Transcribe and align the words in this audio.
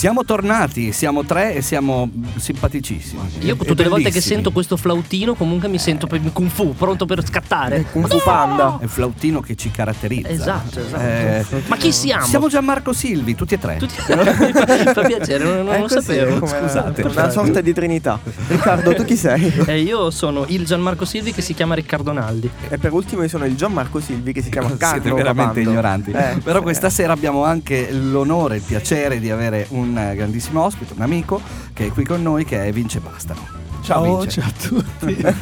Siamo 0.00 0.24
tornati, 0.24 0.92
siamo 0.92 1.24
tre 1.26 1.52
e 1.56 1.60
siamo 1.60 2.08
simpaticissimi. 2.36 3.20
Io 3.40 3.52
E 3.52 3.56
tutte 3.58 3.82
le 3.82 3.90
volte 3.90 4.04
che 4.04 4.08
bellissimi. 4.12 4.34
sento 4.36 4.50
questo 4.50 4.78
flautino 4.78 5.34
comunque 5.34 5.68
mi 5.68 5.76
sento 5.78 6.06
per 6.06 6.22
Kung 6.32 6.48
Fu, 6.48 6.74
pronto 6.74 7.04
per 7.04 7.22
scattare. 7.22 7.84
Kung 7.92 8.08
Fu 8.08 8.18
Panda. 8.24 8.78
È 8.80 8.84
il 8.84 8.88
flautino 8.88 9.42
che 9.42 9.56
ci 9.56 9.70
caratterizza. 9.70 10.30
Esatto, 10.30 10.80
esatto. 10.80 11.02
Eh, 11.04 11.44
Ma 11.66 11.76
chi 11.76 11.92
siamo? 11.92 12.24
siamo 12.24 12.48
Gianmarco 12.48 12.94
Silvi, 12.94 13.34
tutti 13.34 13.52
e 13.52 13.58
tre. 13.58 13.76
Tutti... 13.76 13.92
mi 14.08 14.92
fa 14.94 15.02
piacere, 15.02 15.44
non, 15.44 15.66
non 15.66 15.80
lo 15.80 15.82
così, 15.82 16.00
sapevo. 16.00 16.46
scusate. 16.46 17.02
Una 17.02 17.28
sorta 17.28 17.60
di 17.60 17.74
trinità. 17.74 18.18
Riccardo, 18.48 18.94
tu 18.94 19.04
chi 19.04 19.16
sei? 19.16 19.52
Eh, 19.70 19.82
io 19.82 20.10
sono 20.10 20.46
il 20.48 20.64
Gianmarco 20.64 21.04
Silvi 21.04 21.34
che 21.34 21.42
si 21.42 21.52
chiama 21.52 21.74
Riccardo 21.74 22.10
Naldi. 22.12 22.48
E 22.70 22.78
per 22.78 22.94
ultimo 22.94 23.20
io 23.20 23.28
sono 23.28 23.44
il 23.44 23.54
Gianmarco 23.54 24.00
Silvi 24.00 24.32
che 24.32 24.40
si 24.40 24.48
chiama 24.48 24.74
Carlo 24.78 25.02
Siete 25.02 25.14
veramente 25.14 25.60
Babando. 25.60 25.70
ignoranti. 25.70 26.10
Eh, 26.12 26.40
Però 26.42 26.62
questa 26.62 26.88
sera 26.88 27.12
abbiamo 27.12 27.44
anche 27.44 27.92
l'onore 27.92 28.54
e 28.54 28.56
il 28.58 28.64
piacere 28.64 29.20
di 29.20 29.30
avere 29.30 29.66
un 29.70 29.88
eh, 29.96 30.14
grandissimo 30.14 30.62
ospite, 30.62 30.94
un 30.94 31.02
amico 31.02 31.40
che 31.72 31.86
è 31.86 31.90
qui 31.90 32.04
con 32.04 32.22
noi 32.22 32.44
che 32.44 32.66
è 32.66 32.72
Vince 32.72 33.00
Bastano. 33.00 33.59
Ciao, 33.82 34.04
Ciao, 34.04 34.18
Vince. 34.18 34.40
ciao 34.40 34.48
a 34.48 34.52
tutti. 34.84 35.22
Ah, 35.24 35.34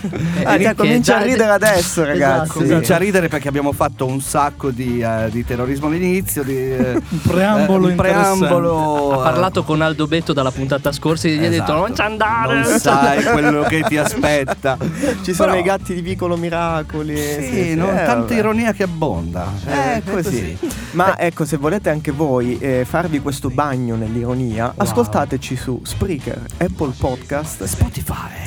Eh, 0.58 0.58
già 0.60 0.70
che 0.70 0.74
comincia 0.76 1.16
a 1.18 1.22
ridere 1.22 1.50
adesso, 1.50 2.04
ragazzi. 2.04 2.42
Esatto, 2.44 2.58
Comincia 2.60 2.94
a 2.94 2.98
ridere 2.98 3.28
perché 3.28 3.48
abbiamo 3.48 3.72
fatto 3.72 4.06
un 4.06 4.20
sacco 4.20 4.70
di, 4.70 5.00
eh, 5.00 5.28
di 5.30 5.44
terrorismo 5.44 5.88
all'inizio, 5.88 6.42
di, 6.42 6.56
eh, 6.56 6.92
Un 7.08 7.20
preambolo 7.22 7.86
eh, 7.88 7.90
un 7.90 7.96
preambolo 7.96 9.20
Ha 9.20 9.22
parlato 9.22 9.62
con 9.64 9.80
Aldo 9.82 10.06
Betto 10.06 10.32
dalla 10.32 10.50
puntata 10.50 10.92
scorsa 10.92 11.28
e 11.28 11.32
gli 11.32 11.44
ha 11.44 11.48
detto 11.48 11.64
Esatto. 11.64 11.78
non 11.78 11.94
ci 11.94 12.00
andare. 12.00 12.60
Non 12.60 12.78
sai 12.78 13.22
quello 13.24 13.62
che 13.62 13.82
ti 13.82 13.96
aspetta. 13.96 14.76
Ci 15.22 15.34
sono 15.34 15.50
Però- 15.52 15.60
i 15.62 15.66
gatti 15.66 15.94
di 15.94 16.00
Vicolo 16.00 16.36
Miracoli. 16.36 17.16
Sì, 17.16 17.74
no, 17.74 17.90
eh, 17.90 17.94
tanta 17.96 18.14
vabbè. 18.20 18.34
ironia 18.34 18.72
che 18.72 18.84
abbonda. 18.84 19.52
Eh, 19.66 19.94
è 19.96 20.02
così. 20.08 20.56
Ma 20.92 21.18
ecco, 21.18 21.44
se 21.44 21.56
volete 21.56 21.90
anche 21.90 22.12
voi 22.12 22.58
eh, 22.58 22.84
farvi 22.88 23.20
questo 23.20 23.50
bagno 23.50 23.96
nell'ironia, 23.96 24.72
ascoltateci 24.76 25.56
su 25.56 25.80
Spreaker, 25.84 26.40
Apple 26.58 26.92
Podcast. 26.98 27.64
Spotify. 27.64 28.37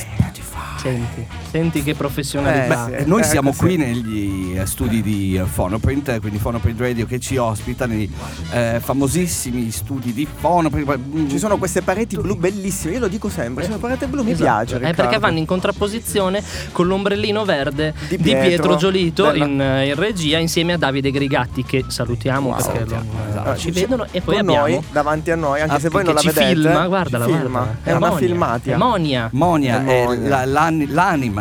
Senti, 0.82 1.28
senti 1.52 1.84
che 1.84 1.94
professionalità. 1.96 2.88
Eh, 2.88 2.92
Beh, 2.92 3.00
sì. 3.04 3.08
noi 3.10 3.22
eh, 3.22 3.24
siamo 3.26 3.54
qui 3.54 3.76
negli 3.78 4.58
eh, 4.58 4.66
studi 4.66 5.02
di 5.02 5.36
eh, 5.38 5.42
Phonoprint, 5.44 6.20
quindi 6.20 6.38
Phonoprint 6.38 6.80
Radio 6.80 7.06
che 7.06 7.20
ci 7.20 7.36
ospita 7.38 7.86
nei 7.86 8.10
eh, 8.54 8.80
famosissimi 8.82 9.70
studi 9.72 10.14
di 10.14 10.26
Phonoprint. 10.40 10.98
Mm, 10.98 11.28
Ci 11.30 11.38
sono 11.38 11.58
queste 11.58 11.82
pareti 11.82 12.16
blu 12.18 12.36
bellissime, 12.38 12.94
io 12.94 13.00
lo 13.00 13.08
dico 13.08 13.30
sempre, 13.30 13.66
sono 13.66 13.78
pareti 13.78 14.06
blu, 14.06 14.24
mi 14.24 14.32
Esatto. 14.32 14.44
piace. 14.66 14.76
Eh, 14.76 14.80
perché 14.80 15.02
Riccardo. 15.02 15.20
vanno 15.20 15.38
in 15.40 15.46
contrapposizione 15.46 16.42
con 16.72 16.88
l'ombrellino 16.88 17.44
verde 17.46 17.94
Di 18.08 18.18
di 18.18 18.24
Pietro, 18.24 18.48
Pietro. 18.48 18.76
Giolito 18.78 19.34
in, 19.34 19.44
in 19.86 19.94
regia 19.96 20.38
insieme 20.38 20.74
a 20.74 20.78
Davide 20.78 21.12
Grigatti 21.12 21.64
che 21.64 21.84
salutiamo 21.88 22.50
Wow. 22.50 22.56
perché 22.56 22.72
Salutiamo, 22.78 23.04
non- 23.14 23.28
esatto. 23.30 23.58
ci 23.58 23.72
vedono 23.72 24.06
e 24.12 24.22
poi 24.22 24.36
con 24.38 24.48
abbiamo 24.48 24.68
noi, 24.68 24.82
davanti 24.92 25.32
a 25.32 25.36
noi, 25.36 25.62
anche 25.62 25.76
Ah, 25.76 25.80
se 25.80 25.90
voi 25.90 26.04
non 26.04 26.14
la 26.16 26.22
vedete. 26.24 26.46
filma, 26.46 26.88
guardala, 26.88 27.26
ci 27.26 27.32
filma. 27.34 27.60
guarda. 27.60 27.78
È 27.84 27.92
una 27.94 28.08
Monia, 28.10 28.18
filmatia. 28.28 28.74
è 28.74 28.78
Monia. 28.78 29.30
Monia 29.34 29.84
È 29.86 30.02
è 30.02 30.04
Monia. 30.06 30.30
la- 30.30 30.46
l'ani- 30.46 30.88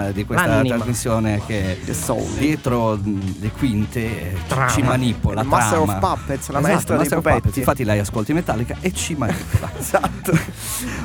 l'anima 0.01 0.13
di 0.13 0.25
questa 0.25 0.47
L'anima. 0.47 0.75
trasmissione 0.77 1.41
che 1.47 1.79
dietro 2.39 2.99
le 3.03 3.51
quinte 3.51 4.01
eh, 4.33 4.35
ci- 4.37 4.43
Trama. 4.49 4.69
ci 4.71 4.83
manipola. 4.83 5.41
Il 5.43 5.47
Master 5.49 5.79
trama. 5.83 5.93
of 5.93 5.99
Puppets, 6.01 6.49
la 6.49 6.59
Esatto, 6.59 6.61
maestra 6.61 6.89
dei 6.97 6.97
Master 6.99 7.19
of 7.19 7.23
pupetti. 7.25 7.41
Puppets. 7.41 7.57
Infatti 7.59 7.85
lei 7.85 7.99
ascolti 7.99 8.33
Metallica 8.33 8.77
e 8.81 8.93
ci 8.93 9.15
manipola. 9.15 9.71
Esatto. 9.79 10.39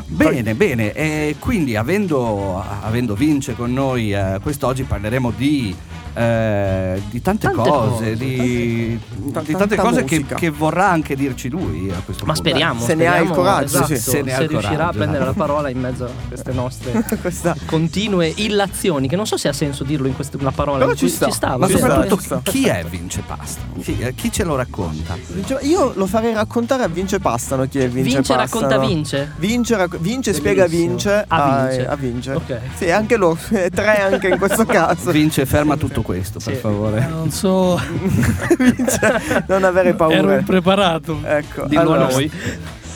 Bene, 0.07 0.53
bene, 0.55 0.93
e 0.93 1.35
quindi 1.39 1.75
avendo, 1.75 2.63
avendo 2.81 3.15
Vince 3.15 3.55
con 3.55 3.73
noi 3.73 4.13
eh, 4.13 4.39
quest'oggi 4.41 4.83
parleremo 4.83 5.31
di, 5.35 5.75
eh, 6.15 7.01
di 7.09 7.21
tante, 7.21 7.47
Tante 7.47 7.69
cose, 7.69 7.89
cose, 7.89 8.15
di, 8.15 8.99
tante- 9.33 9.51
di 9.51 9.57
tante 9.57 9.75
cose 9.75 10.03
che, 10.05 10.25
che 10.25 10.49
vorrà 10.49 10.89
anche 10.89 11.15
dirci 11.15 11.49
lui 11.49 11.89
a 11.91 12.01
questo 12.03 12.25
Ma 12.25 12.33
punto. 12.33 12.49
speriamo, 12.49 12.79
Se 12.81 12.93
ne 12.95 13.05
ha 13.07 13.17
il 13.19 13.27
speriamo, 13.27 13.33
coraggio, 13.35 13.65
esatto, 13.65 13.85
sì. 13.87 13.97
Se 13.97 14.21
ne 14.21 14.33
ha 14.33 14.37
se 14.37 14.43
il 14.43 14.49
riuscirà 14.49 14.73
a 14.73 14.77
coraggio, 14.77 14.97
prendere 14.97 15.25
la 15.25 15.33
parola 15.33 15.69
in 15.69 15.79
mezzo 15.79 16.05
a 16.05 16.09
queste 16.27 16.51
nostre 16.53 17.03
Questa 17.21 17.55
continue 17.65 18.31
illazioni, 18.35 19.07
che 19.07 19.15
non 19.15 19.27
so 19.27 19.37
se 19.37 19.47
ha 19.49 19.53
senso 19.53 19.83
dirlo 19.83 20.07
in 20.07 20.15
questa 20.15 20.37
una 20.39 20.51
parola. 20.51 20.79
Però 20.85 20.93
ci 20.95 21.09
sta. 21.09 21.29
sta, 21.31 21.57
Ma 21.57 21.67
soprattutto 21.67 22.17
ci 22.17 22.23
sta. 22.25 22.39
chi 22.43 22.65
è 22.67 22.83
Vince 22.89 23.21
Pastano? 23.25 23.73
Chi, 23.81 23.97
eh, 23.99 24.13
chi 24.15 24.31
ce 24.31 24.43
lo 24.43 24.55
racconta? 24.55 25.17
Io 25.61 25.91
lo 25.95 26.05
farei 26.07 26.33
raccontare 26.33 26.83
a 26.83 26.87
Vince 26.87 27.19
Pastano 27.19 27.65
chi 27.67 27.79
è 27.79 27.87
Vince, 27.89 28.15
Vince 28.15 28.33
Pastano. 28.35 28.61
racconta 28.67 28.85
Vince. 28.87 29.31
Vince, 29.37 29.75
racc- 29.77 29.97
Vince 29.99 30.33
spiega. 30.33 30.65
Vince 30.67 31.25
A 31.27 31.67
Vince. 31.67 31.87
a 31.87 31.95
Vince. 31.95 32.31
Ok. 32.33 32.59
Sì, 32.75 32.89
anche 32.91 33.17
loro, 33.17 33.37
eh, 33.51 33.69
tre 33.73 33.99
anche 34.01 34.27
in 34.29 34.37
questo 34.37 34.63
caso. 34.67 35.11
Vince, 35.11 35.45
ferma 35.45 35.75
tutto 35.77 36.01
questo, 36.05 36.39
per 36.43 36.53
Sì. 36.53 36.59
favore. 36.59 37.07
Non 37.07 37.31
so, 37.31 37.79
non 39.47 39.63
avere 39.63 39.89
ero 39.89 39.97
paura. 39.97 40.37
impreparato. 40.37 41.19
Ecco, 41.23 41.65
Dillo 41.65 41.81
allora, 41.81 42.07
a 42.07 42.11
noi. 42.11 42.31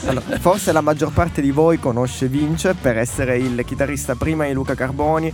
allora, 0.06 0.38
forse 0.38 0.72
la 0.72 0.80
maggior 0.80 1.12
parte 1.12 1.40
di 1.42 1.50
voi 1.50 1.78
conosce 1.78 2.28
Vince 2.28 2.74
per 2.80 2.96
essere 2.98 3.36
il 3.38 3.62
chitarrista 3.66 4.14
prima 4.14 4.46
di 4.46 4.52
Luca 4.52 4.74
Carboni. 4.74 5.32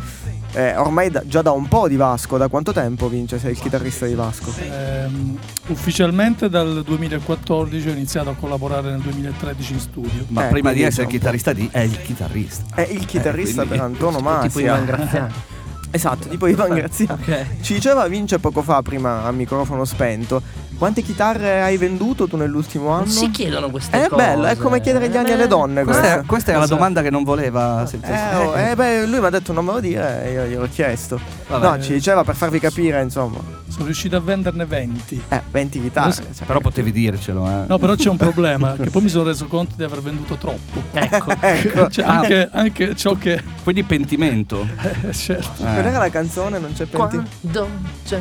Eh, 0.53 0.75
ormai 0.77 1.11
da- 1.11 1.23
già 1.27 1.43
da 1.43 1.51
un 1.51 1.69
po' 1.69 1.87
di 1.87 1.97
Vasco. 1.97 2.39
Da 2.39 2.49
quanto 2.49 2.73
tempo 2.73 3.09
Vince 3.09 3.39
sei 3.39 3.51
il 3.51 3.59
chitarrista 3.59 4.07
di 4.07 4.15
Vasco? 4.15 4.51
Ehm, 4.59 5.37
ufficialmente 5.67 6.49
dal 6.49 6.83
2014 6.83 7.89
ho 7.89 7.93
iniziato 7.93 8.31
a 8.31 8.35
collaborare 8.41 8.91
nel 8.91 9.01
2013 9.01 9.73
in 9.75 9.81
studio. 9.81 10.25
Ma 10.29 10.47
Eh, 10.47 10.51
prima 10.51 10.73
di 10.73 10.83
essere 10.83 11.09
chitarrista 11.09 11.53
di 11.53 11.69
è 11.71 11.81
il 11.81 12.01
chitarrista. 12.01 12.75
È 12.75 12.89
il 12.91 13.05
chitarrista 13.05 13.63
quindi- 13.67 13.77
per 13.77 13.85
antonomasia. 13.85 14.49
Tipo 14.49 14.61
Ivan 14.61 14.85
Graziani. 14.87 15.33
Esatto, 15.97 16.29
tipo 16.29 16.47
Ivan 16.47 16.75
Graziani. 16.75 17.15
Ok. 17.27 17.61
Ci 17.63 17.73
diceva 17.75 18.07
Vince 18.07 18.39
poco 18.39 18.61
fa, 18.63 18.83
prima 18.83 19.25
a 19.25 19.33
microfono 19.33 19.85
spento, 19.87 20.43
quante 20.77 21.03
chitarre 21.03 21.63
hai 21.63 21.77
venduto 21.77 22.27
tu 22.27 22.37
nell'ultimo 22.37 22.91
anno? 22.91 23.05
Non 23.05 23.13
si 23.13 23.31
chiedono 23.31 23.71
queste 23.71 24.05
È 24.05 24.09
cose. 24.09 24.23
bello, 24.23 24.47
è 24.47 24.57
come 24.57 24.81
chiedere 24.81 25.09
gli 25.09 25.17
anni 25.17 25.33
alle 25.33 25.47
donne. 25.47 25.85
Questa 25.85 26.21
è, 26.21 26.25
questa 26.25 26.53
è 26.53 26.57
la 26.57 26.67
domanda 26.67 27.03
che 27.03 27.11
non 27.11 27.25
voleva 27.25 27.85
sentire. 27.87 28.15
Eh, 28.15 28.37
oh, 28.37 28.59
eh, 28.59 28.75
beh, 28.77 29.07
lui 29.07 29.21
mi 29.21 29.27
ha 29.27 29.31
detto 29.31 29.53
non 29.53 29.65
me 29.65 29.73
lo 29.73 29.81
dire, 29.81 30.25
e 30.25 30.33
io 30.33 30.45
gliel'ho 30.45 30.69
chiesto. 30.69 31.19
Vabbè. 31.49 31.67
No, 31.67 31.83
ci 31.83 31.93
diceva 31.93 32.25
per 32.25 32.35
farvi 32.35 32.59
capire, 32.59 33.03
insomma. 33.03 33.39
Sono 33.69 33.87
riuscito 33.87 34.17
a 34.17 34.21
venderne 34.21 34.65
20. 34.65 35.23
Eh, 35.29 35.43
20 35.51 35.81
chitarre. 35.83 36.13
Sì, 36.13 36.23
cioè, 36.35 36.47
Però 36.47 36.61
potevi 36.61 36.93
dircelo, 36.93 37.47
eh. 37.47 37.65
No, 37.67 37.79
però 37.79 37.95
c'è 37.95 38.09
un 38.09 38.17
problema, 38.17 38.75
che 38.75 38.91
poi 38.91 39.03
mi 39.03 39.09
sono 39.09 39.25
reso 39.25 39.47
conto 39.47 39.75
di 39.77 39.83
aver 39.85 40.01
venduto 40.01 40.37
troppo. 40.37 40.83
Ecco. 40.97 41.31
ecco. 41.41 41.89
Cioè, 41.89 42.05
anche, 42.05 42.49
anche 42.51 42.97
ciò 42.97 43.15
che... 43.15 43.43
Quindi 43.63 43.83
pentimento. 43.83 44.67
eh, 45.03 45.13
certo. 45.13 45.63
Eh. 45.63 45.73
Qual 45.73 45.85
era 45.85 45.99
la 45.99 46.11
canzone? 46.11 46.59
Non 46.59 46.73
c'è 46.73 46.87
penti. 46.87 46.97
Quando 46.97 47.69
c'è 48.07 48.21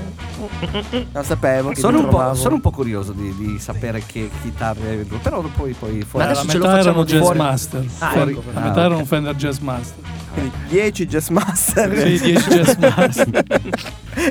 Non 1.12 1.24
sapevo 1.24 1.70
che 1.70 1.80
Sono 1.80 2.00
un, 2.00 2.08
po'. 2.10 2.34
Sono 2.46 2.56
un 2.56 2.62
po' 2.62 2.72
curioso 2.72 3.12
di, 3.12 3.34
di 3.36 3.60
sapere 3.60 4.04
che 4.06 4.30
chitarre 4.44 4.90
hai 4.90 4.98
venduto, 4.98 5.18
però 5.22 5.42
poi, 5.42 5.74
poi 5.74 6.04
fuori. 6.08 6.26
Ma 6.26 6.32
adesso 6.32 6.46
la 6.46 6.52
ce 6.52 6.58
lo 6.58 6.64
metà 6.66 6.76
facciamo 6.78 6.90
erano 6.92 7.04
Jazz 7.06 7.20
fuori. 7.22 7.38
Master. 7.40 7.86
Ah, 8.00 8.10
Fuori- 8.12 8.32
ecco. 8.32 8.44
la 8.54 8.60
Ah, 8.60 8.64
metà 8.64 8.80
ok. 8.80 8.86
erano 8.86 9.06
Fender 9.06 9.36
Jazz 9.36 9.58
Master. 9.60 10.04
Quindi 10.36 10.52
10 10.68 11.08
Jazz 11.08 11.30
Master 11.30 11.98
Sì, 11.98 12.20
10 12.20 12.34
Jazz 12.50 12.76
Master. 12.98 13.46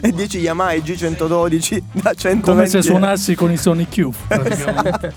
e 0.03 0.13
10 0.13 0.39
Yamaha 0.39 0.73
G112 0.75 1.83
da 1.93 2.13
120 2.13 2.41
Come 2.43 2.67
se 2.67 2.83
suonassi 2.83 3.35
con 3.35 3.51
i 3.51 3.57
Sonic 3.57 3.97
Youth. 3.97 4.17
praticamente. 4.29 5.15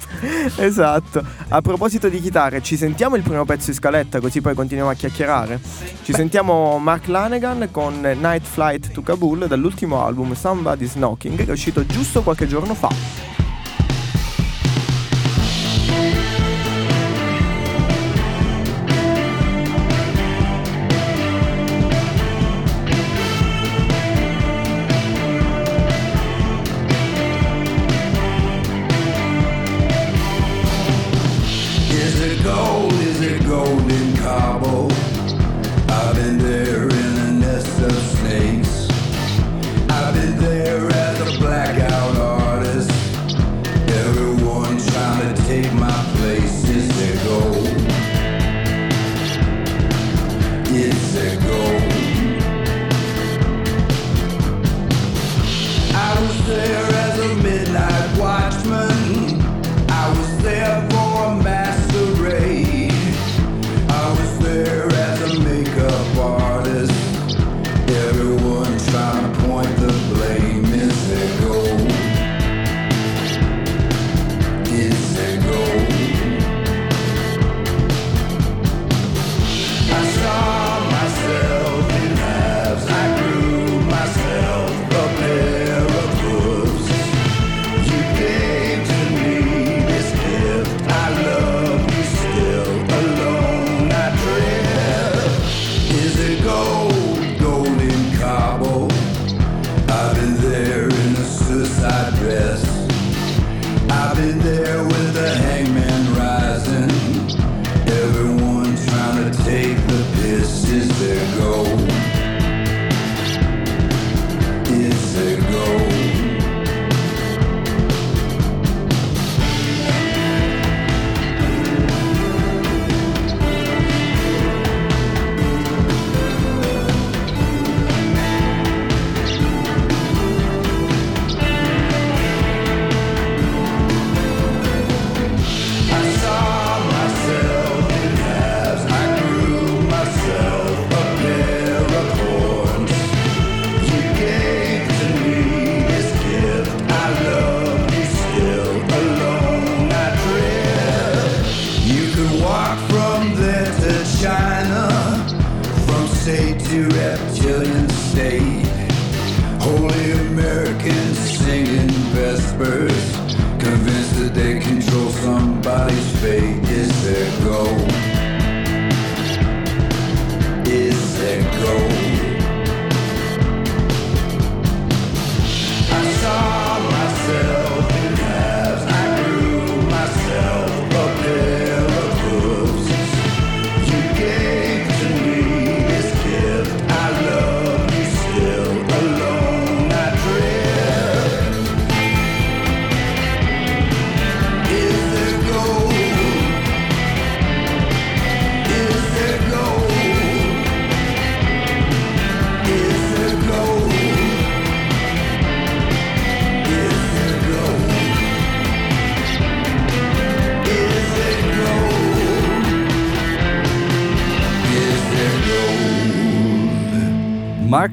Esatto. 0.56 1.24
A 1.50 1.62
proposito 1.62 2.08
di 2.08 2.22
chitarre, 2.22 2.62
ci 2.62 2.78
sentiamo 2.78 3.16
il 3.18 3.22
primo 3.24 3.44
pezzo 3.44 3.70
in 3.72 3.76
scaletta 3.76 4.20
così 4.22 4.40
poi 4.42 4.54
continuiamo 4.56 4.90
a 4.90 4.94
chiacchierare. 4.96 5.60
Ci 6.04 6.14
sentiamo 6.14 6.78
Mark 6.78 7.08
Lanegan 7.08 7.68
con 7.70 8.00
Night 8.00 8.46
Flight 8.46 8.92
to 8.92 9.02
Kabul 9.02 9.46
dall'ultimo 9.48 10.06
album 10.06 10.34
Somebody's 10.36 10.94
Knocking 10.94 11.36
che 11.38 11.46
è 11.46 11.52
uscito 11.52 11.86
giusto 11.86 12.22
qualche 12.22 12.48
giorno 12.48 12.74
fa. 12.74 12.87
Is 12.92 13.37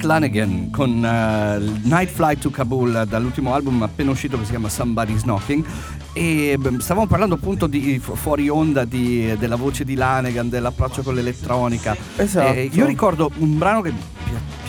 Lanigan 0.05 0.71
con 0.71 1.05
eh, 1.05 1.59
Night 1.83 2.11
Flight 2.11 2.41
to 2.41 2.51
Kabul 2.51 3.05
dall'ultimo 3.09 3.55
album 3.55 3.83
appena 3.83 4.11
uscito 4.11 4.39
che 4.39 4.45
si 4.45 4.51
chiama 4.51 4.69
Somebody's 4.69 5.23
Knocking 5.23 5.65
e 6.13 6.59
stavamo 6.79 7.07
parlando 7.07 7.35
appunto 7.35 7.67
di 7.67 7.99
fu- 7.99 8.15
fuori 8.15 8.49
onda 8.49 8.85
di- 8.85 9.35
della 9.39 9.57
voce 9.57 9.85
di 9.85 9.95
Lanigan, 9.95 10.49
dell'approccio 10.49 11.03
con 11.03 11.15
l'elettronica. 11.15 11.97
Esatto. 12.17 12.53
E 12.53 12.71
io 12.73 12.87
ricordo 12.87 13.31
un 13.39 13.59
brano 13.59 13.81
che 13.81 13.93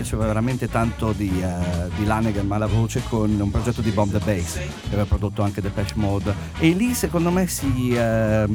piaceva 0.06 0.28
veramente 0.28 0.70
tanto 0.70 1.14
di, 1.14 1.42
eh, 1.42 1.90
di 1.96 2.06
Lanigan, 2.06 2.46
ma 2.46 2.60
la 2.60 2.68
voce 2.68 3.02
con 3.10 3.28
un 3.40 3.50
progetto 3.50 3.82
di 3.82 3.90
Bomb 3.90 4.12
the 4.12 4.20
Bass 4.20 4.54
che 4.54 4.70
aveva 4.90 5.06
prodotto 5.06 5.42
anche 5.42 5.62
Depeche 5.62 5.94
Mode. 5.96 6.32
E 6.60 6.70
lì 6.70 6.94
secondo 6.94 7.32
me 7.32 7.48
si, 7.48 7.90
eh, 7.90 8.46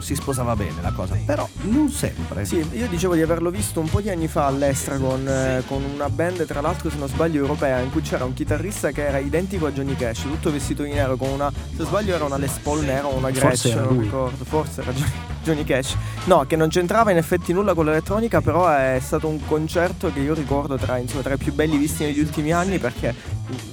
si 0.00 0.14
sposava 0.14 0.54
bene 0.54 0.82
la 0.82 0.92
cosa, 0.92 1.16
però 1.24 1.48
non 1.62 1.88
sempre. 1.88 2.44
Sì, 2.44 2.56
io 2.72 2.86
dicevo 2.88 3.14
di 3.14 3.22
averlo 3.22 3.48
visto 3.48 3.80
un 3.80 3.88
po' 3.88 4.02
di 4.02 4.10
anni 4.10 4.28
fa 4.28 4.46
all'Estragon 4.46 5.26
eh, 5.26 5.62
con 5.66 5.82
una 5.82 6.10
band, 6.10 6.44
tra 6.44 6.60
l'altro 6.60 6.90
se 6.90 6.98
non 6.98 7.08
sbaglio 7.08 7.40
europea, 7.40 7.78
in 7.78 7.90
cui 7.90 8.02
c'era 8.02 8.26
un 8.26 8.34
chitarrista 8.34 8.90
che 8.90 9.06
era 9.06 9.16
identico 9.16 9.64
a 9.64 9.72
Johnny 9.72 9.96
Cash, 9.96 10.22
tutto 10.24 10.52
vestito 10.52 10.82
di 10.82 10.92
nero 10.92 11.16
con 11.16 11.30
una, 11.30 11.50
se 11.74 11.84
sbaglio 11.84 12.14
era 12.14 12.24
una 12.24 12.36
Les 12.36 12.58
Paul 12.62 12.84
nera 12.84 13.06
o 13.06 13.16
una 13.16 13.30
Gretsch, 13.30 13.74
non 13.76 13.98
ricordo, 13.98 14.44
forse 14.44 14.82
era 14.82 14.92
Johnny, 14.92 15.27
Johnny 15.48 15.64
Cash. 15.64 15.96
No, 16.24 16.44
che 16.46 16.56
non 16.56 16.68
c'entrava 16.68 17.10
in 17.10 17.16
effetti 17.16 17.52
nulla 17.52 17.72
con 17.74 17.86
l'elettronica, 17.86 18.40
però 18.40 18.68
è 18.68 18.98
stato 19.00 19.28
un 19.28 19.38
concerto 19.46 20.12
che 20.12 20.20
io 20.20 20.34
ricordo 20.34 20.76
tra, 20.76 20.98
insomma, 20.98 21.22
tra 21.22 21.34
i 21.34 21.38
più 21.38 21.54
belli 21.54 21.76
visti 21.78 22.04
negli 22.04 22.20
ultimi 22.20 22.52
anni 22.52 22.78
perché 22.78 23.14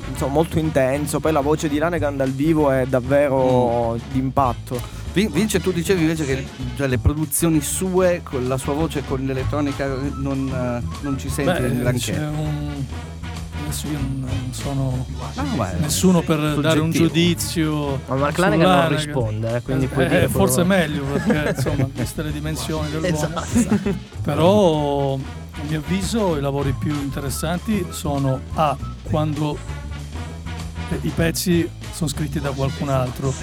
insomma 0.09 0.31
molto 0.31 0.57
intenso, 0.59 1.19
poi 1.19 1.33
la 1.33 1.41
voce 1.41 1.67
di 1.67 1.77
Lanegan 1.77 2.15
dal 2.15 2.31
vivo 2.31 2.71
è 2.71 2.85
davvero 2.87 3.93
Mm. 3.95 4.11
d'impatto. 4.11 4.79
Vin- 5.13 5.31
Vince, 5.31 5.59
tu 5.61 5.71
dicevi 5.71 6.01
invece 6.01 6.25
che 6.25 6.45
cioè, 6.75 6.87
le 6.87 6.97
produzioni 6.97 7.61
sue 7.61 8.21
con 8.23 8.47
la 8.47 8.57
sua 8.57 8.73
voce 8.73 8.99
e 8.99 9.03
con 9.07 9.25
l'elettronica 9.25 9.87
non, 10.15 10.81
non 11.01 11.17
ci 11.17 11.29
senti 11.29 11.61
Beh, 11.61 11.77
granché. 11.79 11.99
c'è 12.11 12.17
un... 12.27 12.85
Adesso 13.75 13.87
io 13.87 13.99
non 13.99 14.19
non 14.25 14.53
sono 14.53 15.05
è- 15.65 15.75
nessuno 15.79 16.21
per 16.21 16.39
dare 16.59 16.79
un 16.79 16.91
giudizio. 16.91 17.99
Ma 18.07 18.15
Mark 18.15 18.35
su 18.35 18.41
Lanigan 18.41 18.79
non 18.79 18.95
risponde, 18.95 19.55
eh, 19.57 19.61
quindi 19.61 19.89
Eh, 19.91 20.07
dire 20.07 20.27
forse 20.29 20.61
è 20.61 20.63
meglio 20.63 21.03
perché 21.03 21.53
insomma, 21.57 21.89
viste 21.93 22.23
le 22.23 22.31
dimensioni 22.31 22.89
dell'uomo. 22.89 23.15
Esatto. 23.15 23.93
Però 24.21 25.15
a 25.15 25.17
mio 25.67 25.79
avviso 25.79 26.37
i 26.37 26.41
lavori 26.41 26.73
più 26.79 26.93
interessanti 26.93 27.85
sono 27.89 28.39
A. 28.53 28.77
quando 29.03 29.57
eh, 30.91 30.99
i 31.01 31.09
pezzi 31.09 31.69
sono 31.91 32.09
scritti 32.09 32.39
da 32.39 32.51
qualcun 32.51 32.87
altro 32.89 33.33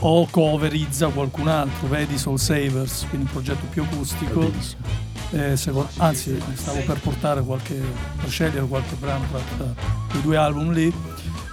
o 0.00 0.26
coverizza 0.28 1.06
qualcun 1.08 1.48
altro, 1.48 1.88
vedi 1.88 2.18
Soul 2.18 2.38
Savers, 2.38 3.06
quindi 3.08 3.26
un 3.26 3.32
progetto 3.32 3.64
più 3.70 3.82
acustico. 3.84 4.40
Bellissimo. 4.40 5.10
Eh, 5.32 5.56
secondo- 5.56 5.88
anzi, 5.96 6.38
stavo 6.54 6.82
per 6.84 7.00
portare 7.00 7.42
qualche, 7.42 7.74
per 7.74 8.28
scegliere 8.28 8.66
qualche 8.66 8.94
brano 8.96 9.24
da 9.56 9.74
quei 10.10 10.22
due 10.22 10.36
album 10.36 10.72
lì. 10.72 10.92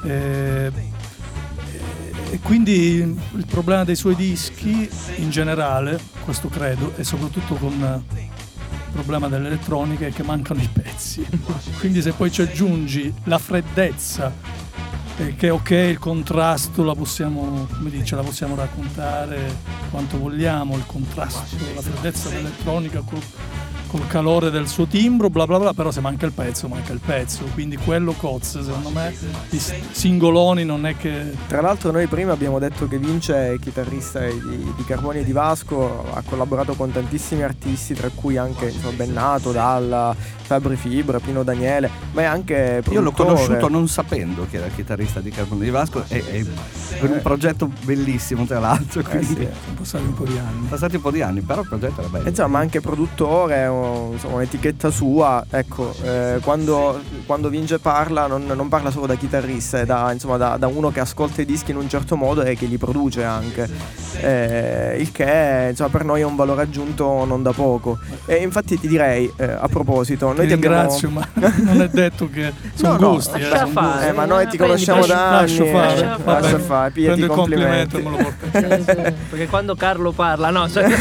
Eh, 0.03 0.71
e 2.31 2.39
quindi 2.41 2.97
il 2.97 3.45
problema 3.47 3.83
dei 3.83 3.95
suoi 3.95 4.15
dischi 4.15 4.87
in 5.15 5.29
generale, 5.29 5.99
questo 6.25 6.47
credo, 6.49 6.93
e 6.97 7.03
soprattutto 7.03 7.55
con 7.55 7.73
eh, 7.81 8.17
il 8.17 8.91
problema 8.91 9.27
dell'elettronica 9.27 10.05
è 10.05 10.11
che 10.11 10.23
mancano 10.23 10.61
i 10.61 10.69
pezzi. 10.71 11.25
quindi 11.79 12.01
se 12.01 12.11
poi 12.11 12.31
ci 12.31 12.41
aggiungi 12.41 13.13
la 13.23 13.37
freddezza 13.39 14.31
che 15.35 15.49
ok 15.49 15.69
il 15.71 15.99
contrasto 15.99 16.83
la 16.83 16.95
possiamo, 16.95 17.67
come 17.75 17.89
dice, 17.89 18.15
la 18.15 18.21
possiamo 18.23 18.55
raccontare 18.55 19.57
quanto 19.91 20.17
vogliamo, 20.17 20.77
il 20.77 20.85
contrasto, 20.85 21.57
la 21.75 21.81
freddezza 21.81 22.29
dell'elettronica 22.29 23.01
col, 23.89 24.07
calore 24.07 24.49
del 24.51 24.67
suo 24.67 24.85
timbro, 24.85 25.29
bla 25.29 25.45
bla 25.45 25.59
bla, 25.59 25.73
però 25.73 25.91
se 25.91 25.99
manca 26.01 26.25
il 26.25 26.31
pezzo, 26.31 26.67
manca 26.67 26.93
il 26.93 26.99
pezzo, 27.05 27.43
quindi 27.53 27.77
quello 27.77 28.13
cozza, 28.13 28.63
secondo 28.63 28.89
me 28.89 29.13
i 29.49 29.57
s- 29.59 29.73
singoloni 29.91 30.63
non 30.63 30.85
è 30.85 30.95
che... 30.95 31.31
Tra 31.47 31.61
l'altro 31.61 31.91
noi 31.91 32.07
prima 32.07 32.31
abbiamo 32.31 32.59
detto 32.59 32.87
che 32.87 32.97
Vince 32.97 33.53
è 33.53 33.59
chitarrista 33.59 34.25
di, 34.25 34.73
di 34.75 34.85
Carboni 34.85 35.19
e 35.19 35.23
di 35.23 35.31
Vasco, 35.31 36.05
ha 36.13 36.21
collaborato 36.27 36.73
con 36.75 36.91
tantissimi 36.91 37.43
artisti, 37.43 37.93
tra 37.93 38.09
cui 38.13 38.37
anche 38.37 38.65
insomma, 38.69 38.93
Bennato, 38.93 39.51
Dalla, 39.51 40.15
Fabri 40.15 40.75
Fibra, 40.75 41.19
Pino 41.19 41.43
Daniele, 41.43 41.89
ma 42.13 42.21
è 42.21 42.25
anche 42.25 42.81
Io 42.89 43.01
l'ho 43.01 43.11
produttore. 43.11 43.45
conosciuto 43.45 43.69
non 43.69 43.87
sapendo 43.87 44.47
che 44.49 44.57
era 44.57 44.67
chitarrista 44.67 45.19
di 45.19 45.29
Carbone 45.29 45.63
di 45.63 45.69
Vasco 45.69 46.03
e, 46.07 46.23
e 46.31 46.45
per 46.99 47.09
un 47.11 47.19
progetto 47.21 47.69
bellissimo 47.83 48.45
tra 48.45 48.59
l'altro, 48.59 49.01
Eh 49.01 49.03
quindi 49.03 49.25
sì. 49.27 49.35
Sono 49.35 49.75
passati 49.77 50.03
un 50.05 50.13
po' 50.13 50.23
di 50.25 50.37
anni. 50.37 50.67
passati 50.67 50.95
un 50.95 51.01
po' 51.01 51.11
di 51.11 51.21
anni, 51.21 51.41
però 51.41 51.61
il 51.61 51.67
progetto 51.67 51.99
era 52.01 52.09
bello. 52.09 52.25
E 52.25 52.29
Insomma, 52.29 52.59
anche 52.59 52.81
produttore, 52.81 53.67
o, 53.79 54.09
insomma, 54.13 54.35
un'etichetta 54.35 54.89
sua. 54.91 55.43
Ecco, 55.49 55.93
eh, 56.03 56.39
quando, 56.41 56.99
quando 57.25 57.49
Vince 57.49 57.79
parla, 57.79 58.27
non, 58.27 58.45
non 58.45 58.67
parla 58.67 58.91
solo 58.91 59.05
da 59.05 59.15
chitarrista, 59.15 59.79
è 59.79 59.85
da, 59.85 60.11
insomma, 60.11 60.37
da, 60.37 60.57
da 60.57 60.67
uno 60.67 60.89
che 60.91 60.99
ascolta 60.99 61.41
i 61.41 61.45
dischi 61.45 61.71
in 61.71 61.77
un 61.77 61.89
certo 61.89 62.15
modo 62.15 62.43
e 62.43 62.55
che 62.55 62.65
li 62.65 62.77
produce 62.77 63.23
anche. 63.23 63.69
Eh, 64.21 64.97
il 64.99 65.11
che 65.11 65.67
insomma, 65.69 65.89
per 65.89 66.03
noi 66.03 66.21
è 66.21 66.25
un 66.25 66.35
valore 66.35 66.63
aggiunto 66.63 67.25
non 67.25 67.41
da 67.43 67.51
poco. 67.51 67.97
E 68.25 68.35
infatti 68.35 68.79
ti 68.79 68.87
direi, 68.87 69.31
eh, 69.37 69.43
a 69.43 69.67
proposito, 69.67 70.33
noi 70.33 70.47
Ti 70.47 70.53
abbiamo- 70.53 70.75
ringrazio, 70.75 71.09
ma 71.09 71.27
non 71.63 71.81
è 71.81 71.87
detto 71.89 72.29
che 72.29 72.51
sono 72.73 72.93
No, 72.93 72.99
no, 72.99 73.13
gusti. 73.13 73.37
eh, 73.37 73.41
lascia 73.41 73.57
sono 73.59 73.71
fare. 73.71 73.91
gusti. 73.93 74.07
Eh, 74.07 74.11
ma 74.13 74.25
noi 74.25 74.47
ti 74.47 74.57
conosciamo 74.57 74.99
lascia- 74.99 75.13
da 75.15 75.37
anni. 75.39 75.57
lascio 75.57 75.65
fare, 75.65 75.99
eh, 75.99 76.23
va 76.23 76.39
lascia 76.39 76.59
fare, 76.59 76.91
pigliati 76.91 77.15
Prendo 77.21 77.25
i 77.25 77.29
il 77.29 77.35
complimento 77.41 77.97
complimenti. 77.97 77.97
e 77.97 78.01
me 78.03 78.09
lo 78.09 78.17
porto 78.17 78.45
a 78.45 78.49
casa. 78.49 78.75
Sì, 78.77 78.83
sì, 79.05 79.13
Perché 79.29 79.47
quando 79.47 79.75
Carlo 79.75 80.11
parla, 80.11 80.49
no, 80.49 80.69
cioè, 80.69 80.87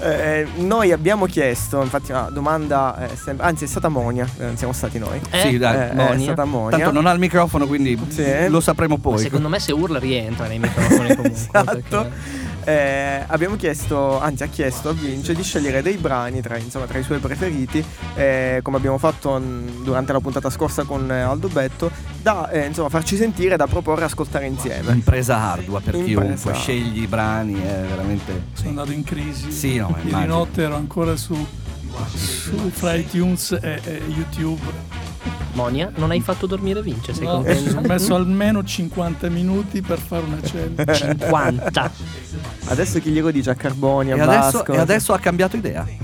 Eh, 0.00 0.46
noi 0.78 0.92
abbiamo 0.92 1.26
chiesto, 1.26 1.82
infatti, 1.82 2.12
una 2.12 2.28
domanda, 2.30 3.08
eh, 3.10 3.16
sem- 3.16 3.40
anzi, 3.40 3.64
è 3.64 3.66
stata 3.66 3.88
Monia, 3.88 4.24
eh, 4.38 4.44
non 4.44 4.56
siamo 4.56 4.72
stati 4.72 4.98
noi. 4.98 5.20
eh, 5.30 5.40
Sì, 5.40 5.58
dai, 5.58 5.74
Eh, 5.76 5.90
è 5.90 5.94
Monia. 5.94 6.22
stata 6.22 6.44
Monia. 6.44 6.76
Tanto 6.78 6.92
non 6.92 7.06
ha 7.06 7.10
il 7.12 7.18
microfono, 7.18 7.66
quindi 7.66 7.98
Sì. 8.08 8.48
lo 8.48 8.60
sapremo 8.60 8.94
ma 8.94 9.00
poi. 9.00 9.18
secondo 9.18 9.48
me 9.48 9.58
se 9.58 9.72
urla 9.72 9.98
rientra 9.98 10.46
nei 10.46 10.58
microfoni 10.60 11.08
comunque. 11.16 11.30
Esatto. 11.32 11.64
perché- 11.64 12.10
Eh, 12.68 13.24
abbiamo 13.26 13.56
chiesto, 13.56 14.20
anzi 14.20 14.42
ha 14.42 14.46
chiesto 14.48 14.90
a 14.90 14.92
Vince 14.92 15.34
di 15.34 15.42
scegliere 15.42 15.80
dei 15.80 15.96
brani 15.96 16.42
tra, 16.42 16.58
insomma, 16.58 16.84
tra 16.84 16.98
i 16.98 17.02
suoi 17.02 17.18
preferiti, 17.18 17.82
eh, 18.14 18.60
come 18.62 18.76
abbiamo 18.76 18.98
fatto 18.98 19.38
mh, 19.38 19.84
durante 19.84 20.12
la 20.12 20.20
puntata 20.20 20.50
scorsa 20.50 20.84
con 20.84 21.10
Aldo 21.10 21.48
Betto, 21.48 21.90
da 22.20 22.50
eh, 22.50 22.66
insomma, 22.66 22.90
farci 22.90 23.16
sentire, 23.16 23.56
da 23.56 23.66
proporre 23.66 24.04
ascoltare 24.04 24.44
insieme. 24.44 24.92
Impresa 24.92 25.38
ardua 25.38 25.80
per 25.80 25.94
Impresa. 25.94 26.20
chiunque, 26.20 26.54
scegli 26.54 27.00
i 27.00 27.06
brani, 27.06 27.54
è 27.54 27.84
veramente... 27.88 28.48
Sono 28.52 28.68
andato 28.68 28.92
in 28.92 29.02
crisi. 29.02 29.50
Sì, 29.50 29.78
no, 29.78 29.88
ma 29.88 30.18
Ieri 30.18 30.26
notte 30.26 30.62
ero 30.64 30.76
ancora 30.76 31.16
su, 31.16 31.34
su 32.14 32.68
fra 32.68 32.92
iTunes 32.92 33.52
e, 33.52 33.80
e 33.82 34.02
YouTube. 34.08 35.07
Monia, 35.52 35.90
non 35.96 36.10
hai 36.10 36.20
fatto 36.20 36.46
dormire 36.46 36.82
Vince, 36.82 37.12
sei 37.14 37.24
No, 37.26 37.34
contento? 37.34 37.78
ho 37.78 37.80
messo 37.82 38.14
almeno 38.14 38.62
50 38.64 39.28
minuti 39.28 39.80
per 39.82 39.98
fare 39.98 40.24
una 40.24 40.40
cena. 40.42 40.94
50. 40.94 41.92
Adesso 42.70 43.00
chi 43.00 43.10
glielo 43.10 43.30
dice 43.30 43.50
a 43.50 43.54
Carboni, 43.54 44.12
a 44.12 44.16
E 44.16 44.20
adesso, 44.20 44.58
Vasco? 44.58 44.72
e 44.72 44.78
adesso 44.78 45.12
ha 45.14 45.18
cambiato 45.18 45.56
idea. 45.56 45.86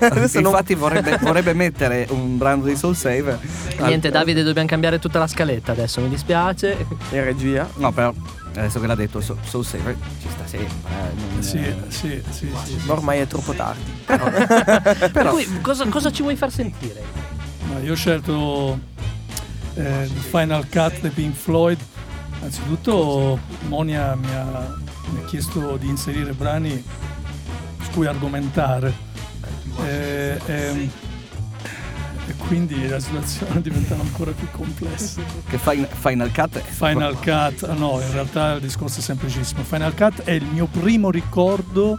Adesso 0.00 0.40
non- 0.40 0.50
Infatti 0.50 0.74
vorrebbe, 0.74 1.16
vorrebbe 1.20 1.52
mettere 1.54 2.06
un 2.10 2.36
brano 2.36 2.64
di 2.64 2.74
Soul 2.76 2.96
Save. 2.96 3.38
Niente, 3.78 4.10
Davide, 4.10 4.42
dobbiamo 4.42 4.66
cambiare 4.68 4.98
tutta 4.98 5.18
la 5.20 5.26
scaletta 5.28 5.72
adesso, 5.72 6.00
mi 6.00 6.08
dispiace. 6.08 6.76
in 7.10 7.24
regia. 7.24 7.68
No, 7.76 7.92
però 7.92 8.12
adesso 8.54 8.80
che 8.80 8.86
l'ha 8.88 8.96
detto 8.96 9.20
So- 9.20 9.38
Soul 9.44 9.64
Saver 9.64 9.96
ci 10.20 10.26
sta 10.28 10.44
sempre. 10.46 10.66
eh, 10.88 11.32
non- 11.34 11.42
Sì, 11.42 11.58
eh, 11.58 11.74
sì, 11.88 12.20
sì, 12.30 12.48
sì. 12.64 12.76
Ma 12.86 12.92
ormai 12.94 13.20
è 13.20 13.26
troppo 13.28 13.52
tardi. 13.52 13.92
Per 14.04 15.26
cui, 15.30 15.46
cosa, 15.62 15.86
cosa 15.86 16.10
ci 16.10 16.22
vuoi 16.22 16.34
far 16.34 16.50
sentire? 16.50 17.02
Ma 17.68 17.80
io 17.80 17.92
ho 17.92 17.96
scelto 17.96 18.78
eh, 19.74 20.04
il 20.04 20.10
Final 20.10 20.68
Cut 20.68 21.00
dei 21.00 21.10
Pink 21.10 21.34
Floyd. 21.34 21.78
Anzitutto 22.42 23.38
Monia 23.66 24.14
mi 24.14 24.30
ha, 24.32 24.76
mi 25.10 25.20
ha 25.20 25.24
chiesto 25.26 25.76
di 25.76 25.88
inserire 25.88 26.32
brani 26.32 26.82
su 27.82 27.90
cui 27.90 28.06
argomentare. 28.06 29.06
Eh, 29.84 30.40
ehm, 30.46 30.90
e 32.28 32.34
quindi 32.36 32.86
la 32.86 33.00
situazione 33.00 33.60
diventava 33.62 34.02
ancora 34.02 34.32
più 34.32 34.46
complessa. 34.50 35.22
Che 35.48 35.58
Fin- 35.58 35.88
Final 35.90 36.30
Cut 36.32 36.58
è 36.58 36.62
Final 36.62 37.14
Cut, 37.18 37.62
ah, 37.62 37.72
no, 37.72 38.00
in 38.00 38.12
realtà 38.12 38.52
il 38.54 38.60
discorso 38.60 39.00
è 39.00 39.02
semplicissimo. 39.02 39.62
Final 39.62 39.94
Cut 39.94 40.22
è 40.22 40.32
il 40.32 40.44
mio 40.44 40.66
primo 40.66 41.10
ricordo, 41.10 41.98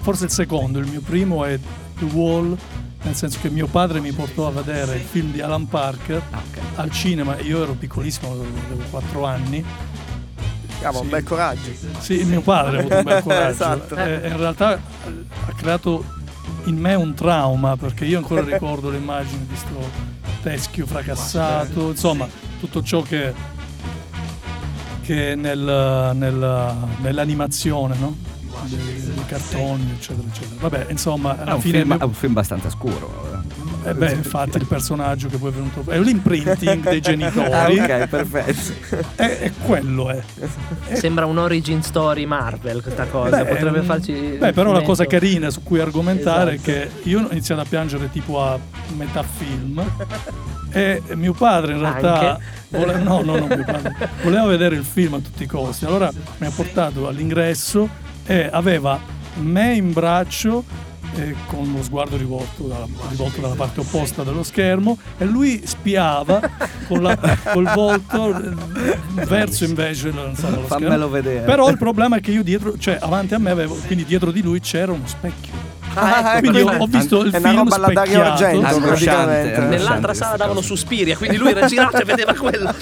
forse 0.00 0.24
il 0.24 0.30
secondo, 0.30 0.80
il 0.80 0.88
mio 0.88 1.00
primo 1.00 1.44
è 1.44 1.58
The 1.98 2.04
Wall, 2.06 2.56
nel 3.02 3.14
senso 3.16 3.38
che 3.40 3.50
mio 3.50 3.66
padre 3.66 4.00
mi 4.00 4.12
portò 4.12 4.46
a 4.46 4.50
vedere 4.50 4.96
il 4.96 5.02
film 5.02 5.32
di 5.32 5.40
Alan 5.40 5.66
Parker 5.68 6.22
Ah, 6.30 6.38
ok. 6.38 6.58
al 6.78 6.90
cinema, 6.90 7.38
io 7.40 7.62
ero 7.62 7.72
piccolissimo, 7.72 8.30
avevo 8.32 8.82
4 8.90 9.24
anni. 9.26 9.64
Cavolo, 10.80 11.00
un 11.00 11.04
Sì. 11.06 11.10
bel 11.10 11.22
coraggio. 11.24 11.70
Sì, 11.98 12.24
mio 12.24 12.40
padre 12.40 12.76
ha 12.76 12.80
avuto 12.80 12.96
un 12.96 13.02
bel 13.04 13.22
coraggio. 13.24 13.50
Esatto. 13.50 13.96
Eh, 13.96 14.28
in 14.28 14.36
realtà 14.36 14.74
eh, 14.76 14.78
ha 15.48 15.52
creato 15.54 16.04
in 16.64 16.76
me 16.76 16.94
un 16.94 17.14
trauma 17.14 17.76
perché 17.76 18.04
io 18.04 18.18
ancora 18.18 18.42
ricordo 18.44 18.90
le 18.90 18.96
immagini 18.98 19.46
di 19.48 19.56
sto 19.56 20.10
teschio 20.42 20.86
fracassato, 20.86 21.90
insomma, 21.90 22.26
tutto 22.58 22.82
ciò 22.82 23.00
che, 23.02 23.32
che 25.02 25.34
nel- 25.36 26.10
nel- 26.14 26.74
nell'animazione, 27.00 27.96
no? 27.98 28.16
Dei, 28.64 28.78
dei 28.78 29.24
cartoni, 29.26 29.90
eccetera, 29.96 30.26
eccetera. 30.28 30.54
Vabbè, 30.68 30.86
insomma, 30.90 31.36
È 31.38 31.42
alla 31.42 31.54
un, 31.54 31.60
fine 31.60 31.78
film, 31.78 31.88
mio- 31.88 31.98
è 31.98 32.04
un 32.04 32.12
film 32.14 32.32
abbastanza 32.32 32.70
scuro. 32.70 33.42
eh. 33.84 33.90
eh 33.90 33.94
beh, 33.94 34.12
infatti 34.12 34.56
il 34.58 34.66
personaggio 34.66 35.28
che 35.28 35.36
poi 35.38 35.50
è 35.50 35.52
venuto 35.52 35.90
è 35.90 35.98
l'imprinting 35.98 36.88
dei 36.88 36.98
Ah, 36.98 37.00
genitori 37.00 37.78
ok, 37.80 38.06
perfetto. 38.06 38.72
e, 39.16 39.38
e 39.40 39.52
quello 39.64 40.10
è. 40.10 40.22
Sembra 40.92 41.26
un 41.26 41.38
origin 41.38 41.82
story 41.82 42.24
Marvel 42.26 42.82
questa 42.82 43.06
cosa. 43.06 43.42
Beh, 43.42 43.50
Potrebbe 43.50 43.80
mm, 43.80 43.84
farci. 43.84 44.12
Beh, 44.38 44.52
però 44.52 44.70
una 44.70 44.82
cosa 44.82 45.06
carina 45.06 45.50
su 45.50 45.62
cui 45.62 45.80
argomentare 45.80 46.54
Esatto. 46.54 46.70
è 46.70 46.72
che 47.00 47.08
io 47.08 47.20
ho 47.20 47.28
iniziato 47.30 47.60
a 47.62 47.64
piangere 47.68 48.10
tipo 48.10 48.42
a 48.42 48.58
metà 48.96 49.22
film 49.22 49.82
e 50.74 51.02
mio 51.14 51.32
padre 51.34 51.72
in 51.74 51.80
realtà 51.80 52.38
voleva, 52.70 52.98
no, 52.98 53.20
no, 53.22 53.36
no, 53.38 53.46
mio 53.46 53.64
padre, 53.64 53.94
voleva 54.22 54.46
vedere 54.46 54.76
il 54.76 54.84
film 54.84 55.14
a 55.14 55.18
tutti 55.18 55.42
i 55.42 55.46
costi. 55.46 55.84
Allora 55.84 56.10
mi 56.38 56.46
ha 56.46 56.50
portato 56.50 57.08
all'ingresso 57.08 57.88
e 58.26 58.48
aveva 58.50 58.98
me 59.36 59.74
in 59.74 59.92
braccio 59.92 60.64
eh, 61.16 61.34
con 61.46 61.70
lo 61.76 61.82
sguardo 61.82 62.16
rivolto 62.16 62.62
dalla, 62.64 62.86
rivolto 63.10 63.40
dalla 63.42 63.54
parte 63.54 63.80
opposta 63.80 64.22
dello 64.22 64.42
schermo 64.42 64.96
e 65.18 65.26
lui 65.26 65.60
spiava 65.66 66.40
con 66.88 67.02
la- 67.02 67.18
col 67.52 67.70
volto 67.74 68.34
eh, 68.34 68.54
verso 69.26 69.64
invece 69.64 70.10
lo- 70.10 70.28
insomma, 70.28 70.56
lo 70.56 70.62
Fammelo 70.66 70.90
schermo. 70.92 71.08
vedere. 71.10 71.44
Però 71.44 71.68
il 71.68 71.76
problema 71.76 72.16
è 72.16 72.20
che 72.20 72.30
io 72.30 72.42
dietro, 72.42 72.78
cioè 72.78 72.96
avanti 73.00 73.34
a 73.34 73.38
me 73.38 73.50
avevo, 73.50 73.74
quindi 73.86 74.04
dietro 74.06 74.30
di 74.30 74.40
lui 74.42 74.60
c'era 74.60 74.92
uno 74.92 75.06
specchio. 75.06 75.70
Ah, 75.94 76.38
Quindi 76.38 76.60
ecco, 76.60 76.70
ho, 76.70 76.76
ho 76.78 76.86
visto 76.86 77.20
il 77.22 77.32
è 77.32 77.36
una 77.36 77.48
film 77.50 77.62
roba 77.64 77.74
alla 77.76 77.92
Dario 77.92 78.22
Argento 78.22 78.78
praticamente. 78.80 79.58
Nell'altra 79.60 80.14
sala 80.14 80.36
davano 80.38 80.60
cosa. 80.60 80.68
Suspiria, 80.68 81.14
quindi 81.18 81.36
lui 81.36 81.50
era 81.50 81.66
girato 81.66 81.98
e 81.98 82.04
vedeva 82.04 82.32
quello. 82.32 82.74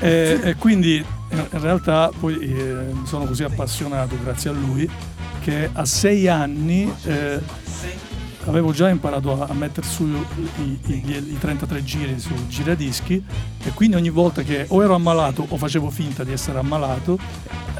e, 0.00 0.38
e 0.42 0.54
quindi 0.56 1.02
in 1.30 1.46
in 1.52 1.60
realtà 1.60 2.10
poi 2.18 2.38
eh, 2.38 2.74
mi 2.92 3.06
sono 3.06 3.24
così 3.24 3.42
appassionato 3.44 4.16
grazie 4.22 4.50
a 4.50 4.52
lui 4.52 4.88
che 5.40 5.68
a 5.72 5.84
sei 5.84 6.28
anni 6.28 6.92
eh, 7.04 7.38
avevo 8.46 8.72
già 8.72 8.88
imparato 8.88 9.42
a, 9.42 9.46
a 9.46 9.54
mettere 9.54 9.86
su 9.86 10.04
i, 10.04 10.78
i- 10.86 11.02
i 11.32 11.38
33 11.38 11.84
giri 11.84 12.18
sul 12.18 12.46
giradischi 12.48 13.22
e 13.62 13.70
quindi 13.72 13.96
ogni 13.96 14.10
volta 14.10 14.42
che 14.42 14.64
o 14.68 14.82
ero 14.82 14.94
ammalato 14.94 15.44
o 15.48 15.56
facevo 15.56 15.90
finta 15.90 16.24
di 16.24 16.32
essere 16.32 16.58
ammalato 16.58 17.18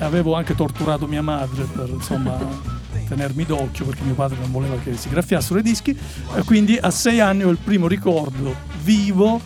avevo 0.01 0.35
anche 0.35 0.55
torturato 0.55 1.07
mia 1.07 1.23
madre 1.23 1.65
per 1.65 1.89
insomma 1.89 2.37
tenermi 3.09 3.45
d'occhio 3.45 3.87
perché 3.87 4.03
mio 4.03 4.15
padre 4.15 4.37
non 4.41 4.51
voleva 4.53 4.77
che 4.77 4.95
si 4.97 5.09
graffiassero 5.09 5.59
i 5.59 5.63
dischi. 5.63 5.99
E 6.37 6.43
quindi 6.45 6.77
a 6.79 6.91
sei 6.91 7.21
anni 7.21 7.43
ho 7.43 7.49
il 7.49 7.57
primo 7.57 7.89
ricordo 7.89 8.55
vivo 8.83 9.41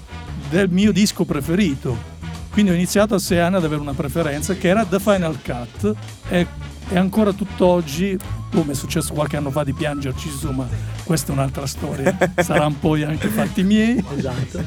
del 0.50 0.68
mio 0.68 0.90
disco 0.92 1.24
preferito 1.24 2.10
quindi 2.52 2.70
ho 2.70 2.74
iniziato 2.74 3.14
a 3.14 3.18
sei 3.18 3.38
anni 3.40 3.56
ad 3.56 3.64
avere 3.64 3.80
una 3.80 3.94
preferenza 3.94 4.54
che 4.54 4.68
era 4.68 4.84
The 4.84 5.00
Final 5.00 5.38
Cut 5.42 5.94
e, 6.28 6.46
e 6.88 6.96
ancora 6.98 7.32
tutt'oggi, 7.32 8.16
come 8.52 8.72
è 8.72 8.74
successo 8.74 9.14
qualche 9.14 9.36
anno 9.38 9.50
fa 9.50 9.64
di 9.64 9.72
piangerci 9.72 10.28
su, 10.28 10.50
ma 10.50 10.66
questa 11.04 11.32
è 11.32 11.34
un'altra 11.34 11.66
storia, 11.66 12.16
saranno 12.36 12.76
poi 12.78 13.02
anche 13.04 13.28
fatti 13.28 13.62
miei, 13.62 14.04
Esatto. 14.16 14.62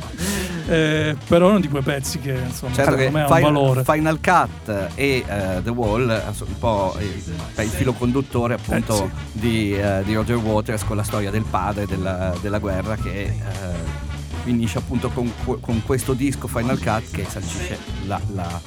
eh, 0.68 1.15
però 1.27 1.50
uno 1.50 1.60
di 1.60 1.70
quei 1.70 1.84
pezzi 1.84 2.18
che 2.20 2.32
insomma 2.34 2.74
Certo 2.74 2.96
che 2.96 3.06
secondo 3.06 3.18
me 3.18 3.24
ha 3.24 3.27
un 3.27 3.36
Final, 3.36 3.54
valore. 3.54 3.84
Final 3.84 4.20
Cut 4.20 4.89
e 4.96 5.24
eh, 5.27 5.62
The 5.63 5.70
Wall 5.70 6.10
eh, 6.10 6.22
sono 6.34 6.50
un 6.50 6.58
po' 6.58 6.96
il, 7.00 7.63
il 7.63 7.70
filo 7.70 7.94
conduttore 7.94 8.56
appunto 8.56 9.06
Eh, 9.06 9.10
di, 9.34 9.77
eh, 9.77 10.01
di 10.04 10.15
Roger 10.15 10.38
Waters 10.38 10.84
con 10.84 10.96
la 10.98 11.04
storia 11.04 11.30
del 11.30 11.46
padre 11.48 11.86
della, 11.86 12.34
della 12.42 12.58
guerra 12.58 12.96
che 12.96 13.22
eh, 13.24 14.04
finisce 14.45 14.77
appunto 14.77 15.09
con, 15.09 15.31
con 15.59 15.81
questo 15.83 16.13
disco 16.13 16.47
Final 16.47 16.77
Cut 16.79 17.09
che 17.11 17.25
sancisce 17.27 17.77
la, 18.05 18.21
la- 18.35 18.61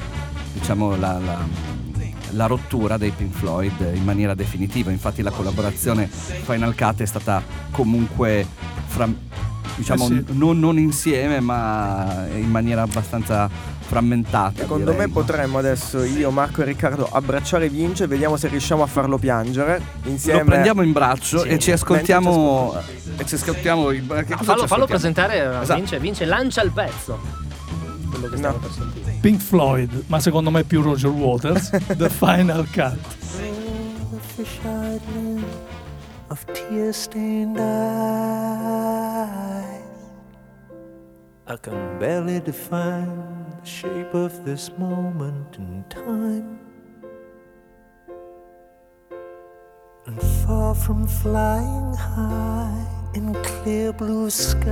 diciamo 0.52 0.96
la, 0.96 1.18
la- 1.18 1.76
la 2.32 2.44
rottura 2.46 2.98
dei 2.98 3.10
Pink 3.10 3.32
Floyd 3.34 3.72
in 3.94 4.04
maniera 4.04 4.34
definitiva 4.34 4.90
infatti 4.90 5.22
la 5.22 5.30
collaborazione 5.30 6.06
Final 6.08 6.74
Cut 6.74 7.00
è 7.00 7.06
stata 7.06 7.42
comunque 7.70 8.44
fra, 8.86 9.08
diciamo 9.76 10.04
Eh 10.04 10.06
sì. 10.08 10.24
non, 10.32 10.58
non 10.58 10.78
insieme 10.78 11.40
ma 11.40 12.26
in 12.36 12.50
maniera 12.50 12.82
abbastanza 12.82 13.48
frammentata 13.88 14.60
Secondo 14.60 14.90
direi. 14.92 15.06
me 15.06 15.12
potremmo 15.12 15.56
adesso 15.58 16.04
io, 16.04 16.30
Marco 16.30 16.60
e 16.60 16.66
Riccardo 16.66 17.08
abbracciare 17.10 17.68
Vince 17.70 18.04
e 18.04 18.06
vediamo 18.06 18.36
se 18.36 18.48
riusciamo 18.48 18.82
a 18.82 18.86
farlo 18.86 19.16
piangere 19.16 19.80
insieme. 20.04 20.40
lo 20.40 20.44
prendiamo 20.44 20.82
in 20.82 20.92
braccio 20.92 21.38
Sì. 21.40 21.48
e 21.48 21.58
ci 21.58 21.72
ascoltiamo 21.72 22.76
e 23.16 23.24
ci 23.26 23.34
ascoltiamo 23.36 23.90
il 23.90 24.06
che 24.06 24.12
cosa 24.14 24.34
Ah, 24.34 24.38
ci 24.38 24.44
fallo, 24.44 24.66
fallo 24.66 24.86
presentare 24.86 25.40
a 25.40 25.62
Esatto. 25.62 25.78
Vince. 25.78 25.98
Vince, 25.98 26.24
lancia 26.26 26.62
il 26.62 26.70
pezzo. 26.70 27.18
Quello 28.10 28.28
che 28.28 28.36
stiamo 28.36 28.54
No. 28.56 28.60
per 28.60 28.70
sentire. 28.70 29.16
Pink 29.20 29.40
Floyd, 29.40 30.04
ma 30.06 30.20
secondo 30.20 30.50
me 30.50 30.64
più 30.64 30.82
Roger 30.82 31.10
Waters, 31.10 31.70
The 31.96 32.08
Final 32.10 32.66
Cut. 32.72 32.98
of 36.30 36.44
tear 36.52 36.92
stained 36.92 37.56
eyes. 37.58 37.66
I 41.50 41.56
can 41.56 41.98
barely 41.98 42.40
define 42.40 43.08
the 43.58 43.66
shape 43.66 44.12
of 44.12 44.44
this 44.44 44.70
moment 44.76 45.56
in 45.56 45.82
time. 45.88 46.60
And 50.04 50.20
far 50.44 50.74
from 50.74 51.06
flying 51.06 51.94
high 51.94 52.86
in 53.14 53.32
clear 53.42 53.94
blue 53.94 54.28
skies, 54.28 54.68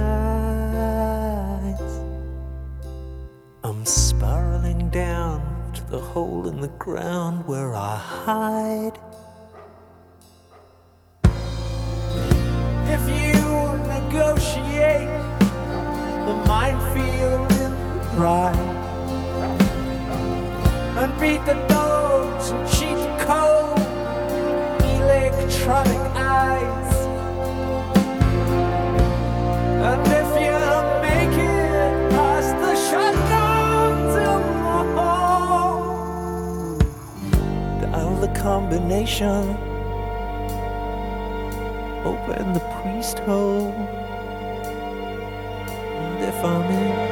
I'm 3.64 3.86
spiraling 3.86 4.90
down 4.90 5.72
to 5.76 5.82
the 5.90 5.98
hole 5.98 6.46
in 6.46 6.60
the 6.60 6.74
ground 6.76 7.46
where 7.46 7.74
I 7.74 7.96
hide. 7.96 8.98
If 12.84 13.00
you 13.08 13.78
negotiate 13.94 15.25
the 16.26 16.34
minefield 16.48 17.52
in 17.52 17.70
the 17.70 18.10
brine 18.16 18.56
and 20.98 21.20
beat 21.20 21.44
the 21.46 21.54
dogs 21.68 22.50
and 22.50 22.68
cheat 22.68 22.98
cold 23.20 23.78
electronic 24.96 26.04
eyes. 26.16 26.94
And 29.88 30.02
if 30.20 30.28
you 30.44 30.58
make 31.06 31.38
it 31.38 32.10
past 32.10 32.52
the 32.62 32.74
the 34.16 34.32
hall, 34.96 36.76
dial 37.80 38.16
the 38.16 38.32
combination. 38.40 39.56
Open 42.04 42.52
the 42.52 42.64
priest 42.82 43.20
hole. 43.20 43.95
And 46.26 46.34
if 46.34 46.44
I'm 46.44 47.05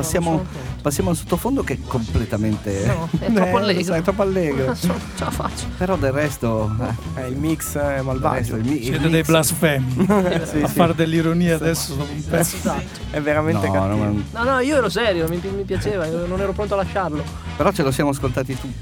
passiamo, 0.00 0.30
sono 0.30 0.46
passiamo 0.82 1.10
al 1.10 1.16
sottofondo 1.16 1.62
che 1.62 1.74
è 1.74 1.78
completamente. 1.86 2.84
No, 2.86 3.08
è 3.18 3.32
troppo 3.32 3.56
allegro. 3.58 3.94
È 3.94 4.02
troppo 4.02 4.22
allegro. 4.22 4.74
Ce 4.74 4.88
la 5.18 5.30
faccio. 5.30 5.66
Però 5.76 5.96
del 5.96 6.12
resto. 6.12 6.74
eh, 7.16 7.22
Eh, 7.22 7.28
il 7.28 7.36
mix 7.36 7.76
è 7.76 8.00
malvagio. 8.00 8.36
resto 8.38 8.56
il 8.56 8.64
mi- 8.64 8.82
Siete 8.82 9.08
dei 9.08 9.22
blasfemi. 9.22 10.06
Sì, 10.50 10.62
a 10.62 10.66
sì. 10.68 10.74
fare 10.74 10.94
dell'ironia 10.94 11.54
adesso 11.56 11.94
dopo 11.94 12.12
un 12.12 12.24
pezzo. 12.24 12.56
Esatto. 12.56 12.98
È 13.10 13.20
veramente 13.20 13.66
No, 13.68 13.72
no, 13.74 13.80
cattivo. 13.98 14.04
ma- 14.32 14.44
No, 14.44 14.50
no, 14.52 14.58
io 14.60 14.76
ero 14.76 14.88
serio, 14.88 15.28
mi, 15.28 15.40
mi 15.56 15.62
piaceva, 15.64 16.06
io 16.06 16.26
non 16.26 16.40
ero 16.40 16.52
pronto 16.52 16.74
a 16.74 16.78
lasciarlo. 16.78 17.22
però 17.56 17.70
ce 17.72 17.82
lo 17.82 17.90
siamo 17.90 18.10
ascoltati 18.10 18.58
tu- 18.58 18.72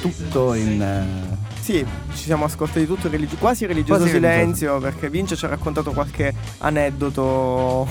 tutto 0.00 0.54
in. 0.54 0.80
eh, 0.82 1.44
Sì, 1.60 1.84
ci 2.14 2.22
siamo 2.24 2.44
ascoltati 2.44 2.86
tutto 2.86 3.08
religi- 3.08 3.36
quasi 3.36 3.66
religioso 3.66 4.00
Quasi 4.02 4.14
silenzio 4.14 4.78
perché 4.78 5.10
Vince 5.10 5.34
ci 5.36 5.44
ha 5.44 5.48
raccontato 5.48 5.90
qualche 5.92 6.32
aneddoto. 6.58 7.86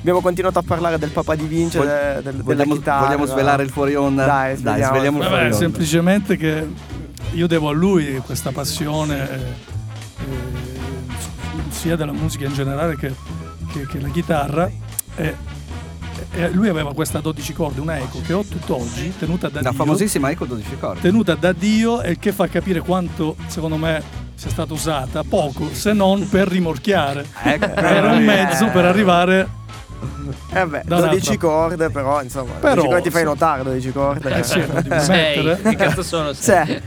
Abbiamo 0.00 0.20
continuato 0.20 0.58
a 0.58 0.62
parlare 0.62 0.98
del 0.98 1.10
papà 1.10 1.34
di 1.34 1.46
Vince, 1.46 1.78
Vog- 1.78 1.88
de- 1.88 2.22
della 2.22 2.42
vogliamo, 2.42 2.74
chitarra. 2.74 3.04
vogliamo 3.06 3.26
svelare 3.26 3.62
il 3.62 3.70
fuori 3.70 3.94
onda? 3.94 4.24
Dai, 4.24 4.56
sveliamo. 4.56 4.92
sveliamo 4.94 5.18
il 5.18 5.24
fuori 5.26 5.44
onda. 5.44 5.56
semplicemente 5.56 6.36
che 6.36 6.66
io 7.32 7.46
devo 7.46 7.68
a 7.68 7.72
lui 7.72 8.16
questa 8.24 8.50
passione 8.52 9.30
eh, 9.30 9.34
eh, 10.20 11.70
sia 11.70 11.96
della 11.96 12.12
musica 12.12 12.46
in 12.46 12.54
generale 12.54 12.96
che, 12.96 13.12
che- 13.72 13.86
che 13.86 14.00
la 14.00 14.08
chitarra. 14.08 14.70
E, 15.16 15.34
e 16.32 16.50
lui 16.50 16.68
aveva 16.68 16.92
questa 16.94 17.20
12 17.20 17.52
corde, 17.52 17.80
una 17.80 17.96
eco 17.98 18.20
che 18.24 18.32
ho 18.32 18.42
tutt'oggi, 18.44 19.14
tenuta 19.18 19.48
da 19.48 19.60
La 19.62 19.70
Dio. 19.70 19.78
famosissima 19.78 20.30
Eco 20.30 20.44
12 20.44 20.76
corde. 20.78 21.00
tenuta 21.00 21.34
da 21.34 21.52
Dio 21.52 22.02
e 22.02 22.18
che 22.18 22.32
fa 22.32 22.48
capire 22.48 22.80
quanto 22.80 23.34
secondo 23.46 23.76
me 23.76 24.02
sia 24.34 24.50
stata 24.50 24.72
usata 24.72 25.22
poco 25.24 25.68
se 25.72 25.92
non 25.92 26.28
per 26.28 26.46
rimorchiare 26.48 27.24
Ecco, 27.42 27.74
era 27.74 28.10
un 28.12 28.20
eh. 28.20 28.24
mezzo 28.24 28.66
per 28.68 28.84
arrivare 28.84 29.48
Eh 30.52 30.66
beh, 30.66 30.82
Da 30.84 30.96
12 31.00 31.10
un'altra. 31.28 31.36
corde, 31.48 31.90
però 31.90 32.22
insomma, 32.22 32.52
Però, 32.54 32.74
12 32.74 32.86
corde 32.88 33.02
ti 33.02 33.10
fai 33.10 33.20
sì. 33.20 33.26
notare 33.26 33.62
12 33.62 33.92
corde. 33.92 34.38
eh 34.38 34.42
sì, 34.42 34.58
non 34.58 34.82
devi 34.86 35.00
Sei, 35.04 35.56
che 35.62 35.76
cazzo 35.76 36.02
sono? 36.02 36.32
Sì. 36.32 36.40
Sei. 36.42 36.82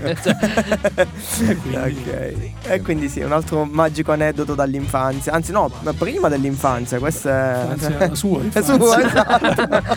e 1.47 1.55
quindi 1.57 1.75
Ok. 1.75 2.49
E 2.69 2.81
quindi 2.81 3.09
sì, 3.09 3.21
un 3.21 3.31
altro 3.31 3.65
magico 3.65 4.11
aneddoto 4.11 4.53
dall'infanzia. 4.55 5.33
Anzi, 5.33 5.51
no, 5.51 5.71
ma 5.81 5.93
prima 5.93 6.29
dell'infanzia, 6.29 6.99
questo 6.99 7.29
è. 7.29 7.31
Anzi, 7.69 7.85
è 7.91 8.07
la 8.07 8.15
sua 8.15 8.39
È 8.51 8.61
sua, 8.61 9.03
esatto. 9.05 9.95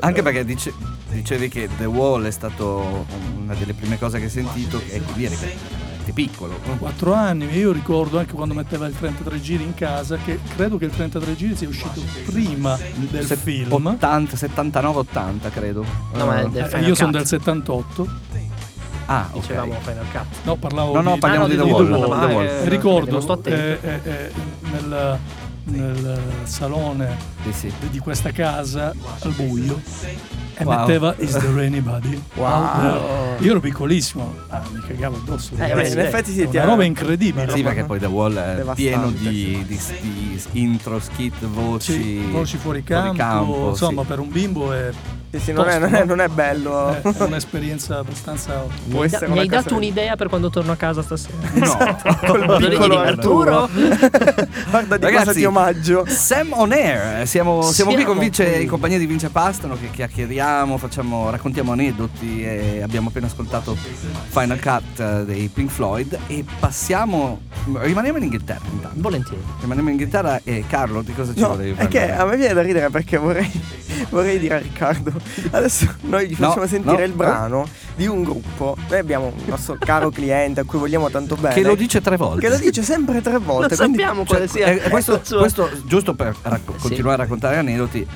Anche 0.00 0.22
perché 0.22 0.44
dice- 0.44 0.72
dicevi 1.10 1.48
che 1.48 1.68
The 1.78 1.84
Wall 1.86 2.24
è 2.26 2.30
stato 2.30 3.06
una 3.36 3.54
delle 3.54 3.72
prime 3.74 3.98
cose 3.98 4.18
che 4.18 4.24
hai 4.24 4.30
sentito 4.30 4.80
e 4.88 5.00
eri 5.16 5.36
veramente 6.08 6.12
piccolo. 6.12 6.58
Quattro 6.78 7.12
anni, 7.14 7.46
io 7.56 7.72
ricordo 7.72 8.18
anche 8.18 8.32
quando 8.34 8.54
metteva 8.54 8.86
il 8.86 8.96
33 8.96 9.40
giri 9.40 9.62
in 9.62 9.74
casa, 9.74 10.16
che 10.16 10.38
credo 10.56 10.76
che 10.78 10.86
il 10.86 10.90
33 10.90 11.36
giri 11.36 11.56
sia 11.56 11.68
uscito 11.68 12.00
prima 12.26 12.78
del 12.96 13.24
Se- 13.26 13.36
film. 13.36 13.72
80, 13.72 14.36
79-80 14.36 15.50
credo. 15.52 15.84
No, 16.14 16.26
ma 16.26 16.40
è 16.40 16.44
Eh, 16.44 16.48
del 16.50 16.64
Eh, 16.64 16.68
Final 16.68 16.86
io 16.88 16.94
sono 16.94 17.10
Cut. 17.10 17.18
del 17.18 17.26
78, 17.26 18.08
Ah, 19.10 19.26
ok. 19.32 19.40
Dicevamo 19.40 19.72
Final 19.80 20.04
Cut. 20.12 20.26
no, 20.44 20.56
parlavo 20.56 20.92
No, 20.92 21.00
no, 21.00 21.12
di, 21.14 21.18
parliamo 21.18 21.44
Ah, 21.46 21.48
no, 21.48 21.54
di 21.54 21.58
The 21.58 21.64
di 21.64 21.70
Wall. 21.70 21.86
The 21.86 21.92
Wall, 21.92 22.20
The 22.28 22.34
Wall. 22.34 22.44
eh, 22.44 22.48
E 22.48 22.58
non 22.60 22.68
ricordo 22.68 23.20
sto 23.20 23.32
attento. 23.32 23.86
eh, 23.86 24.00
eh, 24.04 24.10
eh, 24.10 24.32
nel, 24.70 25.18
nel 25.64 26.20
salone 26.44 27.16
Sì, 27.44 27.52
sì. 27.52 27.72
di 27.90 27.98
questa 28.00 28.32
casa 28.32 28.92
al 29.20 29.32
buio 29.32 29.80
e 30.58 30.64
Wow. 30.64 30.78
metteva 30.80 31.14
Is 31.18 31.30
there 31.36 31.64
anybody? 31.64 32.20
Wow. 32.34 32.46
out 32.46 32.80
there? 32.80 33.44
Io 33.44 33.50
ero 33.52 33.60
piccolissimo, 33.60 34.34
ah, 34.48 34.62
mi 34.72 34.80
cagavo 34.86 35.16
addosso. 35.16 35.52
Eh, 35.56 35.72
Beh, 35.74 35.88
in 35.88 35.98
effetti 36.00 36.32
sì, 36.32 36.42
una 36.42 36.64
roba 36.64 36.84
incredibile. 36.84 37.50
Sì, 37.50 37.62
perché 37.62 37.84
poi 37.84 37.98
The 37.98 38.06
Wall 38.06 38.34
è 38.36 38.54
Devastante. 38.56 38.74
pieno 38.82 39.10
di, 39.10 39.64
di, 39.66 39.80
di 39.80 40.40
intro, 40.60 40.98
skit, 40.98 41.44
voci, 41.46 41.92
Sì, 41.92 42.28
voci 42.30 42.56
fuori 42.56 42.82
campo, 42.82 43.68
insomma 43.70 44.02
sì. 44.02 44.08
per 44.08 44.18
un 44.18 44.30
bimbo 44.30 44.72
è 44.72 44.90
Sì, 45.30 45.38
sì, 45.40 45.52
non, 45.52 45.68
è, 45.68 45.78
non 45.78 45.94
è- 45.94 46.04
non 46.04 46.20
è 46.20 46.28
bello. 46.28 46.88
È 46.88 47.02
è 47.02 47.22
un'esperienza 47.22 47.98
abbastanza 47.98 48.64
Può 48.88 49.02
Mi, 49.02 49.08
da- 49.08 49.20
mi 49.28 49.38
hai 49.40 49.46
cosa- 49.48 49.60
dato 49.62 49.74
un'idea 49.76 50.16
per 50.16 50.28
quando 50.28 50.48
torno 50.50 50.72
a 50.72 50.76
casa 50.76 51.02
stasera. 51.02 51.36
No. 51.52 51.96
Col 52.26 52.44
Volevi 52.46 52.68
piccolo 52.70 52.98
Arturo. 52.98 53.68
Guarda 54.70 54.96
di 54.96 55.02
cosa 55.04 55.18
Ragazzi, 55.18 55.38
ti 55.38 55.44
omaggio. 55.44 56.04
Sam 56.06 56.52
On 56.52 56.72
Air, 56.72 57.26
siamo, 57.26 57.60
siamo 57.62 57.92
qui 57.92 58.04
con 58.04 58.14
Siamo 58.14 58.20
Vince, 58.20 58.50
qui. 58.52 58.62
in 58.62 58.68
compagnia 58.68 58.98
di 58.98 59.06
Vince 59.06 59.28
Pastano 59.28 59.76
che 59.78 59.90
chiacchieriamo, 59.90 60.47
facciamo, 60.78 61.30
raccontiamo 61.30 61.72
aneddoti 61.72 62.42
e 62.42 62.80
abbiamo 62.82 63.08
appena 63.08 63.26
ascoltato 63.26 63.76
Final 64.28 64.58
Cut 64.60 65.00
eh, 65.00 65.24
dei 65.24 65.48
Pink 65.48 65.70
Floyd 65.70 66.18
e 66.26 66.44
passiamo, 66.58 67.40
rimaniamo 67.74 68.18
in 68.18 68.24
Inghilterra 68.24 68.64
intanto. 68.70 69.00
Volentieri. 69.00 69.42
Rimaniamo 69.60 69.88
in 69.90 69.94
Inghilterra 69.96 70.40
e 70.44 70.64
Carlo 70.68 71.02
di 71.02 71.12
cosa 71.12 71.34
ci 71.34 71.40
No, 71.40 71.48
volevi 71.48 71.70
è 71.78 71.88
che 71.88 71.98
parlare? 72.00 72.22
a 72.22 72.24
me 72.26 72.36
viene 72.36 72.54
da 72.54 72.62
ridere 72.62 72.90
perché 72.90 73.16
vorrei, 73.18 73.50
vorrei 74.10 74.38
dire 74.38 74.54
a 74.54 74.58
Riccardo. 74.58 75.12
Adesso 75.50 75.94
noi 76.02 76.28
gli 76.28 76.36
No, 76.38 76.48
facciamo 76.48 76.66
sentire 76.66 76.96
no, 76.98 77.04
il 77.04 77.12
brano 77.12 77.66
di 77.96 78.06
un 78.06 78.22
gruppo. 78.22 78.76
Noi 78.88 78.98
abbiamo 78.98 79.26
un 79.26 79.42
nostro 79.46 79.76
caro 79.78 80.10
cliente 80.10 80.60
a 80.60 80.64
cui 80.64 80.78
vogliamo 80.78 81.10
tanto 81.10 81.34
bene. 81.36 81.54
Che 81.54 81.62
lo 81.62 81.74
dice 81.74 82.00
tre 82.00 82.16
volte. 82.16 82.40
Che 82.40 82.48
lo 82.48 82.58
dice 82.58 82.82
sempre 82.82 83.20
tre 83.20 83.38
volte. 83.38 83.70
Lo 83.70 83.76
quindi- 83.76 83.98
sappiamo 83.98 84.24
Cioè, 84.24 84.26
quale 84.26 84.48
sia. 84.48 84.66
eh, 84.66 84.88
questo, 84.88 85.20
questo, 85.38 85.68
giusto 85.84 86.14
per 86.14 86.34
racco- 86.42 86.74
Sì. 86.76 86.80
continuare 86.80 87.14
a 87.14 87.18
raccontare 87.18 87.56
aneddoti, 87.56 88.06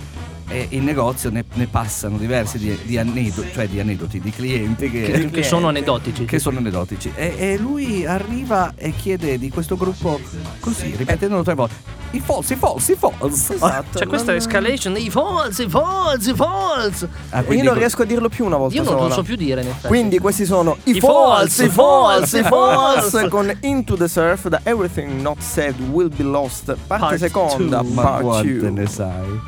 eh, 0.53 0.67
in 0.71 0.85
negozio 0.85 1.31
ne, 1.31 1.45
ne 1.55 1.67
passano 1.67 2.17
diversi 2.17 2.59
di, 2.59 2.79
di 2.85 2.99
aneddoti, 2.99 3.49
cioè 3.53 3.67
di 3.69 3.81
aneddoti, 3.81 4.21
di 4.21 4.31
clienti 4.31 4.91
che, 4.91 5.03
che, 5.11 5.31
che 5.31 5.43
sono 5.43 5.69
aneddotici. 5.69 6.25
che 6.25 6.39
sono 6.39 6.59
aneddotici. 6.59 7.13
E, 7.15 7.35
e 7.39 7.59
lui 7.59 8.05
arriva 8.07 8.73
e 8.77 8.93
chiede 8.95 9.39
di 9.39 9.49
questo 9.51 9.77
gruppo 9.77 10.21
così, 10.61 10.95
ripetendolo 10.97 11.43
tre 11.43 11.55
volte. 11.55 12.01
I 12.13 12.21
falsi, 12.21 12.53
i 12.53 12.57
falsi, 12.57 12.93
i 12.93 12.97
falsi. 12.97 13.55
Esatto. 13.55 13.99
C'è 13.99 14.07
questa 14.07 14.35
escalation 14.35 14.93
dei 14.93 15.09
falsi, 15.09 15.67
falsi, 15.67 16.35
falsi. 16.35 17.09
Ah, 17.31 17.39
Io 17.39 17.45
quindi 17.45 17.65
non 17.65 17.73
co- 17.73 17.79
riesco 17.79 18.03
a 18.03 18.05
dirlo 18.05 18.29
più 18.29 18.45
una 18.45 18.59
volta 18.59 18.75
Io 18.75 18.83
non 18.83 18.93
lo 18.95 19.01
sola. 19.01 19.15
so 19.15 19.23
più 19.23 19.35
dire 19.37 19.63
in 19.63 19.69
effetti. 19.69 19.87
Quindi 19.87 20.19
questi 20.19 20.45
sono 20.45 20.77
i, 20.85 20.97
I 20.97 21.01
falsi, 21.01 21.69
falsi, 21.71 22.43
falsi, 22.43 22.43
falsi. 22.43 23.11
falsi 23.11 23.29
con 23.31 23.57
Into 23.63 23.97
the 23.97 24.09
Surf 24.09 24.49
da 24.49 24.61
Everything 24.65 25.23
Not 25.23 25.39
Said 25.41 25.81
Will 25.91 26.15
Be 26.15 26.23
Lost, 26.23 26.77
parte 26.87 27.07
Part 27.07 27.17
seconda, 27.17 27.79
two. 27.79 27.89
Ma 27.95 28.03
part 28.03 28.23
quante 28.23 28.59
two. 28.59 28.71
ne 28.71 28.87
sai? 28.87 29.41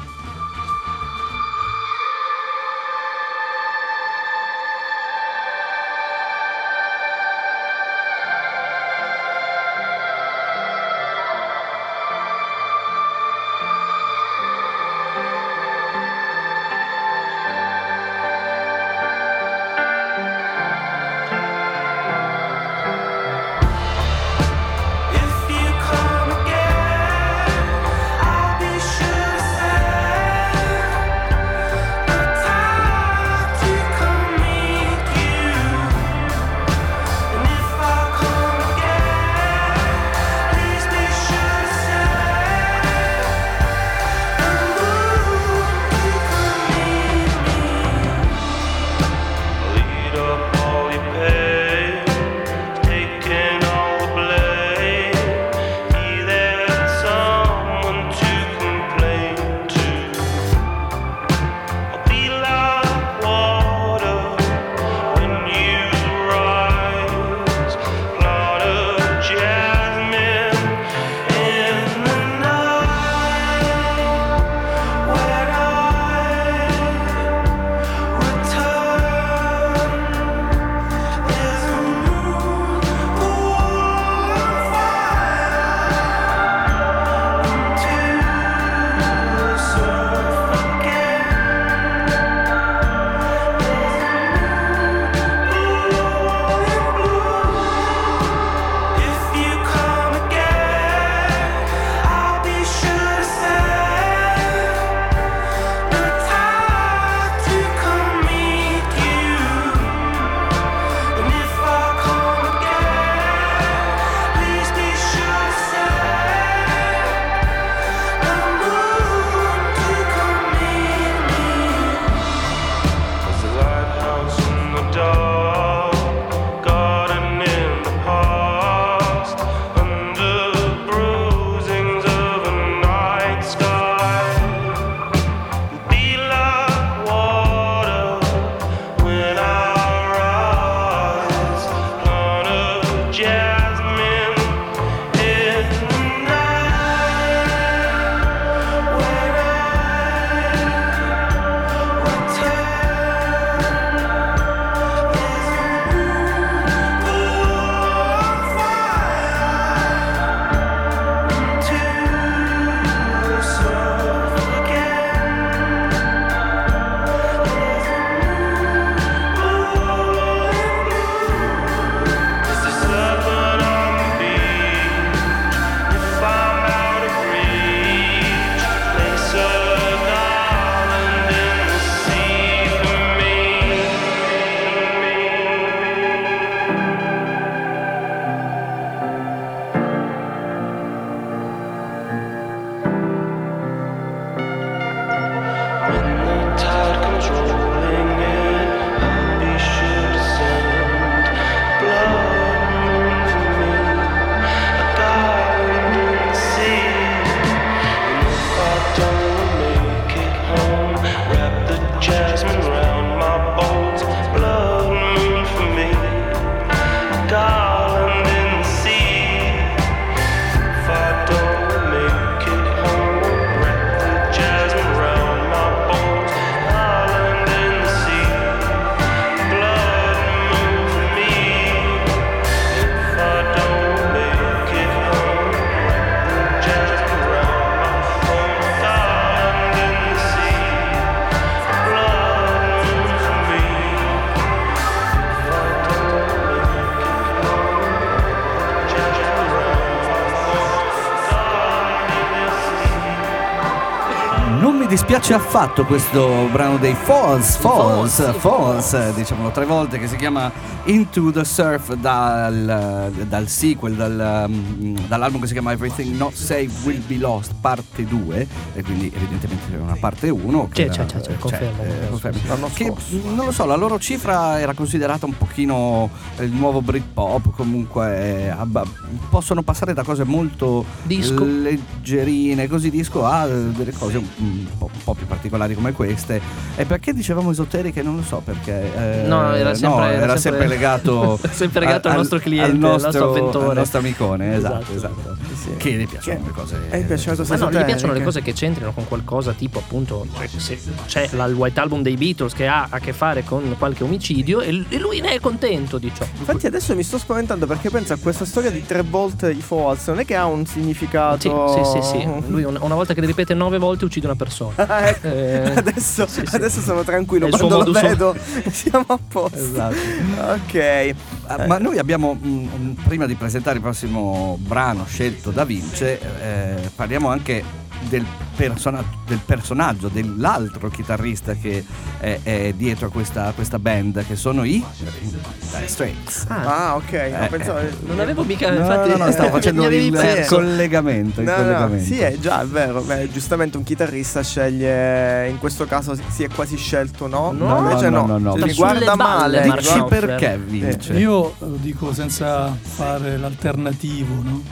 Mi 255.24 255.30
dispiace 255.30 255.48
affatto 255.48 255.86
questo 255.86 256.48
brano 256.52 256.76
dei 256.76 256.92
Falls, 256.92 257.56
Falls, 257.56 258.36
Falls, 258.36 259.14
diciamolo 259.14 259.50
tre 259.52 259.64
volte, 259.64 259.98
che 259.98 260.06
si 260.06 260.16
chiama 260.16 260.52
Into 260.84 261.30
the 261.30 261.46
Surf 261.46 261.94
dal, 261.94 263.10
dal 263.26 263.48
sequel, 263.48 263.94
dal, 263.94 264.44
um, 264.46 264.94
dall'album 265.06 265.40
che 265.40 265.46
si 265.46 265.54
chiama 265.54 265.72
Everything 265.72 266.14
Not 266.14 266.34
Saved 266.34 266.74
Will 266.84 267.02
Be 267.06 267.16
Lost, 267.16 267.54
parte 267.58 268.04
2, 268.04 268.46
e 268.74 268.82
quindi 268.82 269.10
evidentemente 269.14 269.64
c'è 269.70 269.78
una 269.78 269.96
parte 269.98 270.28
1. 270.28 270.68
C'è, 270.70 270.90
c'è, 270.90 271.06
c'è, 271.06 271.20
c'è, 271.20 271.38
confermo, 271.38 271.82
eh, 271.82 272.08
confermo. 272.10 272.68
Che 272.74 272.84
scorso. 272.84 273.20
non 273.34 273.46
lo 273.46 273.52
so, 273.52 273.64
la 273.64 273.76
loro 273.76 273.98
cifra 273.98 274.60
era 274.60 274.74
considerata 274.74 275.24
un 275.24 275.38
pochino 275.38 276.10
il 276.40 276.50
nuovo 276.50 276.82
Britpop, 276.82 277.54
comunque 277.56 278.42
eh, 278.42 278.48
abba- 278.48 278.84
possono 279.30 279.62
passare 279.62 279.94
da 279.94 280.02
cose 280.02 280.24
molto 280.24 280.84
Disco. 281.04 281.44
leggerine, 281.46 282.68
così 282.68 282.90
disco, 282.90 283.24
a 283.24 283.46
eh, 283.46 283.70
delle 283.70 283.92
cose 283.92 284.18
un, 284.18 284.26
un 284.36 284.66
po', 284.76 284.90
un 284.92 285.02
po' 285.02 285.13
più 285.14 285.26
particolari 285.26 285.74
come 285.74 285.92
queste. 285.92 286.40
E 286.76 286.84
perché 286.84 287.12
dicevamo 287.12 287.50
esoteriche? 287.50 288.02
Non 288.02 288.16
lo 288.16 288.22
so 288.22 288.40
perché. 288.44 289.22
eh, 289.22 289.26
No, 289.26 289.54
era 289.54 289.74
sempre- 289.74 290.12
era 290.12 290.22
era 290.24 290.36
sempre- 290.36 290.66
legato, 290.66 291.38
sempre 291.50 291.80
legato 291.80 292.08
al 292.08 292.16
nostro 292.16 292.38
cliente, 292.38 292.70
al 292.86 292.92
al 292.94 293.00
nostro, 293.02 293.30
avventore. 293.30 293.68
al 293.68 293.74
nostro 293.76 293.98
amicone. 294.00 294.56
Esatto, 294.56 294.92
Esatto, 294.94 294.94
esatto. 294.94 295.36
Sì. 295.54 295.76
Che 295.76 295.90
gli 295.92 296.06
piacciono 296.06 296.38
Che- 296.40 296.44
le 296.46 296.50
cose. 296.52 296.76
Eh, 296.90 297.00
piacciono 297.04 297.30
le 297.32 297.36
cose 297.38 297.56
Ma 297.56 297.64
no, 297.64 297.70
gli 297.70 297.84
piacciono 297.84 298.12
le 298.12 298.22
cose 298.22 298.42
che 298.42 298.52
c'entrino 298.52 298.92
con 298.92 299.06
qualcosa 299.08 299.52
tipo 299.52 299.78
appunto, 299.78 300.26
cioè, 300.36 300.46
se 300.48 300.78
c'è 301.06 301.28
la- 301.32 301.46
il 301.46 301.54
White 301.54 301.80
Album 301.80 302.02
dei 302.02 302.16
Beatles 302.16 302.52
che 302.52 302.66
ha 302.66 302.86
a 302.90 302.98
che 302.98 303.12
fare 303.12 303.44
con 303.44 303.74
qualche 303.78 304.04
omicidio 304.04 304.60
e, 304.60 304.84
e 304.88 304.98
lui 304.98 305.20
ne 305.20 305.30
è 305.34 305.40
contento 305.40 305.98
di 305.98 306.10
ciò. 306.14 306.24
Infatti 306.38 306.66
adesso 306.66 306.94
mi 306.94 307.02
sto 307.02 307.18
spaventando 307.18 307.66
perché 307.66 307.88
penso 307.90 308.12
a 308.12 308.18
questa 308.20 308.44
storia 308.44 308.70
di 308.70 308.84
tre 308.84 309.02
volte 309.02 309.50
i 309.52 309.60
false, 309.60 310.10
non 310.10 310.20
è 310.20 310.24
che 310.24 310.36
ha 310.36 310.44
un 310.46 310.66
significato... 310.66 311.38
Sì, 311.38 311.80
sì, 311.84 312.02
sì, 312.02 312.18
sì. 312.20 312.28
Lui 312.48 312.64
una, 312.64 312.78
una 312.82 312.94
volta 312.94 313.14
che 313.14 313.20
le 313.20 313.26
ripete 313.26 313.54
nove 313.54 313.78
volte 313.78 314.04
uccide 314.04 314.26
una 314.26 314.36
persona. 314.36 314.74
Ecco. 315.08 315.26
Eh, 315.26 315.72
adesso, 315.76 316.26
sì, 316.26 316.42
sì. 316.46 316.56
adesso 316.56 316.80
sono 316.80 317.02
tranquillo, 317.02 317.48
suo 317.48 317.66
quando 317.66 317.92
lo 317.92 318.00
vedo 318.00 318.36
siamo 318.70 319.04
a 319.08 319.18
posto. 319.26 319.56
Esatto. 319.56 319.96
Ok. 320.40 321.14
Ah, 321.46 321.66
Ma 321.66 321.78
noi 321.78 321.98
abbiamo, 321.98 322.34
mm, 322.34 322.66
mm, 322.66 322.92
prima 323.04 323.26
di 323.26 323.34
presentare 323.34 323.76
il 323.76 323.82
prossimo 323.82 324.58
brano 324.60 325.04
scelto 325.06 325.50
da 325.50 325.64
Vince, 325.64 326.20
eh, 326.42 326.90
parliamo 326.94 327.28
anche 327.28 327.62
del, 328.08 328.24
persona- 328.56 329.04
del 329.26 329.40
personaggio, 329.44 330.08
dell'altro 330.08 330.88
chitarrista 330.88 331.54
che 331.54 331.84
è, 332.18 332.38
è 332.42 332.72
dietro 332.76 333.06
a 333.06 333.10
questa, 333.10 333.52
questa 333.54 333.78
band, 333.78 334.24
che 334.26 334.36
sono 334.36 334.64
i 334.64 334.82
Dire 334.98 335.88
Straits. 335.88 336.44
ah, 336.48 336.62
Ah, 336.90 336.96
ok, 336.96 337.12
no, 337.12 337.44
Eh, 337.44 337.48
pensavo... 337.50 337.78
eh. 337.78 337.92
non 338.06 338.20
avevo 338.20 338.42
mica. 338.44 338.70
No, 338.70 338.78
infatti, 338.80 339.08
no, 339.10 339.16
no, 339.24 339.30
stavo 339.32 339.50
facendo 339.56 339.86
il 339.88 340.10
perso. 340.12 340.56
collegamento. 340.56 341.40
il 341.40 341.46
No, 341.46 341.52
no, 341.56 341.62
collegamento. 341.62 342.04
sì, 342.04 342.18
è 342.20 342.36
già, 342.38 342.62
è 342.62 342.66
vero. 342.66 343.00
Beh, 343.02 343.30
giustamente 343.30 343.76
un 343.76 343.82
chitarrista 343.84 344.42
sceglie, 344.42 345.48
in 345.48 345.58
questo 345.58 345.84
caso 345.86 346.16
si- 346.28 346.44
è 346.44 346.48
quasi 346.48 346.76
scelto, 346.76 347.26
no? 347.26 347.52
No, 347.52 347.78
invece 347.78 348.08
no, 348.10 348.26
no. 348.26 348.38
no, 348.38 348.54
no, 348.54 348.56
Sta 348.56 348.72
guarda 348.74 349.14
male. 349.16 349.62
Dici 349.76 350.04
perché 350.08 350.58
Vince? 350.58 351.14
Io 351.14 351.54
lo 351.58 351.76
dico 351.80 352.12
senza 352.12 352.74
fare 352.80 353.36
l'alternativo, 353.36 354.34
no? 354.42 354.62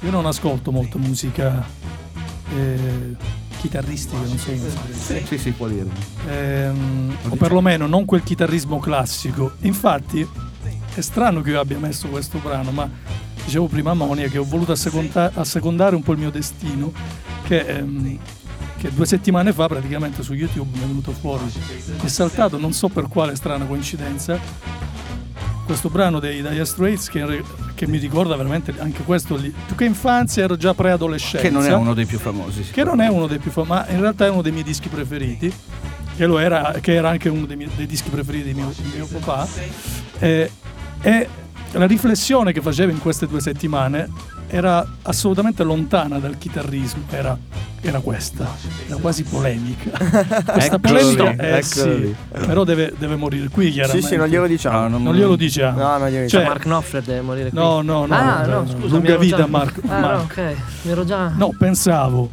Io 0.00 0.10
non 0.10 0.26
ascolto 0.26 0.70
molto 0.70 0.98
musica 0.98 1.64
eh, 2.54 3.16
chitarristica, 3.60 4.18
non 4.18 4.38
so 4.38 4.50
come 4.50 4.70
si 4.70 4.78
dice. 4.86 5.26
Sì, 5.26 5.38
sì, 5.38 5.50
può 5.52 5.66
dirlo. 5.66 5.92
Ehm, 6.28 7.16
o 7.28 7.36
perlomeno 7.36 7.86
non 7.86 8.04
quel 8.04 8.22
chitarrismo 8.22 8.78
classico. 8.78 9.52
Infatti 9.60 10.26
è 10.94 11.00
strano 11.00 11.40
che 11.42 11.50
io 11.50 11.60
abbia 11.60 11.78
messo 11.78 12.08
questo 12.08 12.38
brano, 12.38 12.70
ma 12.70 12.88
dicevo 13.44 13.66
prima 13.66 13.90
a 13.90 13.94
Monia 13.94 14.28
che 14.28 14.38
ho 14.38 14.44
voluto 14.44 14.72
asseconda- 14.72 15.30
assecondare 15.34 15.94
un 15.94 16.02
po' 16.02 16.12
il 16.12 16.18
mio 16.18 16.30
destino, 16.30 16.92
che, 17.44 17.60
ehm, 17.60 18.18
che 18.78 18.92
due 18.92 19.06
settimane 19.06 19.52
fa 19.52 19.68
praticamente 19.68 20.22
su 20.22 20.32
YouTube 20.34 20.76
mi 20.76 20.84
è 20.84 20.86
venuto 20.86 21.12
fuori, 21.12 21.44
è 22.02 22.06
saltato, 22.08 22.58
non 22.58 22.72
so 22.72 22.88
per 22.88 23.08
quale 23.08 23.34
strana 23.36 23.64
coincidenza, 23.64 24.38
questo 25.66 25.90
brano 25.90 26.20
dei 26.20 26.40
Dire 26.40 26.64
Straits 26.64 27.08
che, 27.08 27.42
che 27.74 27.86
mi 27.86 27.98
ricorda 27.98 28.36
veramente 28.36 28.72
anche 28.78 29.02
questo, 29.02 29.36
lì, 29.36 29.52
più 29.66 29.74
che 29.74 29.84
infanzia 29.84 30.44
ero 30.44 30.56
già 30.56 30.72
preadolescenza 30.72 31.46
Che 31.46 31.52
non 31.52 31.66
è 31.66 31.74
uno 31.74 31.92
dei 31.92 32.06
più 32.06 32.18
famosi. 32.18 32.62
che 32.70 32.84
non 32.84 33.00
è 33.00 33.08
uno 33.08 33.26
dei 33.26 33.38
più 33.38 33.50
famosi, 33.50 33.70
ma 33.70 33.86
in 33.88 34.00
realtà 34.00 34.24
è 34.26 34.30
uno 34.30 34.42
dei 34.42 34.52
miei 34.52 34.64
dischi 34.64 34.88
preferiti, 34.88 35.52
che, 36.16 36.24
lo 36.24 36.38
era, 36.38 36.76
che 36.80 36.94
era 36.94 37.10
anche 37.10 37.28
uno 37.28 37.44
dei, 37.44 37.56
miei- 37.56 37.70
dei 37.76 37.86
dischi 37.86 38.08
preferiti 38.08 38.52
di 38.52 38.54
mio, 38.54 38.72
di 38.74 38.90
mio 38.94 39.06
papà. 39.06 39.46
Eh, 40.20 40.50
e 41.02 41.28
la 41.72 41.86
riflessione 41.86 42.52
che 42.52 42.62
facevo 42.62 42.90
in 42.90 43.00
queste 43.00 43.26
due 43.26 43.40
settimane 43.40 44.08
era 44.48 44.86
assolutamente 45.02 45.62
lontana 45.64 46.18
dal 46.18 46.38
chitarrismo, 46.38 47.02
era, 47.10 47.36
era 47.80 48.00
questa, 48.00 48.46
era 48.86 48.96
quasi 48.96 49.22
polemica. 49.24 49.90
Questa 49.98 50.76
Eccolo 50.76 50.78
polemica, 50.80 51.30
lì, 51.30 51.36
eh, 51.38 51.56
eccolo 51.58 51.96
sì, 51.96 52.14
però 52.46 52.64
deve, 52.64 52.94
deve 52.98 53.16
morire 53.16 53.48
qui 53.48 53.66
Sì, 53.66 53.72
chiaramente. 53.72 54.06
sì, 54.08 54.16
non 54.16 54.26
glielo 54.28 54.46
diciamo. 54.46 54.80
No, 54.80 54.88
non- 54.88 55.02
Non 55.02 55.14
glielo 55.14 55.36
diciamo. 55.36 55.78
No, 55.78 55.98
non 55.98 56.08
glielo 56.08 56.12
Cioè, 56.14 56.22
diciamo. 56.40 56.44
Mark 56.48 56.62
Knopfler 56.62 57.02
deve 57.02 57.20
morire 57.20 57.48
qui. 57.50 57.58
No, 57.58 57.80
no, 57.82 58.06
no. 58.06 58.14
Ah, 58.14 58.44
no, 58.46 58.60
no, 58.62 58.66
scusa. 58.68 58.86
lunga 58.94 59.16
vita, 59.16 59.36
già... 59.38 59.46
Mark- 59.46 59.80
Ah, 59.86 59.98
Mark. 60.00 60.36
no, 60.36 60.42
ok. 60.50 60.56
Mi 60.82 60.90
ero 60.90 61.04
già. 61.04 61.28
No, 61.36 61.54
pensavo, 61.58 62.30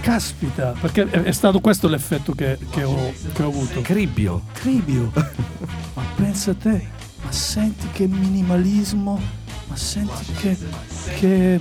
caspita, 0.00 0.72
perché 0.80 1.08
è, 1.10 1.22
è 1.22 1.32
stato 1.32 1.60
questo 1.60 1.88
l'effetto 1.88 2.32
che, 2.32 2.58
che 2.70 2.82
ho, 2.84 3.12
che 3.32 3.42
ho 3.42 3.48
avuto. 3.48 3.80
Cribbio. 3.82 4.42
Cribio, 4.52 5.10
ma 5.94 6.02
pensa 6.16 6.52
a 6.52 6.54
te, 6.54 6.86
ma 7.22 7.30
senti 7.30 7.86
che 7.92 8.06
minimalismo, 8.06 9.20
ma 9.70 9.76
senti 9.76 10.32
che, 10.34 10.58
che, 11.18 11.60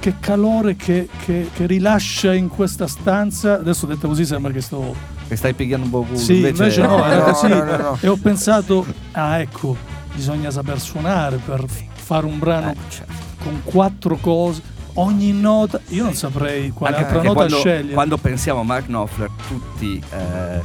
che 0.00 0.14
calore 0.18 0.74
che, 0.76 1.08
che- 1.24 1.50
che 1.54 1.66
rilascia 1.66 2.34
in 2.34 2.48
questa 2.48 2.86
stanza. 2.86 3.54
Adesso 3.60 3.86
detto 3.86 4.08
così 4.08 4.24
sembra 4.24 4.50
che 4.50 4.60
sto... 4.60 4.94
Che 5.28 5.36
stai 5.36 5.54
pigliando 5.54 5.84
un 5.86 5.90
po' 5.90 6.02
culo. 6.02 6.18
Sì, 6.18 6.46
invece 6.46 6.80
no, 6.82 6.96
no, 6.96 7.04
era 7.04 7.26
no, 7.26 7.32
così. 7.32 7.48
no, 7.48 7.62
no, 7.64 7.76
no. 7.76 7.98
E 8.00 8.08
ho 8.08 8.16
pensato, 8.16 8.84
ah 9.12 9.38
ecco, 9.38 9.76
bisogna 10.14 10.50
saper 10.50 10.80
suonare 10.80 11.36
per 11.36 11.64
fare 11.92 12.26
un 12.26 12.38
brano 12.38 12.72
Eh, 12.72 12.76
certo. 12.88 13.12
con 13.42 13.60
quattro 13.64 14.16
cose. 14.16 14.72
Ogni 14.96 15.32
nota, 15.32 15.80
io 15.88 16.04
non 16.04 16.14
saprei 16.14 16.70
quale 16.70 16.94
Anche 16.96 17.06
altra 17.08 17.22
nota 17.22 17.34
quando, 17.34 17.56
scegliere. 17.56 17.94
quando 17.94 18.16
pensiamo 18.16 18.60
a 18.60 18.62
Mark 18.64 18.84
Knopfler, 18.86 19.28
tutti, 19.48 20.00
eh, 20.12 20.60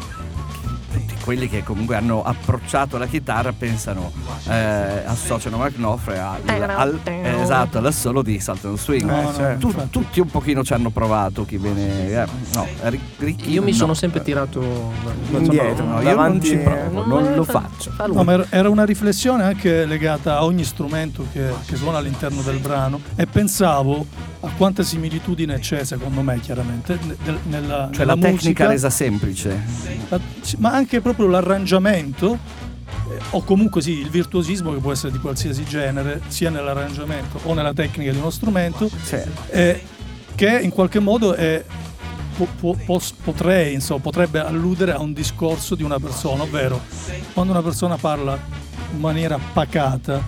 tutti 0.91 1.15
quelli 1.23 1.47
che 1.47 1.63
comunque 1.63 1.95
hanno 1.95 2.23
approcciato 2.23 2.97
la 2.97 3.05
chitarra 3.07 3.51
pensano, 3.53 4.11
eh, 4.47 5.03
associano 5.05 5.57
Mark 5.57 5.75
Knopfler 5.75 6.17
al, 6.19 6.41
al- 6.79 6.99
eh, 7.03 7.41
esatto, 7.41 7.77
all'assolo 7.77 8.21
di 8.21 8.39
Sultan 8.39 8.77
Swing. 8.77 9.09
Eh, 9.09 9.21
no, 9.21 9.33
certo. 9.33 9.67
Tu- 9.67 9.89
tutti 9.89 10.19
un 10.19 10.27
pochino 10.27 10.63
ci 10.63 10.73
hanno 10.73 10.89
provato 10.89 11.45
chi 11.45 11.57
viene. 11.57 12.09
eh, 12.09 12.25
no, 12.53 12.67
Ri- 13.19 13.25
Ricky 13.25 13.51
Io 13.51 13.61
mi 13.61 13.71
no. 13.71 13.77
sono 13.77 13.93
sempre 13.93 14.21
tirato 14.21 14.61
Indietro, 15.31 15.85
No, 15.85 16.01
io 16.01 16.15
non 16.15 16.41
ci 16.41 16.57
provo, 16.57 17.05
non 17.05 17.35
lo 17.35 17.43
fa- 17.43 17.69
faccio. 17.69 17.91
No, 18.13 18.23
ma 18.23 18.45
era- 18.49 18.69
una 18.69 18.85
riflessione 18.85 19.43
anche 19.43 19.85
legata 19.85 20.37
a 20.37 20.45
ogni 20.45 20.63
strumento 20.63 21.25
che, 21.31 21.49
che 21.65 21.75
suona 21.75 21.97
all'interno 21.97 22.41
del 22.41 22.57
brano 22.59 22.99
e 23.15 23.25
pensavo 23.27 24.05
a 24.41 24.49
quanta 24.55 24.83
similitudine 24.83 25.59
c'è, 25.59 25.83
secondo 25.83 26.21
me, 26.21 26.39
chiaramente, 26.39 26.97
nella, 27.47 27.89
Cioè 27.91 28.05
nella 28.05 28.05
la 28.05 28.13
tecnica 28.13 28.31
musica, 28.31 28.67
resa 28.67 28.89
semplice. 28.89 29.61
la- 30.07 30.19
ma 30.59 30.71
anche 30.73 31.01
proprio 31.01 31.27
l'arrangiamento, 31.27 32.37
eh, 33.11 33.17
o 33.31 33.43
comunque 33.43 33.81
sì, 33.81 33.99
il 33.99 34.09
virtuosismo 34.09 34.71
che 34.73 34.79
può 34.79 34.91
essere 34.93 35.11
di 35.11 35.19
qualsiasi 35.19 35.65
genere, 35.65 36.21
sia 36.27 36.49
nell'arrangiamento 36.49 37.39
o 37.43 37.53
nella 37.53 37.73
tecnica 37.73 38.11
di 38.11 38.17
uno 38.17 38.29
strumento, 38.29 38.89
Cioè, 39.07 39.25
eh, 39.49 39.81
che 40.35 40.59
in 40.61 40.69
qualche 40.69 40.99
modo 40.99 41.33
è- 41.33 41.63
po- 42.45 42.75
po- 42.85 43.01
potrei, 43.23 43.73
insomma, 43.73 43.99
potrebbe 44.01 44.39
alludere 44.39 44.93
a 44.93 44.99
un 44.99 45.13
discorso 45.13 45.75
di 45.75 45.83
una 45.83 45.99
persona, 45.99 46.43
ovvero 46.43 46.79
quando 47.33 47.51
una 47.53 47.61
persona 47.61 47.97
parla 47.97 48.37
in 48.91 48.99
maniera 48.99 49.37
pacata, 49.53 50.21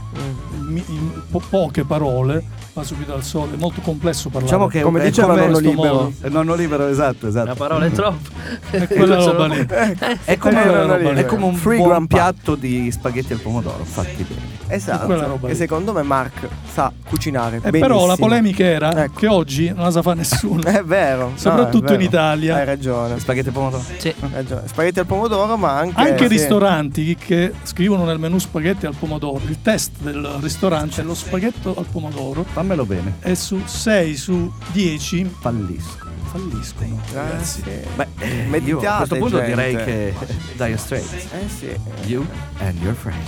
mi- 0.60 0.84
in 0.90 1.12
po- 1.30 1.42
poche 1.50 1.84
parole, 1.84 2.44
va 2.74 2.84
subito 2.84 3.14
al 3.14 3.24
sole, 3.24 3.56
è 3.56 3.58
molto 3.58 3.82
complesso 3.82 4.30
parlare. 4.30 4.46
diciamo 4.46 4.68
che 4.68 4.82
Come 4.82 5.02
è 5.02 5.06
diceva 5.06 5.36
Nonno 5.36 5.58
Libero. 5.60 5.94
modo. 5.94 6.14
Eh, 6.22 6.30
Nonno 6.30 6.54
libero, 6.56 6.88
esatto, 6.88 7.28
esatto. 7.28 7.48
La 7.48 7.56
parola 7.56 7.86
è 7.86 7.92
troppo. 7.92 8.30
è 8.70 8.88
quella 8.88 9.16
roba 9.24 9.48
lì. 9.48 9.66
È 10.24 10.38
come, 10.38 11.14
è 11.16 11.26
come 11.26 11.46
un 11.46 11.56
Free 11.56 11.78
buon 11.78 12.08
piatto 12.08 12.56
di 12.56 12.90
spaghetti 12.92 13.34
al 13.34 13.40
pomodoro 13.40 13.84
fatti 13.84 14.24
bene. 14.24 14.51
Esatto. 14.72 15.40
E 15.44 15.50
lì. 15.50 15.56
secondo 15.56 15.94
me 15.94 16.02
Mark 16.04 16.48
sa 16.72 16.92
cucinare. 17.08 17.58
E 17.58 17.60
benissimo. 17.70 17.88
però 17.88 18.06
la 18.06 18.16
polemica 18.16 18.64
era 18.64 19.04
Ecco. 19.04 19.20
che 19.20 19.28
oggi 19.28 19.68
non 19.74 19.84
la 19.86 19.92
sa 19.92 20.02
fa 20.02 20.14
nessuno. 20.14 20.62
È 20.64 20.84
vero. 20.84 21.30
no, 21.32 21.38
Soprattutto 21.38 21.86
è 21.86 21.90
vero. 21.90 22.02
in 22.02 22.08
Italia. 22.08 22.56
Hai 22.56 22.66
ragione. 22.66 23.20
Spaghetti 23.20 23.48
al 23.48 23.54
pomodoro? 23.54 23.84
Sì. 23.98 24.08
Hai 24.20 24.30
ragione. 24.32 24.62
Spaghetti 24.68 25.00
al 25.00 25.06
pomodoro, 25.06 25.58
ma 25.58 25.78
anche. 25.78 26.00
Anche 26.02 26.24
sì. 26.24 26.28
ristoranti 26.28 27.16
che 27.16 27.54
scrivono 27.64 28.06
nel 28.06 28.20
menù 28.20 28.38
spaghetti 28.38 28.86
al 28.86 28.96
pomodoro, 28.98 29.42
il 29.48 29.62
test 29.62 29.92
del 30.00 30.26
ristorante 30.42 31.02
è 31.02 31.04
lo 31.04 31.14
spaghetto 31.16 31.76
al 31.78 31.86
pomodoro 31.92 32.44
Fammelo 32.44 32.86
bene. 32.86 33.16
e 33.22 33.36
su 33.36 33.62
6 33.66 34.16
su 34.16 34.52
10 34.72 35.36
Fallisco. 35.40 36.08
falliscono. 36.32 37.00
Eh, 37.12 37.14
ragazzi. 37.16 37.62
sì. 37.64 37.70
Beh, 37.96 38.08
eh, 38.20 38.28
io 38.28 38.44
a 38.46 38.48
Meditate, 38.50 38.98
questo 38.98 39.16
punto 39.16 39.38
gente. 39.38 39.50
direi 39.50 39.76
che 39.84 40.14
Dire 40.56 40.78
Straits. 40.78 41.14
Eh 41.14 41.48
sì. 41.50 41.76
You 42.06 42.26
and 42.60 42.82
your 42.82 42.96
friend. 42.96 43.20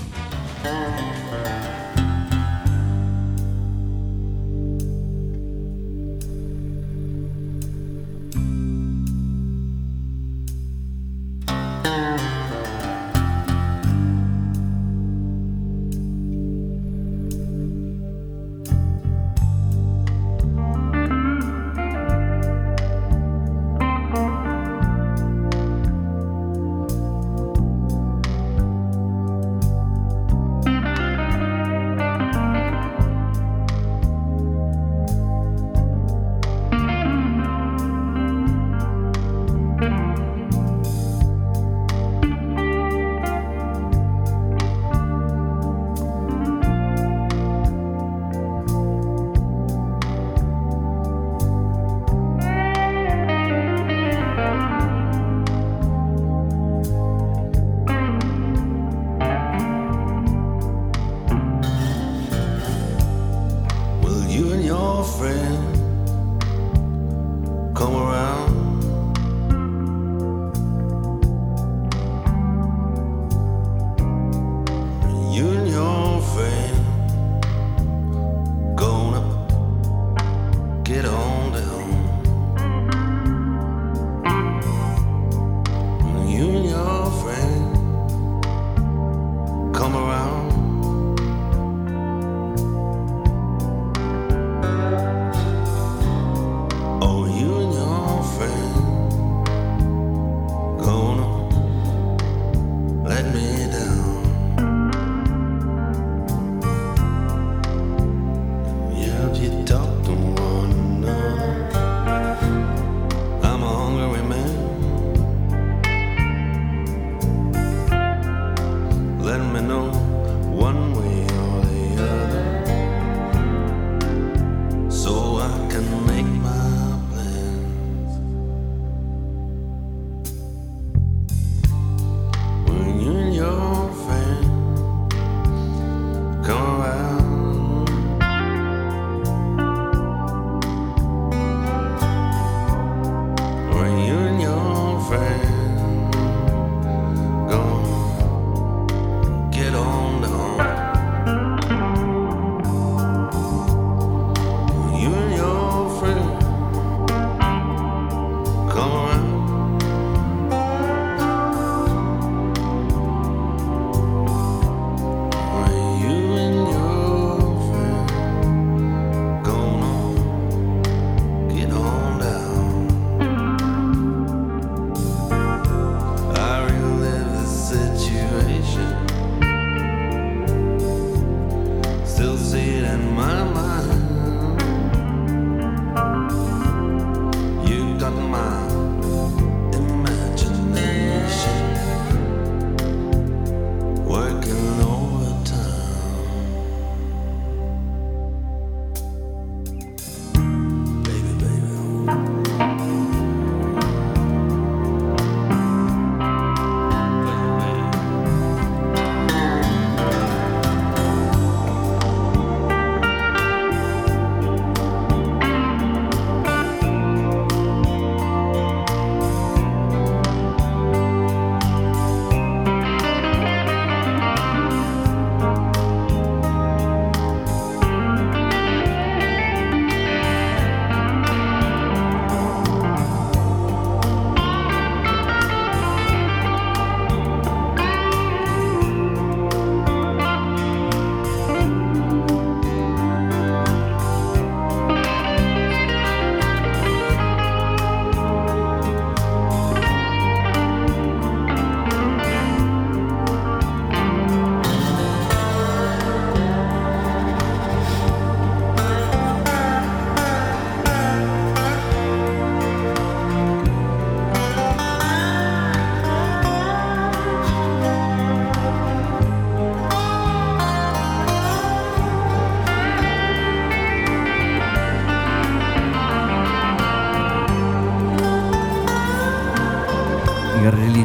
Thank 0.64 1.58
you. 1.58 1.63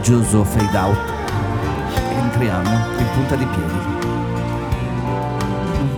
Il 0.09 0.15
religioso 0.15 0.45
fade 0.45 0.77
out. 0.79 0.99
Entriamo 2.23 2.71
in 2.99 3.07
punta 3.15 3.35
di 3.35 3.47
piedi. 3.47 3.97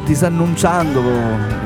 Disannunciando 0.04 1.00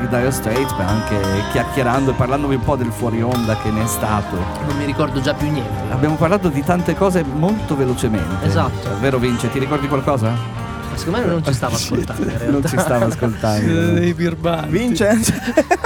i 0.03 0.07
Dire 0.07 0.29
Straits, 0.29 0.71
ma 0.73 0.85
anche 0.85 1.19
chiacchierando 1.51 2.11
e 2.11 2.13
parlandovi 2.13 2.55
un 2.55 2.63
po' 2.63 2.75
del 2.75 2.91
fuori 2.91 3.21
onda 3.23 3.57
che 3.57 3.71
ne 3.71 3.83
è 3.83 3.87
stato. 3.87 4.35
Non 4.67 4.77
mi 4.77 4.85
ricordo 4.85 5.19
già 5.21 5.33
più 5.33 5.49
niente. 5.49 5.91
Abbiamo 5.91 6.15
parlato 6.15 6.49
di 6.49 6.63
tante 6.63 6.95
cose 6.95 7.23
molto 7.23 7.75
velocemente. 7.75 8.45
Esatto. 8.45 8.99
Vero 8.99 9.17
Vince, 9.17 9.49
ti 9.49 9.57
ricordi 9.57 9.87
qualcosa? 9.87 10.29
Ma 10.29 10.97
secondo 10.97 11.19
me 11.19 11.25
non 11.25 11.43
ci 11.43 11.53
stava 11.53 11.73
ascoltando. 11.75 12.51
Non 12.51 12.65
ci 12.67 12.77
stava 12.77 13.05
ascoltando. 13.05 13.93
Dei 13.93 14.13
birbani. 14.13 14.69
Vince? 14.69 15.19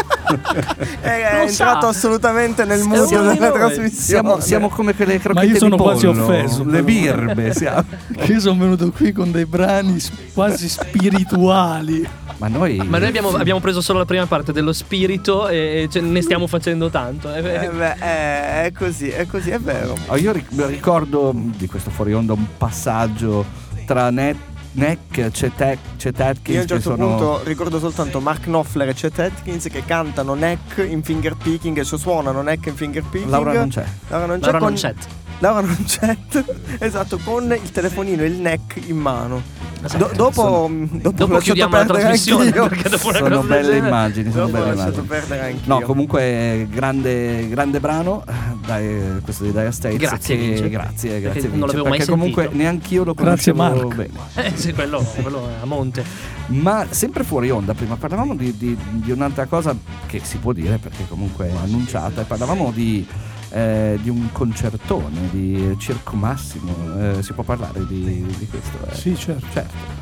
È, 1.02 1.46
entrato 1.48 1.82
sa. 1.82 1.88
assolutamente 1.88 2.66
nel 2.66 2.84
mood 2.84 3.10
uno 3.12 3.32
di 3.32 3.38
della 3.38 3.52
trasmissione. 3.52 3.90
Siamo, 3.90 4.40
siamo 4.40 4.70
come 4.70 4.94
quelle 4.96 5.20
crocchette 5.20 5.46
io 5.48 5.58
sono 5.58 5.76
quasi 5.78 6.06
pollo, 6.06 6.24
offeso, 6.24 6.64
Le 6.64 6.84
birbe 6.84 7.54
siamo. 7.54 7.86
Io 8.28 8.40
sono 8.40 8.60
venuto 8.60 8.92
qui 8.92 9.12
con 9.12 9.32
dei 9.32 9.46
brani 9.46 9.98
quasi 10.34 10.70
spirituali. 10.70 12.08
Ma 12.38 12.48
noi, 12.48 12.78
Ma 12.78 13.00
noi 13.00 13.10
abbiamo, 13.10 13.30
abbiamo 13.32 13.60
preso 13.60 13.82
solo 13.82 14.00
la 14.00 14.06
prima 14.06 14.26
parte 14.26 14.54
dello 14.54 14.72
spirito 14.72 15.50
e 15.50 15.90
ce- 15.92 16.00
ne 16.00 16.22
stiamo 16.22 16.48
facendo 16.48 16.90
tanto. 16.90 17.34
Eh, 17.34 17.40
Eh 17.40 17.70
beh, 17.70 17.96
è, 17.96 18.64
è 18.66 18.72
così, 18.72 19.10
è 19.10 19.26
così, 19.26 19.50
è 19.50 19.60
vero. 19.60 19.94
Oh, 20.08 20.16
io 20.16 20.32
ric- 20.32 20.48
ricordo 20.68 21.34
di 21.36 21.68
questo 21.68 21.90
fuori 21.90 22.14
onda 22.14 22.32
un 22.32 22.46
passaggio 22.58 23.46
tra 23.86 24.10
Net, 24.10 24.38
Neck, 24.72 25.32
Chet, 25.32 25.78
Chet 25.98 26.20
Atkins 26.20 26.56
Io 26.56 26.60
a 26.60 26.62
un 26.62 26.68
certo 26.68 26.96
sono... 26.96 27.08
punto 27.08 27.42
ricordo 27.44 27.80
soltanto 27.80 28.20
Mark 28.20 28.44
Knopfler 28.44 28.90
e 28.90 28.94
Chet 28.94 29.20
Atkins 29.20 29.66
che 29.66 29.84
cantano 29.84 30.36
neck 30.36 30.86
in 30.88 31.04
finger 31.04 31.36
picking, 31.36 31.82
cioè 31.82 32.00
suonano 32.00 32.42
neck 32.42 32.68
in 32.68 32.76
finger 32.76 33.04
picking. 33.04 33.30
Laura 33.30 33.54
non 33.54 33.70
c'è. 33.70 33.86
Laura 34.10 34.26
non 34.28 34.40
c'è. 34.40 34.44
Laura 34.44 34.60
con- 34.60 34.68
non 34.68 34.78
c'è. 34.78 34.94
Non 35.40 35.84
c'è. 35.86 36.18
esatto, 36.80 37.18
con 37.24 37.52
il 37.52 37.72
telefonino 37.72 38.22
e 38.24 38.26
il 38.26 38.40
neck 38.40 38.82
in 38.88 38.98
mano. 38.98 39.42
Do- 39.80 40.12
dopo, 40.14 40.14
dopo, 40.14 40.70
Dopo 41.00 41.24
ho 41.24 41.28
lasciato 41.28 41.40
chiudiamo 41.40 41.72
la 41.72 41.78
perdere 41.86 42.00
trasmissione 42.02 42.52
perché 42.52 42.90
dopo 42.90 43.14
Sono 43.14 43.42
belle 43.44 43.62
genere- 43.70 43.88
immagini, 43.88 44.32
sono 44.32 44.46
Dopo 44.48 44.58
belle 44.58 44.74
immagini. 44.74 45.06
perdere 45.08 45.42
anch'io. 45.46 45.62
No, 45.74 45.80
comunque 45.86 46.68
grande, 46.70 47.48
grande 47.48 47.80
brano, 47.80 48.26
dai, 48.66 49.22
questo 49.24 49.46
di 49.46 49.52
Dire 49.54 49.72
States. 49.72 49.98
Grazie, 49.98 50.36
che- 50.38 50.44
Vince. 50.44 50.70
Grazie, 50.70 51.10
Perché 51.12 51.22
grazie 51.22 51.42
non 51.44 51.52
Vince, 51.52 51.66
l'avevo 51.68 51.84
mai 51.88 51.98
perché 51.98 52.12
comunque 52.12 52.42
sentito. 52.44 52.62
neanch'io 52.64 53.04
lo 53.06 53.14
Grazie, 53.14 53.54
conoscevo 53.54 53.86
Mark. 53.88 53.96
bene. 53.96 54.48
Eh 54.50 54.58
sì, 54.58 54.74
quello, 54.74 55.02
quello 55.22 55.48
è 55.48 55.62
a 55.62 55.66
monte. 55.66 56.04
Ma 56.48 56.86
sempre 56.90 57.24
fuori 57.24 57.50
onda, 57.50 57.74
prima 57.74 57.96
parlavamo 57.96 58.36
di, 58.36 58.58
di- 58.58 58.78
di 58.92 59.12
un'altra 59.12 59.46
cosa 59.46 59.74
che 60.08 60.20
si 60.22 60.38
può 60.40 60.52
dire 60.52 60.78
perché 60.78 61.06
comunque 61.08 61.48
è 61.48 61.54
annunciata, 61.56 62.20
e 62.20 62.24
parlavamo 62.26 62.72
di, 62.76 63.08
eh, 63.52 63.98
di 64.02 64.10
un 64.10 64.30
concertone 64.32 65.30
di 65.32 65.76
Circo 65.78 66.16
Massimo, 66.16 66.74
eh, 67.00 67.24
si 67.24 67.34
può 67.34 67.44
parlare 67.44 67.86
di, 67.88 68.26
di 68.38 68.48
questo? 68.48 68.78
eh? 68.90 68.96
Sì, 68.96 69.16
certo. 69.18 69.46
Certo. 69.52 69.98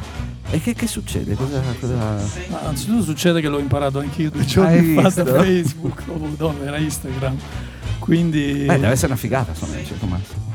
E 0.49 0.61
che, 0.61 0.73
che 0.73 0.87
succede? 0.87 1.35
Cosa, 1.35 1.61
cosa- 1.79 1.95
Ma 2.49 2.61
anzitutto 2.61 3.03
succede 3.03 3.41
che 3.41 3.49
l'ho 3.49 3.59
imparato 3.59 3.99
anch'io 3.99 4.29
due 4.31 4.45
giorni 4.45 4.93
fa 5.01 5.23
da? 5.23 5.41
Facebook, 5.43 6.05
dopo, 6.05 6.27
dopo 6.37 6.63
era 6.63 6.77
Instagram. 6.77 7.35
Quindi 7.99 8.63
Eh, 8.63 8.65
deve 8.67 8.87
essere 8.89 9.07
una 9.07 9.17
figata, 9.17 9.51
insomma, 9.51 9.73
Circo 9.83 10.05
Massimo. 10.05 10.45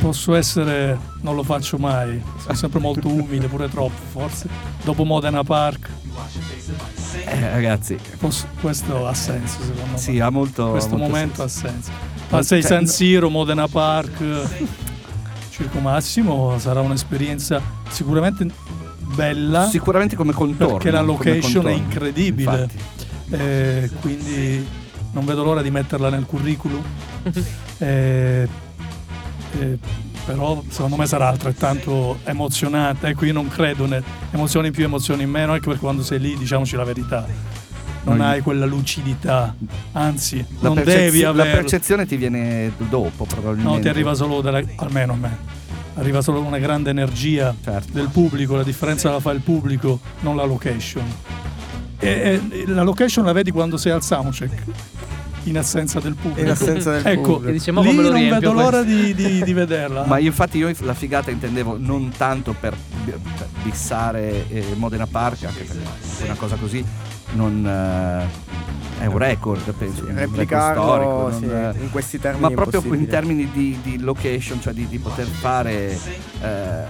posso 0.00 0.34
essere, 0.34 0.98
non 1.20 1.36
lo 1.36 1.44
faccio 1.44 1.78
mai, 1.78 2.20
sono 2.40 2.54
sempre 2.54 2.80
molto 2.80 3.06
umile, 3.12 3.46
pure 3.46 3.68
troppo 3.68 4.00
forse. 4.10 4.48
Dopo 4.82 5.04
Modena 5.04 5.44
Park, 5.44 5.88
Eh, 7.32 7.50
ragazzi, 7.50 7.96
posso- 8.18 8.46
questo 8.60 9.06
ha 9.06 9.14
senso 9.14 9.58
secondo 9.60 9.92
me. 9.92 9.98
sì, 9.98 10.20
ha 10.20 10.30
molto. 10.30 10.70
questo 10.70 10.96
molto 10.96 11.06
momento 11.12 11.48
senso. 11.48 11.90
ha 12.30 12.42
senso. 12.42 12.48
Sei 12.48 12.60
cioè, 12.62 12.70
San 12.70 12.86
Siro, 12.86 13.28
Modena 13.30 13.68
Park, 13.68 14.22
Circo 15.50 15.78
Massimo 15.80 16.58
sarà 16.58 16.80
un'esperienza 16.80 17.60
sicuramente 17.90 18.46
bella 19.14 19.68
Sicuramente 19.68 20.16
come 20.16 20.32
contorno. 20.32 20.74
perché 20.76 20.90
la 20.90 21.02
location 21.02 21.66
è 21.68 21.72
incredibile. 21.72 22.68
Eh, 23.30 23.90
quindi 24.00 24.66
non 25.12 25.24
vedo 25.26 25.42
l'ora 25.44 25.60
di 25.62 25.70
metterla 25.70 26.08
nel 26.10 26.24
curriculum. 26.26 26.82
Eh, 27.82 28.46
eh, 29.58 29.78
però 30.24 30.62
secondo 30.68 30.96
me 30.96 31.06
sarà 31.06 31.28
altrettanto 31.28 32.18
emozionante. 32.24 33.08
Ecco, 33.08 33.24
io 33.24 33.32
non 33.32 33.48
credo 33.48 33.86
ne 33.86 34.02
emozioni 34.30 34.68
in 34.68 34.72
più, 34.72 34.84
emozioni 34.84 35.22
in 35.24 35.30
meno, 35.30 35.52
anche 35.52 35.64
perché 35.66 35.80
quando 35.80 36.02
sei 36.02 36.20
lì, 36.20 36.36
diciamoci 36.36 36.76
la 36.76 36.84
verità, 36.84 37.26
non 38.04 38.16
Noi- 38.18 38.26
hai 38.26 38.40
quella 38.40 38.66
lucidità, 38.66 39.54
anzi, 39.92 40.38
La, 40.38 40.68
non 40.68 40.74
percezio- 40.74 41.00
devi 41.02 41.20
la 41.20 41.28
averla. 41.30 41.52
percezione 41.52 42.06
ti 42.06 42.16
viene 42.16 42.72
dopo, 42.88 43.24
probabilmente. 43.24 43.70
No, 43.70 43.78
ti 43.80 43.88
arriva 43.88 44.14
solo 44.14 44.40
dalla, 44.40 44.60
almeno 44.76 45.12
a 45.12 45.16
me. 45.16 45.38
Arriva 45.94 46.22
solo 46.22 46.40
una 46.40 46.58
grande 46.58 46.88
energia 46.90 47.54
Certo. 47.62 47.92
del 47.92 48.08
pubblico, 48.08 48.56
la 48.56 48.62
differenza 48.62 49.10
la 49.10 49.20
fa 49.20 49.30
il 49.32 49.40
pubblico, 49.40 50.00
non 50.20 50.36
la 50.36 50.44
location. 50.44 51.04
E, 51.98 52.40
e 52.50 52.64
la 52.66 52.82
location 52.82 53.24
la 53.24 53.32
vedi 53.32 53.50
quando 53.52 53.76
sei 53.76 53.92
al 53.92 54.02
soundcheck, 54.02 54.62
in 55.44 55.58
assenza 55.58 56.00
del 56.00 56.14
pubblico. 56.14 56.40
In 56.40 56.50
assenza 56.50 56.92
del 56.92 57.06
ecco, 57.06 57.34
pubblico. 57.34 57.52
Dice, 57.52 57.70
"Ma 57.72 57.80
lì 57.80 57.86
come 57.88 58.02
lo 58.02 58.08
non 58.08 58.18
riempio 58.18 58.38
vedo 58.40 58.52
questo?" 58.52 58.70
l'ora 58.70 58.82
di, 58.82 59.14
di- 59.14 59.42
di 59.42 59.52
vederla. 59.52 60.04
Ma 60.06 60.18
io, 60.18 60.26
infatti 60.26 60.58
io 60.58 60.72
la 60.80 60.94
figata 60.94 61.30
intendevo 61.30 61.76
non 61.78 62.12
tanto 62.16 62.54
per 62.58 62.76
cioè, 63.04 63.46
bissare 63.62 64.48
eh, 64.48 64.64
Modena 64.76 65.06
Park, 65.06 65.44
anche 65.44 65.64
perché 65.64 66.24
una 66.24 66.34
cosa 66.34 66.56
così 66.56 66.84
non 67.32 67.66
eh, 67.66 69.02
è 69.02 69.06
un 69.06 69.18
record, 69.18 69.72
penso. 69.72 70.04
un 70.04 70.14
record 70.14 70.72
storico, 70.72 71.32
sì, 71.38 71.46
non, 71.46 71.74
in 71.80 71.90
questi 71.90 72.18
termini. 72.18 72.54
ma 72.54 72.62
proprio 72.62 72.94
in 72.94 73.06
termini 73.06 73.50
di, 73.50 73.78
di 73.82 73.98
location, 73.98 74.60
cioè 74.60 74.72
di, 74.72 74.86
di 74.86 74.98
poter 74.98 75.26
fare 75.26 75.90
eh, 76.40 76.84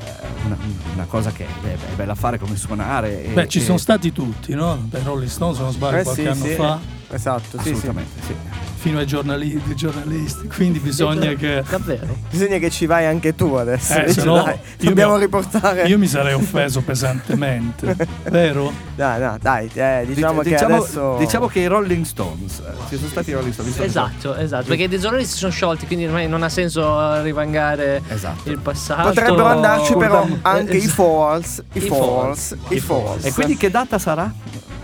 una, 0.44 0.56
una 0.94 1.04
cosa 1.06 1.30
che 1.32 1.46
è, 1.46 1.66
è 1.72 1.94
bella 1.94 2.14
fare 2.14 2.38
come 2.38 2.56
suonare. 2.56 3.24
e- 3.24 3.32
Beh, 3.32 3.48
ci 3.48 3.58
e- 3.58 3.62
sono 3.62 3.78
stati 3.78 4.12
tutti, 4.12 4.54
no? 4.54 4.76
Dai 4.90 5.02
Rolling 5.02 5.30
Stones, 5.30 5.56
se 5.56 5.62
non 5.62 5.72
sbaglio, 5.72 5.96
Eh, 5.98 6.02
qualche 6.02 6.22
sì, 6.22 6.28
anno 6.28 6.44
sì. 6.44 6.52
fa, 6.54 6.78
Esatto, 7.10 7.58
sì, 7.58 7.62
sì. 7.64 7.70
Assolutamente, 7.70 8.22
sì. 8.22 8.34
Fino 8.82 8.98
ai 8.98 9.06
giornali- 9.06 9.62
ai 9.64 9.74
giornalisti. 9.76 10.48
Quindi 10.48 10.80
bisogna 10.80 11.32
che. 11.34 11.62
Davvero? 11.68 12.16
Bisogna 12.28 12.58
che 12.58 12.68
ci 12.68 12.86
vai 12.86 13.06
anche 13.06 13.34
tu 13.36 13.54
adesso. 13.54 13.94
Eh, 13.94 14.06
Dici, 14.06 14.24
no, 14.24 14.42
dai, 14.42 14.56
dobbiamo 14.78 15.14
mi- 15.14 15.20
riportare. 15.20 15.82
Io 15.86 15.98
mi 15.98 16.08
sarei 16.08 16.34
offeso 16.34 16.80
pesantemente, 16.80 17.94
vero? 18.28 18.72
Dai, 18.96 19.20
no, 19.20 19.38
dai, 19.40 19.70
eh, 19.72 20.02
diciamo 20.06 20.42
Dic- 20.42 20.56
che 20.56 20.58
diciamo, 20.64 20.76
adesso. 20.82 21.16
diciamo 21.18 21.46
che 21.46 21.60
i 21.60 21.66
Rolling 21.66 22.04
Stones 22.04 22.58
eh, 22.58 22.72
ci 22.88 22.96
sono 22.96 23.08
stati 23.08 23.30
i 23.30 23.34
Rolling 23.34 23.52
Stones. 23.52 23.78
Esatto, 23.78 24.34
esatto. 24.34 24.66
Perché 24.66 24.82
i 24.84 24.98
giornalisti 24.98 25.32
si 25.34 25.38
sono 25.38 25.52
sciolti, 25.52 25.86
quindi 25.86 26.04
ormai 26.06 26.26
non 26.28 26.42
ha 26.42 26.48
senso 26.48 27.22
rivangare 27.22 28.02
Esatto. 28.08 28.50
il 28.50 28.58
passato. 28.58 29.08
Potrebbero 29.10 29.44
andarci 29.46 29.94
però 29.94 30.26
anche 30.42 30.76
i 30.76 30.84
es- 30.84 30.90
false, 30.92 31.64
i 31.74 31.78
I 31.78 31.80
false, 31.82 32.56
false, 32.56 32.74
i 32.74 32.80
false. 32.80 33.28
E 33.28 33.32
quindi 33.32 33.56
che 33.56 33.70
data 33.70 33.98
sarà? 34.00 34.30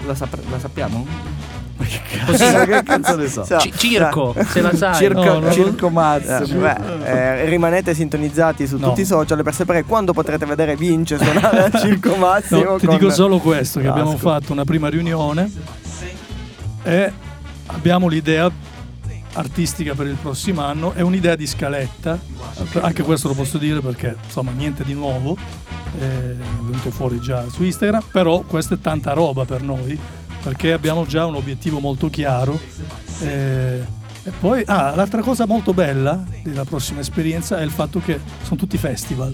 La, 0.06 0.14
sapre- 0.14 0.42
la 0.48 0.58
sappiamo? 0.60 1.04
Così. 2.26 2.44
che 2.66 2.82
cazzo 2.82 3.16
ne 3.16 3.28
so? 3.28 3.44
Cioè, 3.46 3.58
Ci- 3.60 3.72
circo, 3.76 4.34
se 4.48 4.60
la 4.60 4.74
sai. 4.74 4.94
Circo, 4.96 5.22
No, 5.22 5.38
no, 5.38 5.52
Circo 5.52 5.86
Eh, 5.86 5.90
Massimo. 5.90 6.60
beh, 6.60 7.04
eh, 7.04 7.44
rimanete 7.46 7.94
sintonizzati 7.94 8.66
su 8.66 8.76
No. 8.78 8.88
tutti 8.88 9.02
i 9.02 9.04
social 9.04 9.42
per 9.42 9.54
sapere 9.54 9.84
quando 9.84 10.12
potrete 10.12 10.44
vedere 10.44 10.76
Vince 10.76 11.16
suonare 11.18 11.64
al 11.70 11.80
Circo 11.80 12.16
Massimo. 12.16 12.62
No, 12.62 12.76
ti 12.78 12.86
con- 12.86 12.96
dico 12.98 13.10
solo 13.10 13.38
questo, 13.38 13.80
che 13.80 13.86
abbiamo 13.86 14.16
fatto 14.16 14.52
una 14.52 14.64
prima 14.64 14.88
riunione 14.88 15.50
e 16.82 17.12
abbiamo 17.66 18.08
l'idea 18.08 18.50
artistica 19.34 19.94
per 19.94 20.06
il 20.06 20.16
prossimo 20.20 20.62
anno, 20.62 20.92
è 20.94 21.00
un'idea 21.00 21.36
di 21.36 21.46
scaletta, 21.46 22.18
anche 22.80 23.02
questo 23.04 23.28
lo 23.28 23.34
posso 23.34 23.56
dire 23.58 23.80
perché 23.80 24.16
insomma 24.24 24.50
niente 24.50 24.82
di 24.84 24.94
nuovo, 24.94 25.36
è 25.98 26.34
venuto 26.62 26.90
fuori 26.90 27.20
già 27.20 27.44
su 27.48 27.62
Instagram, 27.62 28.02
però 28.10 28.40
questa 28.40 28.74
è 28.74 28.80
tanta 28.80 29.12
roba 29.12 29.44
per 29.44 29.62
noi 29.62 29.98
perché 30.42 30.72
abbiamo 30.72 31.06
già 31.06 31.26
un 31.26 31.34
obiettivo 31.34 31.78
molto 31.80 32.08
chiaro. 32.10 32.58
eh, 33.20 33.96
e 34.24 34.30
poi, 34.40 34.62
ah, 34.66 34.94
l'altra 34.94 35.22
cosa 35.22 35.46
molto 35.46 35.72
bella 35.72 36.22
della 36.42 36.64
prossima 36.64 37.00
esperienza 37.00 37.58
è 37.58 37.62
il 37.62 37.70
fatto 37.70 38.00
che 38.04 38.20
sono 38.42 38.56
tutti 38.58 38.76
festival, 38.76 39.32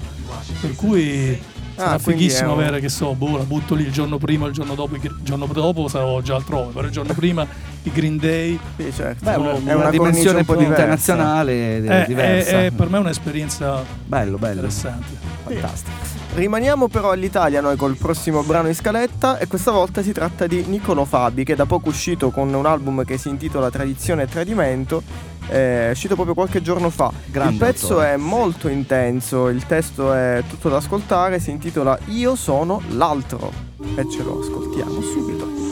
per 0.61 0.75
cui 0.77 1.37
sarà 1.75 1.93
Ah, 1.95 1.99
fighissimo 1.99 2.53
un- 2.53 2.61
avere, 2.61 2.79
che 2.81 2.89
so, 2.89 3.15
boh, 3.15 3.37
la 3.39 3.43
butto 3.43 3.75
lì 3.75 3.83
il 3.85 3.91
giorno 3.91 4.19
prima, 4.19 4.47
il 4.47 4.53
giorno 4.53 4.75
dopo, 4.77 4.95
il 4.95 5.17
giorno 5.23 5.47
dopo 5.47 5.89
sarò 5.89 6.21
già 6.21 6.37
altrove, 6.37 6.73
però 6.73 6.87
il 6.87 6.93
giorno 6.93 7.13
prima 7.13 7.45
i 7.83 7.91
Green 7.91 8.17
Day 8.19 8.57
Sì, 8.77 8.93
certo. 8.95 9.25
Beh, 9.25 9.33
è 9.33 9.37
una, 9.37 9.75
una, 9.77 9.91
dimensione 9.91 10.39
un 10.39 10.45
po' 10.45 10.61
internazionale 10.61 11.53
eh, 11.79 12.03
è, 12.03 12.07
diversa. 12.07 12.51
è- 12.51 12.67
è 12.67 12.71
per 12.71 12.89
me 12.89 12.99
un'esperienza 12.99 13.83
bello, 14.07 14.39
bello. 14.39 14.55
interessante. 14.55 15.17
Fantastico. 15.43 16.24
Rimaniamo 16.35 16.89
però 16.89 17.13
all'Italia 17.13 17.61
noi 17.61 17.77
col 17.77 17.97
prossimo 17.97 18.43
brano 18.43 18.67
in 18.67 18.75
scaletta 18.75 19.39
e 19.39 19.47
questa 19.47 19.71
volta 19.71 20.03
si 20.03 20.11
tratta 20.13 20.49
di 20.49 20.65
Niccolò 20.67 21.05
Fabi 21.05 21.45
che 21.45 21.53
è 21.53 21.57
da 21.57 21.65
poco 21.65 21.91
uscito 21.91 22.31
con 22.31 22.53
un 22.53 22.67
album 22.67 23.05
che 23.05 23.19
si 23.19 23.29
intitola 23.29 23.71
Tradizione 23.71 24.25
e 24.25 24.27
Tradimento, 24.27 25.01
è 25.47 25.91
uscito 25.93 26.17
proprio 26.17 26.35
qualche 26.35 26.61
giorno 26.61 26.91
fa. 26.91 27.13
Grande 27.27 27.53
il 27.53 27.59
pezzo 27.59 28.01
autore. 28.01 28.15
è 28.15 28.17
molto 28.17 28.67
intenso, 28.67 29.47
il 29.49 29.65
testo 29.65 30.13
è 30.13 30.43
tutto 30.49 30.69
da 30.69 30.79
ascoltare, 30.79 31.39
si 31.39 31.53
intitola 31.53 31.97
Io 32.07 32.35
sono 32.35 32.83
l'altro 32.91 33.53
e 33.95 34.11
ce 34.11 34.23
lo 34.25 34.41
ascoltiamo 34.41 35.01
subito. 35.03 35.63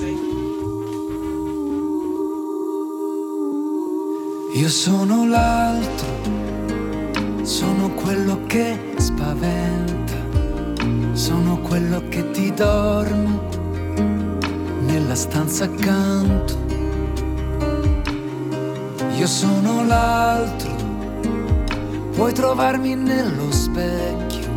Io 4.55 4.69
sono 4.69 5.27
l'altro, 5.27 6.07
sono 7.43 7.91
quello 7.95 8.43
che 8.47 8.95
spaventa, 8.99 10.02
sono 11.13 11.59
quello 11.59 12.03
che 12.09 12.31
ti 12.31 12.53
dorme 12.55 13.41
nella 14.87 15.15
stanza 15.15 15.65
accanto. 15.65 16.61
Io 19.17 19.27
sono 19.27 19.85
l'altro, 19.85 20.75
puoi 22.13 22.33
trovarmi 22.33 22.95
nello 22.95 23.53
specchio, 23.53 24.49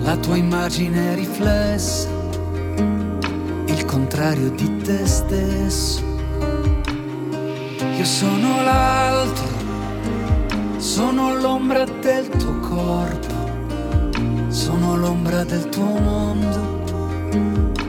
la 0.00 0.16
tua 0.16 0.36
immagine 0.36 1.14
riflessa, 1.14 2.08
il 3.66 3.84
contrario 3.86 4.50
di 4.50 4.76
te 4.78 5.06
stesso. 5.06 6.02
Io 7.96 8.04
sono 8.04 8.62
l'altro, 8.62 9.46
sono 10.76 11.34
l'ombra 11.34 11.84
del 11.84 12.28
tuo 12.28 12.58
corpo, 12.60 13.34
sono 14.48 14.96
l'ombra 14.96 15.44
del 15.44 15.68
tuo 15.68 15.84
mondo, 15.84 16.82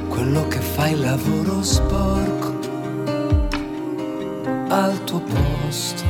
quello 0.10 0.48
che 0.50 0.60
fa 0.60 0.88
il 0.88 1.00
lavoro 1.00 1.64
sporco 1.64 2.60
al 4.68 5.04
tuo 5.06 5.22
posto. 5.22 6.04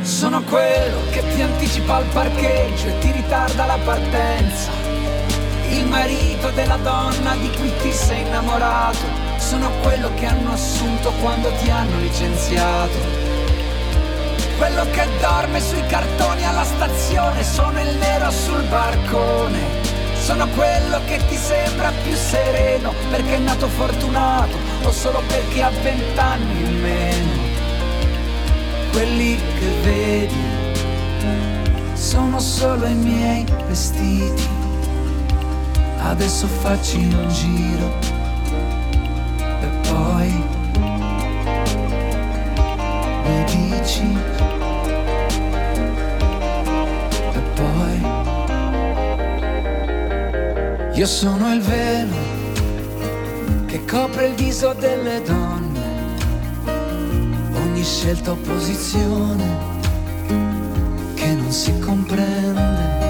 Sono 0.00 0.42
quello 0.42 0.98
che 1.10 1.22
ti 1.34 1.42
anticipa 1.42 1.96
al 1.96 2.04
parcheggio 2.06 2.86
e 2.88 2.98
ti 3.00 3.12
ritarda 3.12 3.66
la 3.66 3.78
partenza. 3.84 4.70
Il 5.70 5.86
marito 5.86 6.50
della 6.50 6.76
donna 6.76 7.34
di 7.36 7.50
cui 7.56 7.72
ti 7.82 7.92
sei 7.92 8.22
innamorato. 8.22 9.30
Sono 9.38 9.70
quello 9.82 10.10
che 10.14 10.26
hanno 10.26 10.52
assunto 10.52 11.12
quando 11.20 11.50
ti 11.62 11.70
hanno 11.70 11.98
licenziato. 11.98 13.21
Quello 14.62 14.86
che 14.92 15.08
dorme 15.20 15.60
sui 15.60 15.84
cartoni 15.86 16.46
alla 16.46 16.62
stazione. 16.62 17.42
Sono 17.42 17.80
il 17.80 17.96
nero 17.96 18.30
sul 18.30 18.62
barcone. 18.68 19.58
Sono 20.14 20.46
quello 20.50 21.00
che 21.04 21.18
ti 21.28 21.34
sembra 21.36 21.90
più 22.04 22.14
sereno 22.14 22.92
perché 23.10 23.34
è 23.34 23.38
nato 23.38 23.66
fortunato 23.66 24.56
o 24.84 24.92
solo 24.92 25.20
perché 25.26 25.62
ha 25.62 25.70
vent'anni 25.82 26.62
in 26.62 26.80
meno 26.80 27.40
quelli 28.92 29.36
che 29.58 29.66
vedi 29.82 30.40
sono 31.94 32.38
solo 32.38 32.86
i 32.86 32.94
miei 32.94 33.44
vestiti. 33.66 34.48
Adesso 36.02 36.46
facci 36.46 36.98
un 36.98 37.28
giro 37.30 37.98
e 39.60 39.88
poi 39.88 40.51
dici 43.82 44.16
e 47.32 47.40
poi 47.54 48.00
io 50.94 51.06
sono 51.06 51.52
il 51.52 51.60
velo 51.60 52.14
che 53.66 53.84
copre 53.84 54.26
il 54.28 54.34
viso 54.34 54.72
delle 54.74 55.20
donne 55.22 55.80
ogni 57.54 57.82
scelta 57.82 58.30
o 58.30 58.36
posizione 58.36 59.80
che 61.14 61.34
non 61.34 61.50
si 61.50 61.76
comprende. 61.78 63.00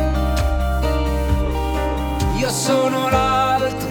Io 2.39 2.49
sono 2.49 3.09
l'altro, 3.09 3.89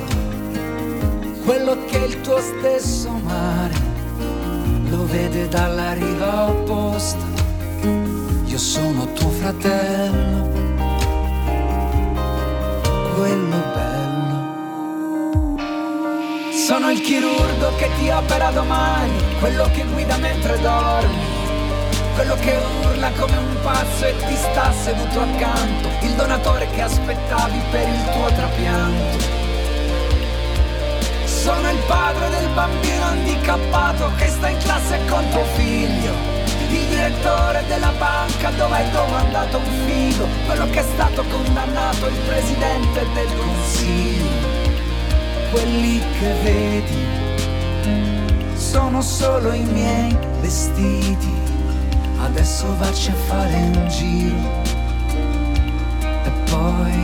quello 1.46 1.86
che 1.86 1.98
il 1.98 2.22
tuo 2.22 2.40
stesso 2.40 3.21
vede 5.12 5.48
dalla 5.50 5.92
riva 5.92 6.48
opposta. 6.48 7.26
Io 8.46 8.58
sono 8.58 9.12
tuo 9.12 9.30
fratello, 9.30 10.50
quello 13.16 13.58
bello. 13.76 14.40
Sono 16.66 16.90
il 16.92 17.02
chirurgo 17.02 17.76
che 17.78 17.90
ti 18.00 18.10
opera 18.10 18.52
domani, 18.52 19.12
quello 19.40 19.70
che 19.74 19.84
guida 19.84 20.16
mentre 20.18 20.58
dormi, 20.62 21.26
quello 22.16 22.36
che 22.36 22.58
urla 22.86 23.12
come 23.20 23.36
un 23.36 23.58
pazzo 23.62 24.06
e 24.06 24.16
ti 24.16 24.36
sta 24.36 24.72
seduto 24.72 25.20
accanto, 25.20 25.90
il 26.04 26.14
donatore 26.14 26.70
che 26.70 26.82
aspettavi 26.82 27.60
per 27.70 27.88
il 27.88 28.04
tuo 28.14 28.32
trapianto. 28.34 29.41
Sono 31.42 31.72
il 31.72 31.80
padre 31.88 32.30
del 32.30 32.48
bambino 32.54 33.04
handicappato 33.04 34.12
che 34.16 34.28
sta 34.28 34.48
in 34.50 34.60
classe 34.60 35.00
con 35.10 35.28
tuo 35.32 35.44
figlio, 35.56 36.14
il 36.70 36.88
direttore 36.88 37.64
della 37.68 37.92
banca 37.98 38.52
dove 38.52 38.76
hai 38.76 38.92
domandato 38.92 39.58
un 39.58 39.88
figo, 39.88 40.28
quello 40.46 40.70
che 40.70 40.82
è 40.82 40.84
stato 40.84 41.24
condannato, 41.24 42.06
il 42.06 42.18
presidente 42.28 43.08
del 43.16 43.28
consiglio. 43.36 44.30
Quelli 45.50 46.00
che 46.20 46.34
vedi 46.44 47.06
sono 48.54 49.02
solo 49.02 49.52
i 49.52 49.64
miei 49.64 50.16
vestiti. 50.42 51.34
Adesso 52.20 52.68
vacci 52.78 53.10
a 53.10 53.16
fare 53.16 53.56
un 53.56 53.88
giro. 53.90 54.62
E 56.24 56.30
poi 56.52 57.01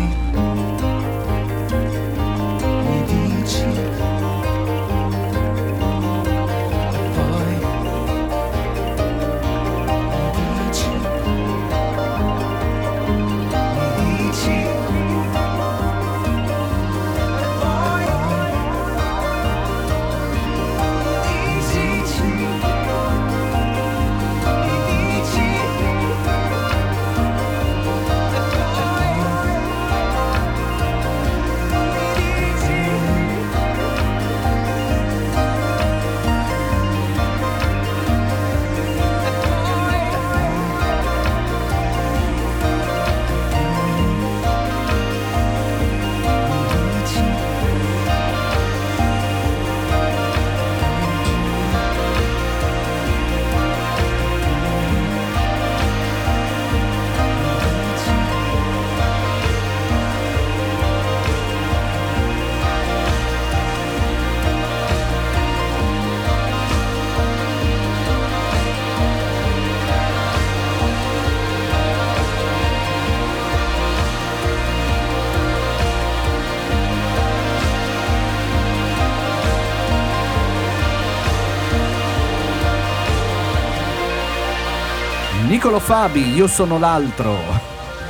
Nicolo 85.68 85.84
Fabi, 85.84 86.34
io 86.34 86.47
sono 86.47 86.80
l'altro. 86.80 87.38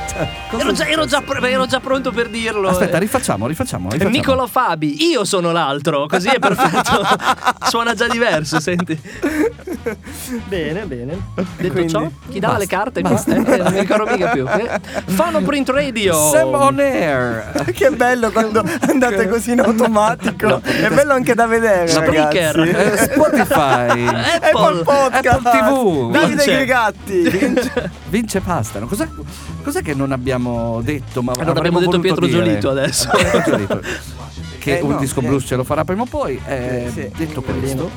Cioè, 0.08 0.28
Ero 0.60 0.70
già, 0.70 0.86
ero 0.86 1.06
già 1.06 1.20
pr- 1.20 1.44
ero 1.44 1.66
già 1.66 1.80
pronto 1.80 2.12
per 2.12 2.28
dirlo. 2.28 2.68
Aspetta, 2.68 2.98
eh. 2.98 3.00
rifacciamo, 3.00 3.48
rifacciamo. 3.48 3.88
rifacciamo. 3.90 4.16
Niccolo 4.16 4.46
Fabi, 4.46 5.08
io 5.08 5.24
sono 5.24 5.50
l'altro, 5.50 6.06
così 6.06 6.28
è 6.28 6.38
perfetto. 6.38 7.04
Suona 7.66 7.94
già 7.94 8.06
diverso, 8.06 8.60
senti. 8.60 8.96
Bene, 10.46 10.84
bene. 10.84 11.18
Detto 11.34 11.72
Quindi, 11.72 11.88
ciò, 11.88 12.10
chi 12.28 12.38
dava 12.38 12.56
basta, 12.56 12.58
le 12.58 12.66
carte 12.66 13.00
basta. 13.00 13.34
Eh, 13.34 13.56
non 13.56 13.72
mi 13.72 13.80
ricordo 13.80 14.06
mica 14.10 14.28
più. 14.28 14.46
Fano 15.06 15.40
Print 15.42 15.68
Radio. 15.70 16.14
Sam 16.30 16.54
on 16.54 16.78
air. 16.78 17.64
che 17.72 17.90
bello 17.90 18.30
quando 18.30 18.62
andate 18.80 19.28
così 19.28 19.52
in 19.52 19.60
automatico. 19.60 20.60
È 20.62 20.88
bello 20.88 21.12
anche 21.12 21.34
da 21.34 21.46
vedere. 21.46 21.88
Spreaker. 21.88 22.58
Eh, 22.60 22.96
Spotify. 22.96 24.06
Apple 24.06 24.48
Apple. 24.50 24.82
Podcast. 24.82 25.46
Apple 25.46 25.50
TV. 25.50 26.10
Davide 26.10 26.34
Vince. 26.34 26.54
Gregatti. 26.54 27.28
Vince, 27.28 27.90
vince 28.08 28.40
Pastano. 28.40 28.86
Cos'è, 28.86 29.08
cos'è 29.62 29.82
che 29.82 29.94
non 29.94 30.12
abbiamo 30.12 30.80
detto? 30.82 31.22
Ma 31.22 31.32
non 31.32 31.56
abbiamo 31.56 31.80
detto 31.80 31.98
Pietro 32.00 32.26
dire? 32.26 32.44
Giolito 32.44 32.70
adesso. 32.70 33.08
Pietro 33.10 33.42
Giolito. 33.42 33.80
Che 34.58 34.78
Eh, 34.78 34.80
un 34.82 34.90
no, 34.92 34.98
disco 34.98 35.20
eh. 35.20 35.26
blues 35.26 35.44
ce 35.44 35.56
lo 35.56 35.64
farà 35.64 35.84
prima 35.84 36.02
o 36.02 36.06
poi. 36.06 36.40
Eh, 36.46 36.90
sì. 36.92 37.10
Detto 37.16 37.42
questo, 37.42 37.90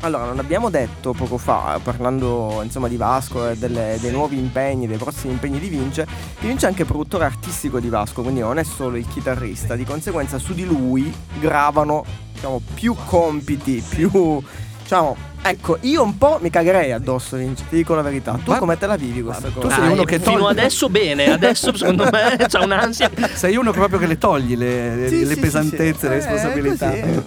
Allora, 0.00 0.24
non 0.26 0.38
abbiamo 0.38 0.70
detto 0.70 1.12
poco 1.12 1.38
fa, 1.38 1.80
parlando 1.82 2.60
insomma 2.62 2.88
di 2.88 2.96
Vasco 2.96 3.48
e 3.48 3.56
delle- 3.56 3.96
dei 4.00 4.10
nuovi 4.10 4.38
impegni, 4.38 4.86
dei 4.86 4.98
prossimi 4.98 5.32
impegni 5.32 5.58
di 5.58 5.68
Vince, 5.68 6.06
che 6.38 6.46
Vince 6.46 6.66
è 6.66 6.68
anche 6.68 6.84
produttore 6.84 7.24
artistico 7.24 7.80
di 7.80 7.88
Vasco, 7.88 8.22
quindi 8.22 8.40
non 8.40 8.58
è 8.58 8.64
solo 8.64 8.96
il 8.96 9.06
chitarrista, 9.08 9.74
di 9.76 9.84
conseguenza 9.84 10.38
su 10.38 10.52
di 10.54 10.64
lui 10.64 11.12
gravano 11.40 12.04
diciamo, 12.32 12.60
più 12.74 12.94
compiti, 13.06 13.82
più 13.86 14.42
Diciamo, 14.84 15.16
ecco, 15.44 15.78
io 15.82 16.02
un 16.02 16.16
po' 16.18 16.38
mi 16.40 16.50
cagherei 16.50 16.90
addosso, 16.92 17.36
Vinci, 17.36 17.64
ti 17.68 17.76
dico 17.76 17.94
la 17.94 18.02
verità. 18.02 18.38
Tu 18.42 18.50
Ma- 18.50 18.58
come 18.58 18.78
te 18.78 18.86
la 18.86 18.96
vivi 18.96 19.22
questa 19.22 19.48
tu 19.48 19.60
cosa? 19.60 19.74
sei 19.76 19.86
Ah, 19.88 19.90
uno 19.92 20.04
che 20.04 20.18
fino 20.18 20.38
toglie- 20.38 20.50
adesso 20.60 20.88
bene, 20.88 21.26
adesso 21.32 21.76
secondo 21.76 22.08
me 22.10 22.36
c'ha 22.48 22.62
un'ansia. 22.62 23.10
Sei 23.34 23.56
uno 23.56 23.70
che 23.70 23.78
proprio 23.78 23.98
che 23.98 24.06
le 24.06 24.18
togli 24.18 24.56
le, 24.56 25.06
Sì, 25.08 25.24
le 25.24 25.34
sì, 25.34 25.40
pesantezze, 25.40 25.98
sì. 25.98 26.06
le 26.08 26.12
Eh, 26.12 26.18
responsabilità. 26.18 26.88
così. 26.90 27.22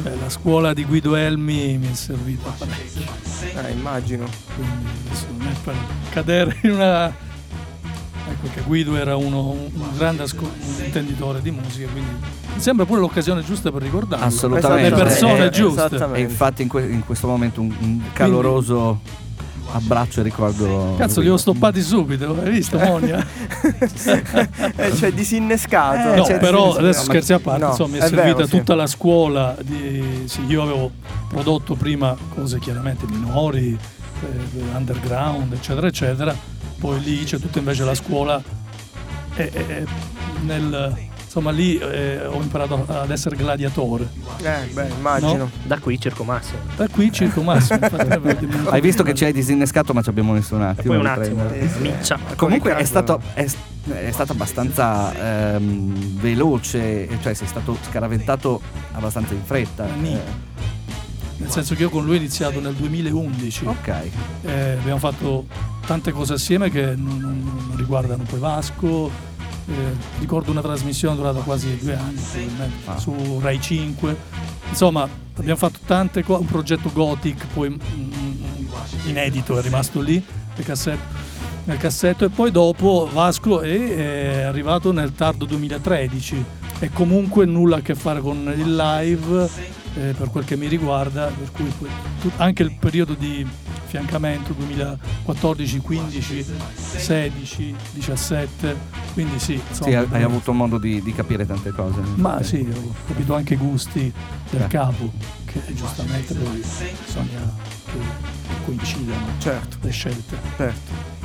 Beh, 0.00 0.10
la 0.22 0.28
scuola 0.30 0.72
di 0.74 0.84
Guido 0.84 1.16
Elmi 1.16 1.76
mi 1.78 1.90
è 1.90 1.94
servita 1.94 2.50
parecchio. 2.56 3.02
Eh, 3.66 3.72
immagino. 3.72 4.26
Quindi 4.54 5.56
per 5.64 5.74
cadere 6.10 6.56
in 6.62 6.70
una. 6.72 7.12
Ecco 8.30 8.48
che 8.52 8.60
Guido 8.62 8.96
era 8.96 9.16
uno, 9.16 9.50
un, 9.50 9.70
grande 9.96 10.22
asco- 10.24 10.44
un 10.44 10.84
intenditore 10.84 11.40
di 11.40 11.50
musica, 11.50 11.88
quindi 11.90 12.10
mi 12.54 12.60
sembra 12.60 12.84
pure 12.84 13.00
l'occasione 13.00 13.42
giusta 13.42 13.72
per 13.72 13.82
ricordarlo. 13.82 14.24
Assolutamente. 14.26 14.90
Le 14.90 15.02
persone 15.02 15.46
Eh, 15.46 15.50
giuste. 15.50 16.08
E 16.12 16.20
infatti 16.20 16.62
in, 16.62 16.68
que- 16.68 16.86
in 16.86 17.04
questo 17.04 17.26
momento 17.26 17.60
un, 17.60 17.74
un 17.78 18.00
caloroso 18.12 19.00
abbraccio 19.72 20.20
e 20.20 20.22
ricordo. 20.22 20.94
Cazzo, 20.96 21.20
li 21.20 21.28
ho 21.28 21.36
stoppati 21.36 21.82
subito, 21.82 22.36
hai 22.42 22.50
visto 22.50 22.78
Monia? 22.78 23.24
Eh, 24.76 24.94
cioè 24.94 25.12
disinnescato. 25.12 26.14
no, 26.14 26.24
Cioè, 26.24 26.38
però 26.38 26.68
disinnescato. 26.68 26.78
adesso 26.78 27.02
scherzi 27.04 27.32
a 27.32 27.38
parte, 27.38 27.62
no, 27.64 27.68
insomma, 27.70 27.88
mi 27.94 27.98
è, 27.98 28.02
è 28.02 28.08
servita 28.08 28.34
vero, 28.34 28.46
sì. 28.46 28.56
tutta 28.58 28.74
la 28.74 28.86
scuola. 28.86 29.56
Di, 29.62 30.22
sì, 30.26 30.44
io 30.46 30.62
avevo 30.62 30.90
prodotto 31.28 31.74
prima 31.74 32.16
cose 32.34 32.58
chiaramente 32.58 33.04
minori, 33.08 33.76
eh, 34.20 34.76
underground, 34.76 35.52
eccetera, 35.52 35.86
eccetera. 35.86 36.34
Poi 36.78 37.00
lì 37.02 37.24
c'è 37.24 37.38
tutta 37.38 37.58
invece 37.58 37.84
la 37.84 37.94
scuola. 37.94 38.42
E, 39.34 39.50
e- 39.52 39.64
e 39.68 39.84
nel, 40.44 40.96
insomma, 41.24 41.50
lì 41.50 41.76
eh, 41.78 42.24
ho 42.26 42.40
imparato 42.40 42.84
ad 42.88 43.10
essere 43.10 43.36
gladiatore. 43.36 44.08
Eh, 44.42 44.68
beh, 44.72 44.88
immagino. 44.96 45.50
Da 45.64 45.78
qui 45.78 46.00
Circo 46.00 46.24
Massimo. 46.24 46.58
Da 46.76 46.88
qui 46.88 47.12
Circo 47.12 47.42
Massimo. 47.42 47.80
Hai 48.70 48.80
visto 48.80 49.02
che 49.02 49.14
ci 49.14 49.24
hai 49.24 49.32
disinnescato, 49.32 49.92
ma 49.92 50.02
ci 50.02 50.08
abbiamo 50.08 50.32
messo 50.32 50.54
un 50.54 50.62
E 50.62 50.66
attimo. 50.66 50.94
poi 50.94 50.96
un 50.98 51.06
attimo, 51.06 51.44
prendere. 51.44 51.78
miccia. 51.80 52.18
Comunque 52.36 52.76
è 52.76 52.84
stato, 52.84 53.20
è, 53.34 53.44
è 53.90 54.10
stato 54.10 54.32
abbastanza 54.32 55.12
ehm, 55.54 56.18
veloce, 56.20 57.08
cioè 57.20 57.34
sei 57.34 57.46
stato 57.46 57.76
scaraventato 57.88 58.60
abbastanza 58.92 59.34
in 59.34 59.44
fretta. 59.44 59.84
Nì. 60.00 60.14
Eh, 60.14 60.46
Nel 61.38 61.50
senso 61.50 61.74
che 61.74 61.82
io 61.82 61.90
con 61.90 62.04
lui 62.04 62.14
ho 62.14 62.18
iniziato 62.18 62.60
nel 62.60 62.74
2011. 62.74 63.64
ok. 63.66 63.88
Eh, 64.42 64.72
abbiamo 64.72 64.98
fatto 64.98 65.46
tante 65.86 66.10
cose 66.12 66.34
assieme 66.34 66.68
che 66.70 66.94
non, 66.96 67.18
non- 67.18 67.64
non 67.68 67.76
riguardano 67.76 68.24
poi 68.24 68.38
Vasco. 68.40 69.10
Eh, 69.68 69.72
ricordo 70.18 70.50
una 70.50 70.62
trasmissione 70.62 71.14
durata 71.16 71.40
quasi 71.40 71.76
due 71.76 71.94
anni 71.94 72.18
Ah. 72.86 72.98
su 72.98 73.38
Rai 73.40 73.60
5. 73.60 74.16
Insomma, 74.70 75.08
abbiamo 75.36 75.56
fatto 75.58 75.78
tante 75.86 76.22
cose. 76.24 76.40
Un 76.40 76.46
progetto 76.46 76.90
Gothic, 76.92 77.46
poi 77.52 77.70
mm, 77.70 78.10
inedito, 79.06 79.58
è 79.58 79.62
rimasto 79.62 80.00
lì 80.00 80.22
le 80.56 80.62
cassette- 80.64 81.26
nel 81.64 81.76
cassetto. 81.76 82.24
E 82.24 82.28
poi 82.30 82.50
dopo 82.50 83.08
Vasco 83.12 83.60
è, 83.60 83.94
è 84.38 84.40
arrivato 84.42 84.90
nel 84.92 85.12
tardo 85.12 85.44
2013. 85.44 86.44
E 86.80 86.90
comunque 86.92 87.44
nulla 87.44 87.76
a 87.76 87.80
che 87.80 87.94
fare 87.94 88.20
con 88.20 88.52
il 88.56 88.74
live 88.76 89.48
eh, 89.98 90.14
per 90.16 90.30
quel 90.30 90.44
che 90.44 90.56
mi 90.56 90.68
riguarda, 90.68 91.26
per 91.26 91.50
cui 91.52 91.72
anche 92.36 92.62
il 92.62 92.74
periodo 92.78 93.14
di 93.14 93.46
fiancamento 93.86 94.52
2014, 94.52 95.78
15, 95.78 96.44
16, 96.74 97.74
17, 97.94 98.76
quindi 99.14 99.38
sì, 99.38 99.54
insomma, 99.54 99.90
Sì, 99.90 99.94
hai, 99.96 100.06
hai 100.10 100.22
avuto 100.22 100.52
modo 100.52 100.78
di, 100.78 101.02
di 101.02 101.12
capire 101.14 101.46
tante 101.46 101.70
cose. 101.70 102.00
ma 102.16 102.42
sì, 102.42 102.66
ho 102.70 102.94
capito 103.06 103.34
anche 103.34 103.54
i 103.54 103.56
gusti 103.56 104.12
del 104.50 104.62
Eh. 104.62 104.66
capo, 104.66 105.10
che 105.46 105.60
giustamente 105.74 106.34
poi 106.34 106.62
bisogna 107.04 107.52
che 107.86 107.98
coincidano 108.64 109.26
Certo, 109.38 109.78
le 109.80 109.90
scelte. 109.90 110.36
certo. 110.56 111.17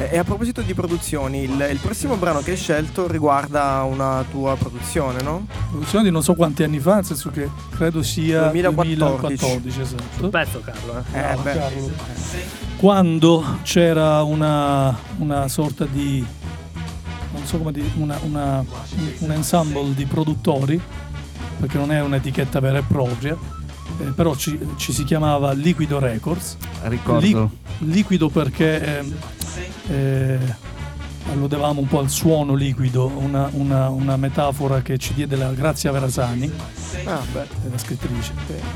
E 0.00 0.16
a 0.16 0.22
proposito 0.22 0.62
di 0.62 0.74
produzioni, 0.74 1.42
il, 1.42 1.68
il 1.72 1.78
prossimo 1.78 2.14
brano 2.16 2.38
che 2.40 2.52
hai 2.52 2.56
scelto 2.56 3.08
riguarda 3.08 3.82
una 3.82 4.24
tua 4.30 4.54
produzione, 4.56 5.20
no? 5.22 5.44
Produzione 5.70 6.04
di 6.04 6.10
non 6.12 6.22
so 6.22 6.34
quanti 6.34 6.62
anni 6.62 6.78
fa, 6.78 6.94
nel 6.96 7.04
senso 7.04 7.30
che 7.30 7.50
credo 7.70 8.02
sia 8.04 8.46
2014. 8.48 9.36
2014 9.36 9.80
esatto. 9.80 10.28
Pezzo 10.28 10.60
Carlo, 10.64 10.98
eh. 10.98 11.18
Eh, 11.18 11.20
Bravo, 11.20 11.42
beh. 11.42 11.52
Carlo. 11.52 11.90
Quando 12.76 13.44
c'era 13.62 14.22
una, 14.22 14.96
una 15.18 15.48
sorta 15.48 15.84
di 15.84 16.24
non 17.32 17.44
so 17.44 17.58
come 17.58 17.72
dire, 17.72 17.88
una, 17.96 18.18
una- 18.22 18.64
un 19.18 19.32
ensemble 19.32 19.94
di 19.94 20.04
produttori, 20.06 20.80
perché 21.58 21.76
non 21.76 21.90
è 21.90 22.00
un'etichetta 22.00 22.60
vera 22.60 22.78
e 22.78 22.82
propria, 22.86 23.36
eh, 24.00 24.04
però 24.14 24.36
ci, 24.36 24.58
ci 24.76 24.92
si 24.92 25.02
chiamava 25.02 25.52
Liquido 25.52 25.98
Records. 25.98 26.56
Ricordo. 26.82 27.20
Li- 27.80 27.90
liquido 27.92 28.28
perché 28.28 28.98
ehm, 28.98 29.14
eh, 29.90 30.38
alludevamo 31.30 31.80
un 31.80 31.86
po' 31.88 31.98
al 31.98 32.08
suono 32.08 32.54
liquido, 32.54 33.06
una, 33.06 33.48
una- 33.52 33.88
una 33.90 34.16
metafora 34.16 34.80
che 34.82 34.96
ci 34.98 35.12
diede 35.14 35.36
la 35.36 35.52
Grazia 35.52 35.90
Verasani, 35.92 36.50
Ah, 37.04 37.20
beh. 37.32 37.42
è 37.42 37.70
la 37.70 37.78
scrittrice. 37.78 38.32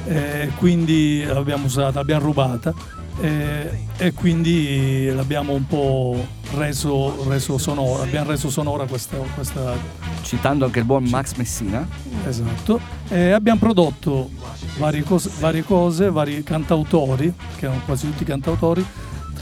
Eh, 0.06 0.50
quindi 0.56 1.24
l'abbiamo 1.24 1.64
usata, 1.66 1.98
l'abbiamo 2.00 2.24
rubata 2.26 2.74
eh, 3.20 3.86
e 3.96 4.12
quindi 4.12 5.10
l'abbiamo 5.14 5.52
un 5.54 5.66
po' 5.66 6.26
reso, 6.54 7.26
reso 7.28 7.56
sonora, 7.58 8.02
abbiamo 8.02 8.30
reso 8.30 8.50
sonora 8.50 8.84
questa, 8.86 9.16
questa 9.34 10.00
Citando 10.22 10.64
anche 10.66 10.78
il 10.78 10.84
buon 10.84 11.04
Max 11.04 11.34
Messina. 11.34 11.86
Esatto, 12.26 12.78
e 13.08 13.32
abbiamo 13.32 13.58
prodotto 13.58 14.30
varie 14.78 15.02
cose, 15.02 15.30
varie 15.40 15.64
cose, 15.64 16.10
vari 16.10 16.42
cantautori, 16.44 17.32
che 17.56 17.64
erano 17.66 17.80
quasi 17.84 18.06
tutti 18.08 18.24
cantautori, 18.24 18.84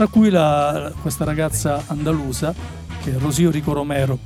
tra 0.01 0.09
cui 0.09 0.31
la- 0.31 0.91
questa 1.03 1.25
ragazza 1.25 1.83
andalusa, 1.89 2.55
che 3.03 3.15
è 3.15 3.19
Rosio 3.19 3.51
Rico 3.51 3.75
Romero. 3.75 4.19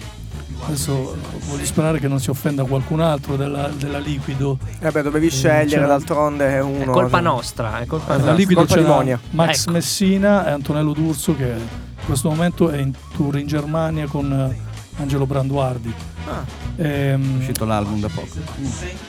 Adesso 0.67 1.17
voglio 1.49 1.65
sperare 1.65 1.99
che 1.99 2.07
non 2.07 2.21
si 2.21 2.31
offenda 2.31 2.63
qualcun 2.63 3.01
altro 3.01 3.35
della, 3.35 3.67
della 3.77 3.99
Liquido. 3.99 4.57
Eh 4.79 4.93
beh, 4.93 5.03
dovevi 5.03 5.29
scegliere, 5.31 5.67
c'era- 5.67 5.87
d'altronde 5.89 6.47
è 6.47 6.55
È 6.59 6.63
uno. 6.63 6.93
colpa 6.93 7.19
nostra, 7.19 7.81
è 7.81 7.87
colpa. 7.87 8.13
Della 8.13 8.19
nostra. 8.19 8.35
Liquido 8.37 8.61
colpa 8.61 8.75
di 8.77 8.83
c'era 8.83 8.95
Monia. 8.95 9.21
Max 9.31 9.63
Ecco. 9.63 9.71
Messina 9.73 10.47
e 10.47 10.51
Antonello 10.53 10.93
D'Urso 10.93 11.35
che 11.35 11.49
in 11.49 12.07
questo 12.07 12.29
momento 12.29 12.71
è 12.71 12.79
in 12.79 12.93
tour 13.17 13.37
in 13.37 13.49
Germania 13.49 14.07
con 14.07 14.33
eh, 14.33 15.01
Angelo 15.03 15.27
Branduardi. 15.27 15.93
Ah, 16.29 16.45
È 16.77 16.83
Ehm, 16.87 17.39
uscito 17.41 17.65
l'album 17.65 17.99
da 17.99 18.09
poco. 18.15 18.29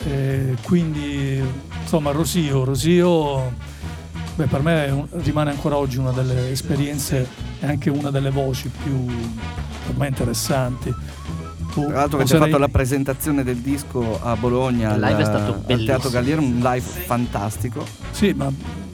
Eh, 0.08 0.56
quindi 0.64 1.44
insomma 1.84 2.10
Rosio, 2.10 2.64
Rosio 2.64 3.54
beh, 4.36 4.46
per 4.46 4.62
me 4.62 4.86
è 4.86 4.92
un- 4.92 5.08
rimane 5.12 5.52
ancora 5.52 5.78
oggi 5.78 5.98
una 5.98 6.12
delle 6.12 6.52
esperienze 6.52 7.28
e 7.60 7.66
anche 7.68 7.90
una 7.90 8.10
delle 8.12 8.32
voci 8.32 8.70
più 8.84 9.06
per 9.06 9.96
me 9.98 10.08
interessanti. 10.08 10.94
Tu 11.74 11.86
Tra 11.88 11.96
l'altro 11.96 12.18
che 12.20 12.26
ci 12.26 12.36
ha 12.36 12.40
fatto 12.40 12.58
la 12.58 12.70
presentazione 12.70 13.44
del 13.44 13.58
disco 13.58 14.20
a 14.22 14.36
Bologna 14.38 14.92
al, 14.92 15.02
è 15.02 15.24
stato 15.26 15.62
al. 15.68 15.84
Teatro 15.84 16.10
Galliera, 16.10 16.40
un 16.42 16.60
live 16.62 16.80
fantastico. 16.80 17.86
Sì, 18.12 18.32
ma 18.34 18.50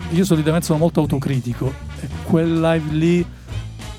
io 0.10 0.26
solitamente 0.26 0.66
sono 0.66 0.80
molto 0.80 1.00
autocritico 1.00 1.72
e 2.02 2.08
quel 2.24 2.60
live 2.60 2.92
lì, 2.94 3.20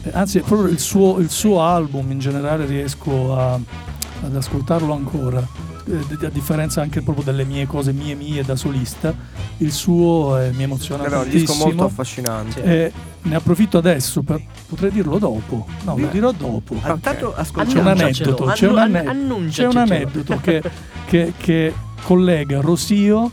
eh, 0.03 0.11
anzi 0.13 0.41
proprio 0.41 0.69
il 0.69 0.81
suo, 0.81 1.19
il 1.19 1.31
suo 1.31 1.63
album 1.63 2.11
in 2.11 2.19
generale 2.19 2.67
riesco 2.67 3.37
a- 3.39 3.55
ad 3.55 4.35
ascoltarlo 4.37 4.93
ancora, 4.93 5.47
eh, 5.87 6.27
a 6.27 6.31
differenza 6.31 6.83
anche 6.83 7.03
proprio 7.03 7.25
delle 7.25 7.45
mie 7.45 7.67
cose 7.67 7.93
mie 7.93 8.15
mie 8.17 8.43
da 8.43 8.57
solista, 8.57 9.15
il 9.63 9.73
suo 9.73 10.39
eh, 10.39 10.51
mi 10.53 10.63
emoziona 10.65 11.05
era 11.05 11.19
un 11.21 11.29
disco 11.29 11.53
molto 11.55 11.63
tantissimo. 11.63 11.85
affascinante. 11.87 12.63
E 12.65 12.93
ne 13.23 13.35
approfitto 13.35 13.79
adesso, 13.79 14.23
per- 14.23 14.43
potrei 14.69 14.91
dirlo 14.91 15.19
dopo. 15.19 15.67
No, 15.85 15.97
lo 15.97 16.07
dirò 16.09 16.33
dopo. 16.33 16.77
Ah, 16.83 16.93
Intanto 16.93 17.35
ascolta 17.35 17.73
C'è 17.73 17.79
un 17.81 17.87
aneddoto, 17.87 18.45
c'è 18.47 18.69
un, 18.69 18.79
annunciacelo. 18.79 19.69
c'è 19.71 19.77
un 19.77 19.77
aneddoto 19.77 20.39
che, 20.43 20.63
che- 21.07 21.33
che 21.37 21.75
collega 22.05 22.61
Rosio 22.61 23.31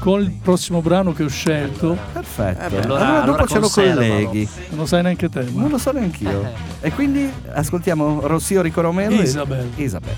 con 0.00 0.22
il 0.22 0.38
prossimo 0.42 0.80
brano 0.80 1.12
che 1.12 1.24
ho 1.24 1.28
scelto. 1.28 1.96
Perfetto. 2.12 2.64
Eh 2.64 2.68
beh, 2.70 2.80
allora, 2.80 3.00
allora- 3.06 3.20
dopo 3.20 3.30
allora 3.32 3.46
ce 3.46 3.58
lo 3.58 3.68
colleghi. 3.68 4.48
Non 4.70 4.78
lo 4.80 4.86
sai 4.86 5.02
neanche 5.02 5.28
te. 5.28 5.42
ma- 5.52 5.60
Non 5.60 5.70
lo 5.70 5.78
so 5.78 5.92
neanch'io. 5.92 6.42
Eh. 6.80 6.88
E 6.88 6.92
quindi 6.92 7.30
ascoltiamo 7.52 8.20
Rossio 8.26 8.62
Rico 8.62 8.80
Romero 8.80 9.12
e- 9.14 9.22
Isabel. 9.22 9.70
Isabel. 9.76 10.16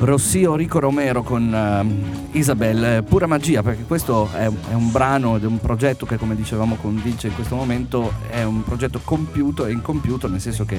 Rossio 0.00 0.54
Rico 0.54 0.80
Romero 0.80 1.22
con 1.22 1.54
ehm, 1.54 2.28
Isabel, 2.32 2.84
eh, 2.84 3.02
pura 3.02 3.26
magia, 3.26 3.62
perché 3.62 3.84
questo 3.84 4.28
è, 4.34 4.50
è 4.70 4.74
un 4.74 4.90
brano 4.90 5.36
ed 5.36 5.44
è 5.44 5.46
un 5.46 5.58
progetto 5.58 6.04
che, 6.04 6.18
come 6.18 6.34
dicevamo 6.34 6.74
con 6.74 7.00
Vince 7.02 7.28
in 7.28 7.34
questo 7.34 7.54
momento, 7.56 8.12
è 8.28 8.42
un 8.42 8.62
progetto 8.64 9.00
compiuto 9.02 9.64
e 9.64 9.72
incompiuto, 9.72 10.28
nel 10.28 10.40
senso 10.42 10.66
che 10.66 10.78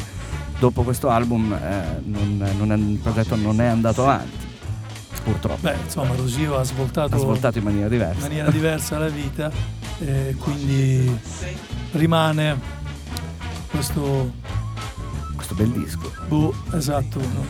dopo 0.59 0.83
questo 0.83 1.09
album 1.09 1.51
eh, 1.53 2.01
non- 2.03 2.43
non 2.57 2.71
è- 2.71 2.75
il 2.75 2.99
progetto 3.01 3.35
non 3.35 3.59
è 3.61 3.65
andato 3.65 4.03
avanti, 4.03 4.44
purtroppo. 5.25 5.57
Beh, 5.61 5.75
insomma, 5.83 6.15
Rosio 6.15 6.57
ha 6.57 6.63
svoltato, 6.63 7.15
Ha 7.15 7.19
svoltato 7.19 7.57
in 7.57 7.63
maniera 7.65 7.85
in 7.87 7.91
diversa. 7.91 8.21
maniera 8.21 8.49
diversa 8.51 8.97
la 8.99 9.09
vita 9.09 9.51
e 9.99 10.35
quindi 10.39 11.17
rimane 11.93 12.57
questo 13.69 14.31
Questo 15.35 15.55
bel 15.55 15.69
disco. 15.71 16.11
boh, 16.27 16.53
esatto, 16.73 17.19
no, 17.19 17.45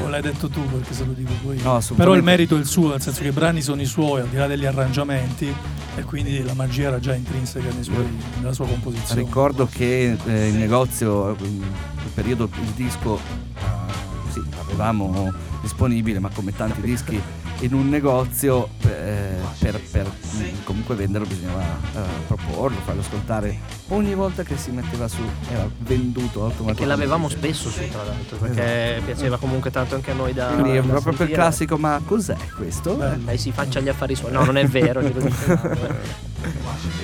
non 0.00 0.10
l'hai 0.10 0.22
detto 0.22 0.48
tu 0.48 0.62
perché 0.68 0.92
se 0.92 1.04
lo 1.04 1.12
dico 1.12 1.32
poi. 1.42 1.60
No, 1.62 1.80
Però 1.96 2.14
il 2.14 2.22
merito 2.22 2.56
è 2.56 2.58
il 2.58 2.66
suo, 2.66 2.90
nel 2.90 3.00
senso 3.00 3.22
che 3.22 3.28
i 3.28 3.32
brani 3.32 3.62
sono 3.62 3.80
i 3.80 3.86
suoi, 3.86 4.20
al 4.20 4.28
di 4.28 4.36
là 4.36 4.46
degli 4.46 4.64
arrangiamenti, 4.66 5.52
e 5.96 6.02
quindi 6.02 6.42
la 6.42 6.54
magia 6.54 6.88
era 6.88 6.98
già 6.98 7.14
intrinseca 7.14 7.68
suoi- 7.80 8.18
nella 8.40 8.52
sua 8.52 8.66
composizione. 8.66 9.20
Ricordo 9.22 9.68
che 9.70 10.16
eh, 10.26 10.48
in 10.48 10.58
negozio, 10.58 11.30
in 11.40 11.62
quel 11.94 12.10
periodo, 12.14 12.48
il 12.62 12.70
disco 12.74 13.16
eh, 13.16 14.32
sì, 14.32 14.42
l'avevamo 14.56 15.32
disponibile, 15.64 16.18
ma 16.18 16.28
come 16.28 16.54
tanti 16.54 16.80
dischi 16.80 17.20
in 17.60 17.72
un 17.72 17.88
negozio 17.88 18.68
eh, 18.82 19.36
per, 19.58 19.80
per, 19.94 20.10
mm, 20.10 20.64
comunque 20.64 20.96
venderlo 20.96 21.24
bisognava 21.24 21.62
eh, 21.62 22.00
proporlo, 22.26 22.76
farlo 22.84 23.00
ascoltare. 23.00 23.56
Ogni 23.90 24.14
volta 24.14 24.42
che 24.42 24.56
si 24.56 24.72
metteva 24.72 25.06
su 25.06 25.20
era 25.52 25.68
venduto 25.78 26.40
automaticamente. 26.42 26.80
Che 26.82 26.86
l'avevamo 26.86 27.28
spesso 27.28 27.70
su, 27.70 27.88
tra 27.88 28.02
l'altro, 28.02 28.36
perché 28.38 29.00
piaceva 29.04 29.36
comunque 29.36 29.70
tanto 29.70 29.94
anche 29.94 30.10
a 30.10 30.14
noi 30.14 30.32
da. 30.32 30.46
Quindi 30.46 30.70
è 30.70 30.80
da 30.80 30.80
proprio 30.80 31.00
per 31.02 31.16
sentire. 31.18 31.38
classico, 31.38 31.76
ma 31.76 32.00
cos'è 32.04 32.36
questo? 32.56 32.98
Lei 33.24 33.38
si 33.38 33.52
faccia 33.52 33.78
gli 33.78 33.88
affari 33.88 34.16
suoi. 34.16 34.32
No, 34.32 34.42
non 34.44 34.56
è 34.56 34.66
vero. 34.66 35.00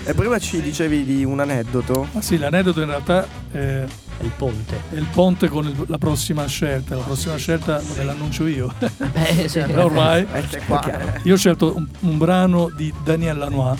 E 0.04 0.14
prima 0.14 0.38
ci 0.38 0.60
dicevi 0.60 1.04
di 1.04 1.24
un 1.24 1.40
aneddoto. 1.40 2.08
Ah 2.14 2.20
sì, 2.20 2.36
l'aneddoto 2.36 2.80
in 2.80 2.88
realtà 2.88 3.26
è, 3.50 3.84
il 4.22 4.30
ponte. 4.36 4.80
è 4.90 4.96
il 4.96 5.06
ponte 5.10 5.48
con 5.48 5.66
il- 5.66 5.84
la 5.86 5.98
prossima 5.98 6.46
scelta. 6.46 6.96
La 6.96 7.02
prossima 7.02 7.36
scelta 7.36 7.80
ve 7.94 8.02
l'annuncio 8.04 8.46
io. 8.46 8.72
Beh, 8.78 9.46
sì. 9.48 9.60
Ormai. 9.76 10.26
Ecco 10.32 10.58
qua. 10.66 10.82
Io 11.22 11.34
ho 11.34 11.36
scelto 11.36 11.74
un, 11.76 11.86
un 12.00 12.18
brano 12.18 12.70
di 12.80 12.94
Daniel 13.04 13.36
Lanois, 13.36 13.78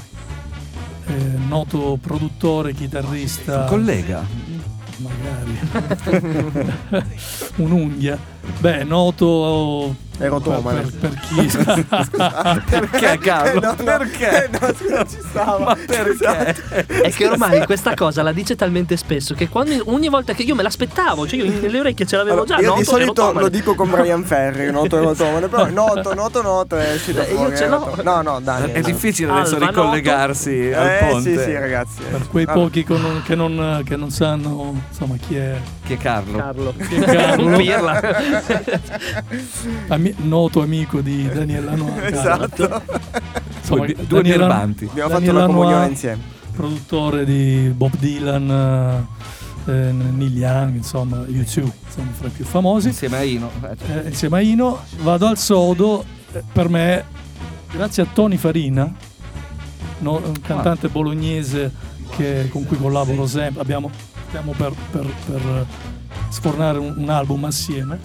eh, 1.06 1.14
noto 1.48 1.96
produttore, 1.98 2.74
chitarrista. 2.74 3.62
Un 3.62 3.66
collega. 3.66 4.22
magari 4.98 5.58
un'unghia 7.56 8.18
beh 8.58 8.84
noto 8.84 10.08
Erotomane. 10.22 10.82
per, 10.82 10.92
per, 10.98 11.08
per 11.08 11.20
chi 11.20 12.60
Perché 12.68 13.18
Carlo? 13.18 13.60
No, 13.60 13.68
no, 13.68 13.74
perché? 13.84 14.44
eh, 14.44 14.48
no, 14.52 14.74
scusa, 14.74 15.04
ci 15.06 15.16
stava. 15.26 15.58
Ma 15.64 15.74
perché? 15.86 16.84
È 17.02 17.10
che 17.10 17.26
ormai 17.26 17.64
questa 17.64 17.94
cosa 17.94 18.22
la 18.22 18.32
dice 18.32 18.54
talmente 18.54 18.98
spesso 18.98 19.32
che 19.32 19.48
quando, 19.48 19.82
ogni 19.86 20.10
volta 20.10 20.34
che 20.34 20.42
io 20.42 20.54
me 20.54 20.62
l'aspettavo, 20.62 21.26
cioè 21.26 21.40
io 21.42 21.58
nelle 21.60 21.80
orecchie 21.80 22.04
ce 22.04 22.16
l'avevo 22.18 22.42
Allora, 22.42 22.56
già. 22.56 22.60
io 22.60 22.66
noto, 22.68 22.78
di 22.80 22.84
solito 22.84 23.12
erotomane. 23.12 23.40
lo 23.40 23.48
dico 23.48 23.74
con 23.74 23.88
Brian 23.90 24.22
Ferry, 24.24 24.68
noto 24.72 24.98
erotomane, 24.98 25.48
però 25.48 25.70
noto, 25.70 26.12
noto, 26.14 26.42
noto 26.42 26.76
e 26.78 26.98
ci 27.02 27.12
Eh, 27.12 27.32
io 27.32 27.56
ce 27.56 27.66
l'ho. 27.68 27.96
No, 28.02 28.20
no, 28.20 28.40
Dani. 28.42 28.72
È 28.72 28.80
difficile 28.82 29.32
adesso 29.32 29.54
Alba, 29.54 29.68
ricollegarsi 29.68 30.70
al 30.70 30.86
Eh 30.86 31.06
ponte. 31.08 31.34
sì, 31.38 31.42
sì, 31.44 31.52
ragazzi. 31.54 32.02
per 32.10 32.28
quei 32.28 32.44
Vabbè. 32.44 32.58
pochi 32.58 32.84
che 32.84 32.92
non, 32.98 33.22
che 33.24 33.34
non- 33.34 33.82
che 33.86 33.96
non 33.96 34.10
sanno 34.10 34.74
insomma 34.90 35.14
chi 35.16 35.36
è 35.36 35.58
Chi 35.86 35.94
è 35.94 35.96
Carlo? 35.96 36.36
Carlo. 36.36 36.74
Carlo. 37.06 37.46
Un 37.46 37.56
pirla. 37.56 38.00
ami- 39.88 40.14
noto 40.18 40.62
amico 40.62 41.00
di 41.00 41.28
Daniel 41.28 41.64
Lanois 41.64 42.12
Esatto. 42.12 42.82
Insomma, 43.60 43.84
Due, 43.86 43.94
due 43.94 44.22
Daniel- 44.22 44.38
birbanti. 44.38 44.84
Abbiamo 44.86 45.08
Daniel 45.10 45.30
fatto 45.32 45.38
la 45.38 45.46
Lanois, 45.46 45.54
comunione 45.56 45.86
insieme. 45.88 46.22
produttore 46.52 47.24
di 47.24 47.72
Bob 47.74 47.92
Dylan 47.98 49.06
eh, 49.66 49.70
eh, 49.70 49.92
Neil 49.92 50.36
Young 50.36 50.74
insomma 50.76 51.18
U2 51.18 51.42
insomma 51.44 52.10
fra 52.12 52.26
i 52.26 52.30
più 52.30 52.44
famosi 52.44 52.88
Insieme 52.88 53.16
a 53.18 53.22
Ino. 53.22 53.50
Eh, 53.62 53.76
cioè, 53.76 53.96
eh, 54.04 54.08
insieme 54.08 54.38
a 54.38 54.40
Ino 54.40 54.80
vado 55.02 55.26
al 55.26 55.38
sodo 55.38 56.04
eh, 56.32 56.42
per 56.52 56.68
me 56.68 57.04
grazie 57.72 58.02
a 58.02 58.06
Tony 58.12 58.36
Farina 58.36 58.92
no- 59.98 60.16
un 60.24 60.40
cantante 60.40 60.88
bolognese 60.88 61.70
che- 62.16 62.48
con 62.50 62.64
cui 62.66 62.76
collaboro 62.78 63.26
sempre 63.26 63.60
abbiamo 63.62 63.90
stiamo 64.28 64.52
per, 64.56 64.72
per- 64.90 65.12
per 65.26 65.66
sfornare 66.30 66.78
un, 66.78 66.94
un 66.96 67.08
album 67.08 67.44
assieme 67.44 67.98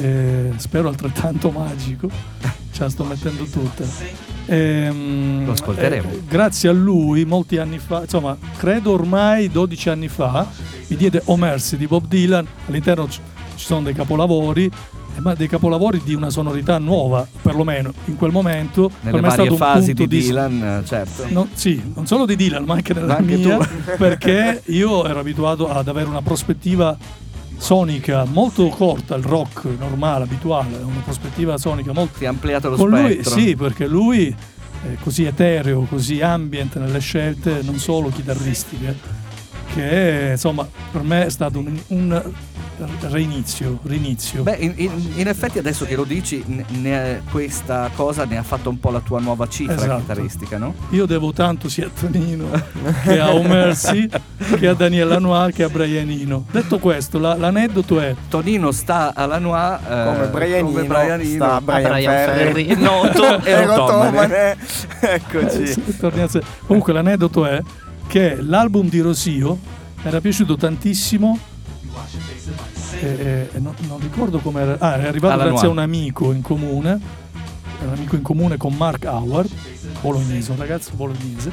eh, 0.00 0.52
spero 0.56 0.88
altrettanto 0.88 1.50
magico. 1.50 2.08
Ce 2.72 2.82
la 2.82 2.90
sto 2.90 3.04
mettendo 3.04 3.44
tutta. 3.44 3.84
Ehm, 4.46 5.44
Lo 5.46 5.52
ascolteremo. 5.52 6.10
eh, 6.10 6.22
grazie 6.28 6.68
a 6.68 6.72
lui 6.72 7.24
molti 7.24 7.56
anni 7.58 7.78
fa 7.78 8.02
insomma 8.02 8.36
credo 8.58 8.92
ormai 8.92 9.48
12 9.50 9.88
anni 9.88 10.08
fa 10.08 10.46
mi 10.88 10.96
diede 10.96 11.20
O 11.24 11.36
Mercy 11.36 11.76
di 11.76 11.86
Bob 11.86 12.06
Dylan. 12.06 12.46
All'interno 12.68 13.08
ci 13.08 13.20
sono 13.56 13.82
dei 13.82 13.94
capolavori 13.94 14.70
eh, 15.16 15.20
ma 15.20 15.34
dei 15.34 15.48
capolavori 15.48 16.02
di 16.04 16.14
una 16.14 16.28
sonorità 16.30 16.76
nuova 16.78 17.26
perlomeno 17.42 17.92
in 18.04 18.16
quel 18.16 18.30
momento. 18.30 18.90
Nelle 19.00 19.20
per 19.20 19.30
varie 19.30 19.56
fasi 19.56 19.94
punto 19.94 20.06
di 20.06 20.20
Dylan, 20.20 20.62
eh, 20.62 20.86
certo. 20.86 21.24
No, 21.28 21.48
sì, 21.54 21.82
non 21.94 22.06
solo 22.06 22.26
di 22.26 22.36
Dylan, 22.36 22.64
ma 22.64 22.74
anche 22.74 22.92
nella 22.92 23.06
Ma 23.06 23.14
anche 23.14 23.36
mia, 23.36 23.58
perché 23.96 24.62
io 24.66 25.06
ero 25.06 25.18
abituato 25.20 25.70
ad 25.70 25.88
avere 25.88 26.08
una 26.08 26.20
prospettiva 26.22 26.96
sonica 27.58 28.24
molto 28.24 28.68
corta, 28.68 29.14
il 29.14 29.24
rock 29.24 29.64
normale, 29.78 30.24
abituale, 30.24 30.76
una 30.76 31.00
prospettiva 31.02 31.58
sonica 31.58 31.92
molto... 31.92 32.18
Si 32.18 32.24
è 32.24 32.28
ampliato 32.28 32.70
lo 32.70 32.76
Con 32.76 32.90
lui, 32.90 33.12
spettro. 33.14 33.30
sì, 33.30 33.56
perché 33.56 33.86
lui 33.86 34.28
è 34.28 34.96
così 35.02 35.24
etereo, 35.24 35.82
così 35.82 36.20
ambient 36.20 36.76
nelle 36.76 37.00
scelte, 37.00 37.62
non 37.62 37.78
solo 37.78 38.08
chitarristiche, 38.08 39.15
che 39.76 40.28
insomma 40.32 40.66
per 40.90 41.02
me 41.02 41.26
è 41.26 41.30
stato 41.30 41.58
un, 41.58 41.78
un 41.88 42.22
reinizio, 43.08 43.78
rinizio. 43.84 44.42
Beh, 44.42 44.56
in, 44.58 44.72
in- 44.76 45.12
in 45.16 45.28
effetti 45.28 45.58
adesso 45.58 45.84
che 45.86 45.94
lo 45.96 46.04
dici, 46.04 46.42
ne- 46.46 46.64
ne- 46.80 47.22
questa 47.30 47.90
cosa 47.94 48.24
ne 48.24 48.36
ha 48.36 48.42
fatto 48.42 48.68
un 48.68 48.78
po' 48.78 48.90
la 48.90 49.00
tua 49.00 49.18
nuova 49.20 49.48
cifra 49.48 49.74
Esatto. 49.74 50.00
chitarristica, 50.00 50.58
no? 50.58 50.74
Io 50.90 51.06
devo 51.06 51.32
tanto 51.32 51.68
sia 51.70 51.86
a 51.86 51.90
Tonino 51.98 52.48
che 53.02 53.18
a 53.18 53.32
Omersi 53.34 54.08
che 54.58 54.66
a 54.68 54.74
Daniela 54.74 55.18
Noir 55.18 55.52
che 55.52 55.62
a 55.62 55.68
Brianino. 55.68 56.44
Detto 56.50 56.78
questo, 56.78 57.18
la- 57.18 57.34
l'aneddoto 57.36 57.98
è 58.00 58.14
Tonino 58.28 58.72
sta 58.72 59.12
alla 59.14 59.38
Noir 59.38 59.78
eh, 59.82 60.04
Come 60.04 60.26
Brianino, 60.28 60.68
come 60.68 60.84
Brianino. 60.84 61.34
sta 61.44 61.54
A 61.54 61.60
Brian, 61.62 61.90
Brian 61.90 62.12
Ferry. 62.14 62.64
Ferry, 62.66 62.82
noto. 62.82 63.40
E 63.42 63.64
Rotomane. 63.64 64.10
Rotomane. 64.10 64.56
Eccoci. 65.00 65.62
Eh, 65.62 65.96
torniamo 65.98 66.28
a- 66.32 66.40
Comunque 66.66 66.92
l'aneddoto 66.92 67.46
è 67.46 67.62
che 68.06 68.36
l'album 68.40 68.88
di 68.88 69.00
Rosio 69.00 69.58
era 70.02 70.20
piaciuto 70.20 70.56
tantissimo 70.56 71.38
e, 73.00 73.48
e 73.52 73.58
non, 73.58 73.74
non 73.88 73.98
ricordo 74.00 74.38
come 74.38 74.60
era. 74.60 74.76
Ah, 74.78 74.96
è 75.00 75.06
arrivato 75.06 75.34
Alla 75.34 75.44
grazie 75.50 75.68
a 75.68 75.72
Noir. 75.72 75.72
un 75.72 75.78
amico 75.78 76.32
in 76.32 76.42
comune, 76.42 77.00
un 77.82 77.88
amico 77.92 78.16
in 78.16 78.22
comune 78.22 78.56
con 78.56 78.74
Mark 78.74 79.04
Howard, 79.06 79.50
bolognese, 80.00 80.50
un 80.52 80.56
ragazzo 80.58 80.92
bolognese. 80.94 81.50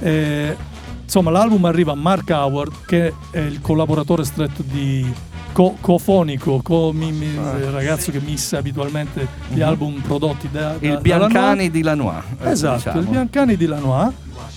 E, 0.00 0.56
insomma, 1.02 1.30
l'album 1.30 1.64
arriva 1.64 1.92
a 1.92 1.96
Mark 1.96 2.28
Howard, 2.30 2.72
che 2.86 3.12
è 3.30 3.38
il 3.38 3.60
collaboratore 3.60 4.24
stretto 4.24 4.62
di 4.62 5.10
co- 5.52 5.76
cofonico, 5.80 6.60
co- 6.62 6.92
mi- 6.92 7.10
mi- 7.12 7.26
il 7.26 7.70
ragazzo 7.72 8.10
che 8.12 8.20
missa 8.20 8.58
abitualmente 8.58 9.26
gli 9.48 9.56
Mhm. 9.60 9.62
album 9.66 10.00
prodotti 10.00 10.48
da, 10.50 10.76
da 10.78 10.86
Il 10.86 10.98
Biancani 11.00 11.70
di 11.70 11.82
Lanois. 11.82 12.22
eh, 12.42 12.50
Esatto, 12.50 12.76
diciamo. 12.76 13.00
il 13.00 13.06
Biancani 13.08 13.56
di 13.56 13.66
Lanois 13.66 14.12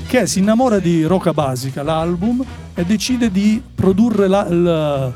che 0.07 0.27
si 0.27 0.39
innamora 0.39 0.79
di 0.79 1.03
Roca 1.03 1.33
Basica, 1.33 1.83
l'album, 1.83 2.43
e 2.73 2.85
decide 2.85 3.31
di 3.31 3.61
produrre 3.73 4.27
la- 4.27 4.47
il, 4.49 5.13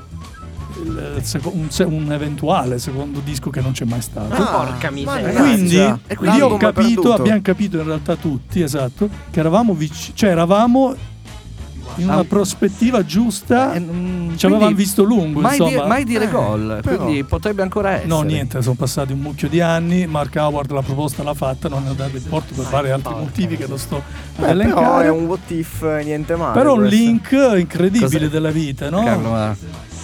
il 1.18 1.24
seco- 1.24 1.51
un, 1.53 1.68
un 1.86 2.11
eventuale 2.11 2.80
secondo 2.80 3.20
disco 3.24 3.49
che 3.49 3.61
non 3.61 3.72
c'è 3.72 3.86
mai 3.86 4.01
stato. 4.01 4.34
Ah, 4.34 4.45
Porca 4.66 4.91
miseria. 4.91 5.39
Quindi 5.41 5.78
E 6.07 6.16
quindi 6.16 6.38
io 6.38 6.47
ho 6.47 6.57
capito, 6.57 7.13
abbiamo 7.13 7.41
capito 7.41 7.78
in 7.78 7.86
realtà 7.86 8.16
tutti, 8.16 8.61
esatto, 8.61 9.09
che 9.32 9.39
eravamo 9.39 9.74
vicini, 9.74 10.16
cioè 10.16 10.32
eravamo 10.32 10.93
in 11.98 12.06
una 12.10 12.18
Ah. 12.20 12.24
prospettiva 12.24 13.04
giusta, 13.06 13.74
Eh, 13.74 13.80
mm, 13.80 14.36
ci 14.36 14.46
avevamo 14.46 14.76
visto 14.76 15.04
lungo, 15.04 15.39
mai, 15.41 15.52
insomma. 15.58 15.70
dire, 15.70 15.86
mai 15.88 16.04
dire 16.04 16.24
Eh, 16.26 16.30
gol, 16.30 16.80
però- 16.82 17.04
quindi 17.04 17.24
potrebbe 17.24 17.62
ancora 17.62 17.91
essere. 17.93 18.08
No, 18.08 18.22
niente, 18.22 18.62
sono 18.62 18.76
passati 18.76 19.14
un 19.14 19.20
mucchio 19.20 19.48
di 19.50 19.62
anni. 19.62 20.06
Mark 20.08 20.36
Howard 20.38 20.72
la 20.72 20.82
proposta 20.82 21.24
l'ha 21.24 21.34
fatta, 21.34 21.70
non 21.70 21.84
ne 21.84 21.89
ha 21.89 21.93
dato 21.93 22.16
il 22.16 22.22
porto 22.24 22.54
per 22.54 22.66
vari 22.66 22.89
altri 22.91 23.12
porca 23.12 23.20
motivi 23.26 23.58
che 23.58 23.66
non 23.68 23.78
sto 23.78 24.02
Beh, 24.36 24.41
però 24.41 24.50
elencare. 24.52 25.06
è 25.06 25.10
un 25.10 25.26
what 25.26 25.50
if 25.52 25.82
eh, 25.84 26.04
niente 26.04 26.36
male. 26.36 26.54
Però 26.54 26.74
un 26.74 26.80
questo. 26.80 26.96
link 26.96 27.32
incredibile 27.58 28.06
Cos'è? 28.10 28.28
della 28.30 28.52
vita, 28.52 28.89
no? 28.89 29.04
Carlo, 29.04 29.30
ma 29.30 29.56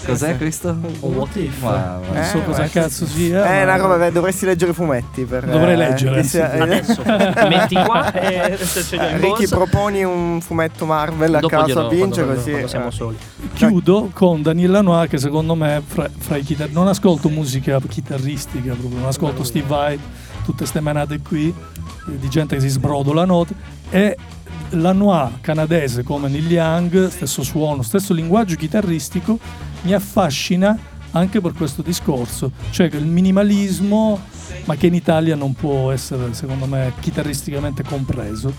cos'è 0.06 0.36
questo? 0.38 0.70
Un 1.02 1.14
what 1.16 1.36
if. 1.36 1.62
Ma- 1.62 1.70
ma- 1.70 2.00
non 2.14 2.24
so 2.26 2.38
Eh, 2.40 2.44
cosa 2.46 2.62
ma- 2.62 2.68
cazzo 2.70 3.06
sia. 3.06 3.44
Eh, 3.46 3.58
ma- 3.58 3.64
una 3.64 3.76
roba, 3.76 3.98
beh, 3.98 4.12
dovresti 4.12 4.46
leggere 4.46 4.72
i 4.72 4.74
fumetti 4.74 5.24
per 5.26 5.46
Dovrei 5.46 5.74
eh, 5.74 5.78
leggere, 5.78 6.24
sia-. 6.24 6.52
Adesso 6.52 7.04
metti 7.06 7.76
qua 7.76 8.12
e 8.14 8.58
se 8.58 8.98
Ricky 9.20 9.48
proponi 9.48 10.04
un 10.04 10.40
fumetto 10.42 10.86
Marvel 10.86 11.36
a 11.36 11.40
Dopo 11.40 11.56
caso 11.56 11.74
a 11.86 11.90
vince 11.90 12.24
quando- 12.24 12.34
così. 12.36 12.50
quando 12.50 12.68
siamo 12.68 12.88
eh. 12.88 12.92
soli. 12.92 13.18
Chiudo 13.54 14.10
con 14.14 14.42
Daniel 14.42 14.72
Lanois 14.72 15.10
che 15.10 15.18
secondo 15.18 15.56
me 15.56 15.82
fra, 15.86 16.10
fra 16.16 16.38
i 16.38 16.44
chitar- 16.44 16.72
non 16.72 16.88
ascolto 16.88 17.30
musica 17.30 17.80
chitarristica 17.88 18.74
proprio, 18.74 19.00
non 19.00 19.08
ascolto 19.08 19.44
Steve 19.44 19.68
Vai, 19.68 20.00
tutte 20.44 20.58
queste 20.60 20.82
menate 20.82 21.20
qui 21.20 21.48
eh, 21.48 22.18
di 22.18 22.30
gente 22.30 22.56
che 22.56 22.62
si 22.62 22.70
sbrodola 22.70 23.26
note 23.26 23.54
e 23.90 24.18
Lanois 24.72 25.34
canadese 25.42 26.04
come 26.04 26.30
Neil 26.30 26.50
Young, 26.50 27.10
stesso 27.10 27.44
suono, 27.44 27.82
stesso 27.82 28.14
linguaggio 28.14 28.56
chitarristico 28.56 29.38
mi 29.82 29.94
affascina 29.94 30.78
anche 31.12 31.42
per 31.42 31.54
questo 31.54 31.82
discorso, 31.82 32.52
cioè 32.70 32.90
che 32.90 32.98
il 32.98 33.06
minimalismo 33.06 34.20
ma 34.66 34.76
che 34.76 34.88
in 34.88 34.94
Italia 34.94 35.36
non 35.36 35.54
può 35.54 35.92
essere 35.92 36.34
secondo 36.34 36.66
me 36.66 36.94
chitarristicamente 37.00 37.84
compreso, 37.84 38.54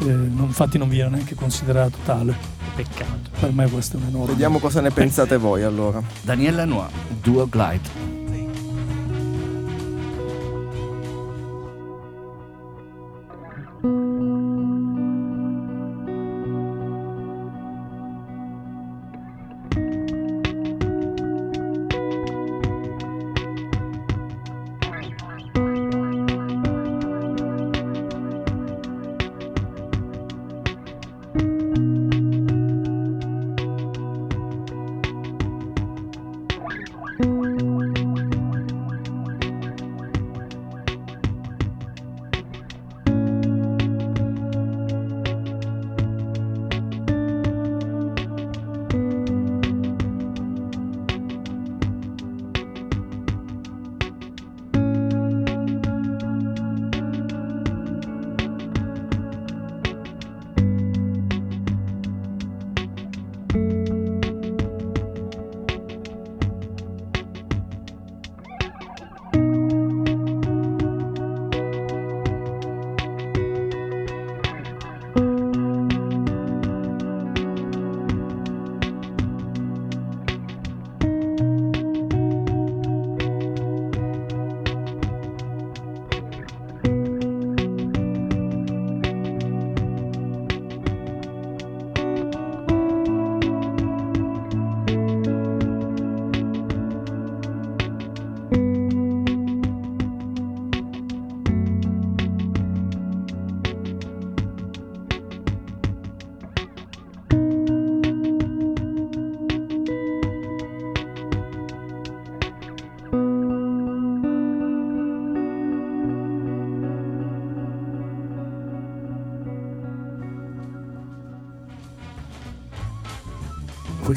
eh, 0.00 0.04
non- 0.04 0.46
infatti 0.46 0.78
non 0.78 0.88
viene 0.88 1.10
neanche 1.10 1.34
considerato 1.34 1.98
tale. 2.04 2.34
Peccato. 2.74 3.30
Per 3.38 3.52
me 3.52 3.68
questo 3.68 3.96
è 3.96 4.00
un 4.00 4.06
enorme. 4.08 4.28
Vediamo 4.28 4.58
cosa 4.58 4.80
ne 4.80 4.90
pensate 4.90 5.36
voi 5.36 5.62
allora. 5.62 6.02
Daniela 6.22 6.64
Noir, 6.64 6.88
Duo 7.20 7.46
Glide. 7.48 8.19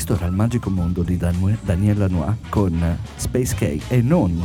Questo 0.06 0.22
era 0.22 0.30
il 0.30 0.36
magico 0.36 0.70
mondo 0.70 1.02
di 1.02 1.16
Dan- 1.16 1.58
Daniela 1.62 2.08
Noir 2.10 2.36
con 2.50 2.98
Space 3.16 3.56
K 3.56 3.80
e 3.88 4.02
non 4.02 4.38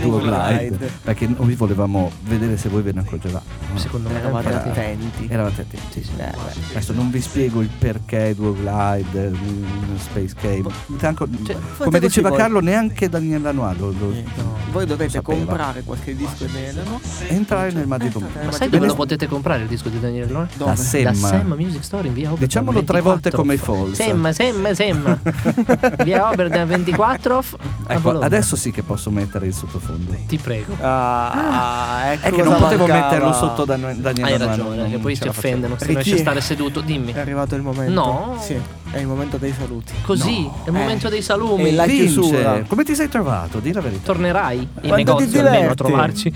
Duo 0.00 0.20
Glide, 0.20 0.88
perché 1.02 1.26
noi 1.26 1.56
volevamo 1.56 2.12
vedere 2.26 2.56
se 2.56 2.68
voi 2.68 2.82
ve 2.82 2.92
ne 2.92 3.00
accorgevate. 3.00 3.44
Secondo 3.74 4.08
me 4.08 4.20
Eravate 4.20 4.48
era- 4.48 4.62
attenti. 4.62 5.26
Eravate 5.28 5.60
attenti. 5.62 5.98
Eh, 5.98 6.04
beh. 6.16 6.30
Adesso 6.70 6.92
non 6.92 7.10
vi 7.10 7.20
spiego 7.20 7.60
il 7.60 7.70
perché 7.76 8.36
Duo 8.36 8.54
Glide, 8.54 9.30
mm, 9.30 9.96
Space 9.96 10.34
Cave. 10.40 10.62
Tanto- 10.96 11.28
Cioè, 11.44 11.56
come 11.78 11.98
diceva 11.98 12.28
voi. 12.28 12.38
Carlo, 12.38 12.60
neanche 12.60 13.08
Daniela 13.08 13.50
Noir 13.50 13.76
lo, 13.80 13.92
lo- 13.98 14.12
Eh, 14.12 14.24
Voi 14.72 14.86
dovete 14.86 15.20
comprare 15.20 15.82
qualche 15.82 16.16
disco 16.16 16.44
di 16.46 16.52
no? 16.84 16.98
entrare 17.28 17.72
nel 17.72 17.86
magico 17.86 18.18
Entrate 18.18 18.34
mondo. 18.38 18.50
Ma 18.50 18.56
sai 18.56 18.68
dove 18.70 18.86
lo 18.86 18.94
potete 18.94 19.26
comprare 19.26 19.62
il 19.62 19.68
disco 19.68 19.90
di 19.90 20.00
Daniel 20.00 20.32
Lore? 20.32 20.48
Dove? 20.56 20.70
Da 20.70 20.76
Sem. 20.76 21.02
Da 21.04 21.12
Sem 21.12 21.52
Music 21.52 21.84
Store 21.84 22.06
in 22.08 22.14
via 22.14 22.28
Oberdan 22.28 22.46
Diciamolo 22.46 22.82
tre 22.82 23.02
24. 23.02 23.10
volte 23.10 23.30
come 23.30 23.54
i 23.54 23.56
Falls. 23.58 23.96
Sem, 23.96 24.30
Sem, 24.32 24.72
Sem. 24.72 25.18
via 26.04 26.30
Oberdan 26.30 26.66
24. 26.66 27.38
a 27.86 27.94
Ecco, 27.94 28.18
adesso 28.20 28.56
sì 28.56 28.70
che 28.70 28.82
posso 28.82 29.10
mettere 29.10 29.46
il 29.46 29.52
sottofondo. 29.52 30.16
ti 30.26 30.38
prego. 30.38 30.74
Ah, 30.80 32.12
ecco 32.12 32.26
È 32.28 32.30
che 32.32 32.42
non 32.42 32.56
potevo 32.58 32.86
mancava. 32.86 33.10
metterlo 33.10 33.32
sotto 33.34 33.64
Dan- 33.66 33.96
Daniela 34.00 34.26
Hai 34.30 34.38
Noir, 34.38 34.48
ragione, 34.48 34.76
non- 34.76 34.86
che 34.86 34.92
non 34.92 35.00
poi 35.02 35.14
facevo. 35.16 35.30
offendono 35.36 35.74
se 35.78 35.84
Ricky. 35.86 35.94
riesci 36.02 36.14
a 36.14 36.18
stare 36.18 36.40
seduto. 36.40 36.80
Dimmi. 36.80 37.12
È 37.12 37.18
arrivato 37.20 37.54
il 37.56 37.62
momento. 37.62 37.92
No. 37.92 38.38
Sì. 38.40 38.58
È 38.92 38.98
il 38.98 39.06
momento 39.06 39.38
dei 39.38 39.54
saluti. 39.58 39.94
Così, 40.02 40.46
è 40.64 40.68
il 40.68 40.72
momento 40.72 41.08
dei 41.08 41.22
salumi. 41.22 41.68
E 41.68 41.72
la 41.72 41.86
chiusura. 41.86 42.52
Vince, 42.52 42.68
come 42.68 42.84
ti 42.84 42.94
sei 42.94 43.08
trovato? 43.08 43.58
Di 43.58 43.72
la 43.72 43.80
verità. 43.80 44.02
Tornerai 44.04 44.58
in 44.58 44.66
Quanto 44.88 44.94
ti 45.16 45.24
negozio 45.24 45.40
almeno 45.40 45.70
a 45.70 45.74
trovarci. 45.74 46.32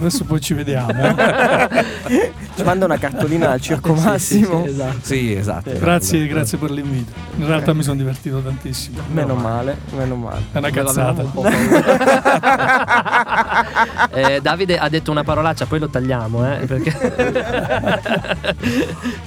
Adesso 0.00 0.24
poi 0.24 0.40
ci 0.40 0.54
vediamo. 0.54 0.90
eh. 2.60 2.62
Ci 2.62 2.66
manda 2.66 2.84
una 2.84 2.98
cartolina 2.98 3.50
al 3.50 3.60
Circo 3.60 3.94
Sì, 3.96 4.00
sì, 4.00 4.06
Massimo. 4.06 4.62
sì, 4.64 4.68
esatto. 4.70 4.98
Sì, 5.02 5.34
esatto. 5.34 5.70
Grazie, 5.78 6.26
grazie 6.26 6.58
per 6.58 6.70
l'invito. 6.70 7.12
In 7.36 7.46
realtà 7.46 7.72
mi 7.72 7.82
sono 7.82 7.96
divertito 7.96 8.40
tantissimo. 8.40 9.00
Meno 9.12 9.34
male, 9.34 9.78
meno 9.96 10.16
male. 10.16 10.42
È 10.52 10.58
una 10.58 10.70
cazzata. 10.70 11.24
Eh, 14.12 14.40
Davide 14.40 14.78
ha 14.78 14.88
detto 14.88 15.10
una 15.10 15.22
parolaccia, 15.22 15.66
poi 15.66 15.78
lo 15.78 15.88
tagliamo, 15.88 16.52
eh, 16.52 16.66
perché 16.66 16.96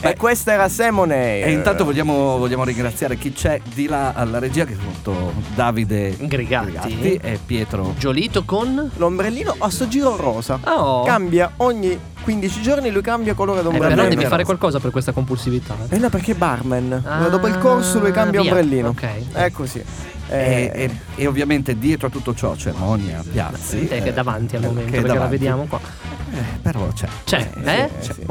E 0.02 0.16
questa 0.16 0.54
era 0.54 0.70
Semone. 0.70 1.42
E 1.42 1.52
intanto 1.52 1.86
vogliamo, 1.86 2.38
vogliamo 2.38 2.64
ringraziare 2.64 3.18
chi 3.18 3.32
c'è 3.32 3.62
di 3.74 3.88
là 3.88 4.14
alla 4.14 4.40
regia, 4.40 4.66
che 4.66 4.76
sono 5.04 5.32
Davide 5.56 6.16
Gregatti. 6.20 6.72
Gregatti 6.72 7.20
e 7.22 7.40
Pietro. 7.44 7.94
Giolito 7.98 8.44
con 8.44 8.92
L'ombrellino 8.98 9.56
a 9.58 9.70
sto 9.70 9.88
giro 9.88 10.16
rosa. 10.16 10.60
Oh. 10.66 11.04
Cambia 11.04 11.54
ogni 11.58 11.98
15 12.24 12.62
giorni, 12.62 12.90
lui 12.90 13.02
cambia 13.02 13.34
colore 13.34 13.60
Eh, 13.60 13.64
d'ombrellino. 13.64 13.96
però 13.96 14.08
devi 14.10 14.26
fare 14.26 14.44
qualcosa 14.44 14.80
per 14.80 14.92
questa 14.92 15.12
compulsività. 15.12 15.76
Eh 15.90 15.98
no, 15.98 16.10
perché 16.10 16.32
è 16.32 16.36
barman. 16.36 17.02
Ah, 17.06 17.28
Dopo 17.28 17.48
il 17.48 17.58
corso 17.60 18.00
lui 18.00 18.12
cambia 18.12 18.42
via. 18.42 18.52
ombrellino. 18.52 18.90
Ok. 18.90 19.32
È 19.34 19.52
così. 19.52 19.84
E, 20.30 20.72
Eh, 20.74 20.84
e- 20.84 20.92
e 21.16 21.28
ovviamente 21.28 21.78
dietro 21.78 22.08
a 22.08 22.10
tutto 22.10 22.34
ciò 22.34 22.54
c'è 22.54 22.72
Monia 22.78 23.22
Piazzi. 23.30 23.88
Te 23.88 24.02
che 24.02 24.10
è 24.10 24.14
davanti 24.14 24.56
al 24.56 24.64
eh, 24.64 24.68
momento, 24.68 24.92
perché 24.92 25.08
la 25.08 25.14
davanti. 25.14 25.32
vediamo 25.38 25.66
qua. 25.66 25.80
Eh, 26.32 26.38
però 26.62 26.88
c'è. 26.94 27.08
C'è, 27.26 27.50
eh? 27.64 27.90
sì, 28.00 28.08
C'è. 28.08 28.14
sì. 28.14 28.22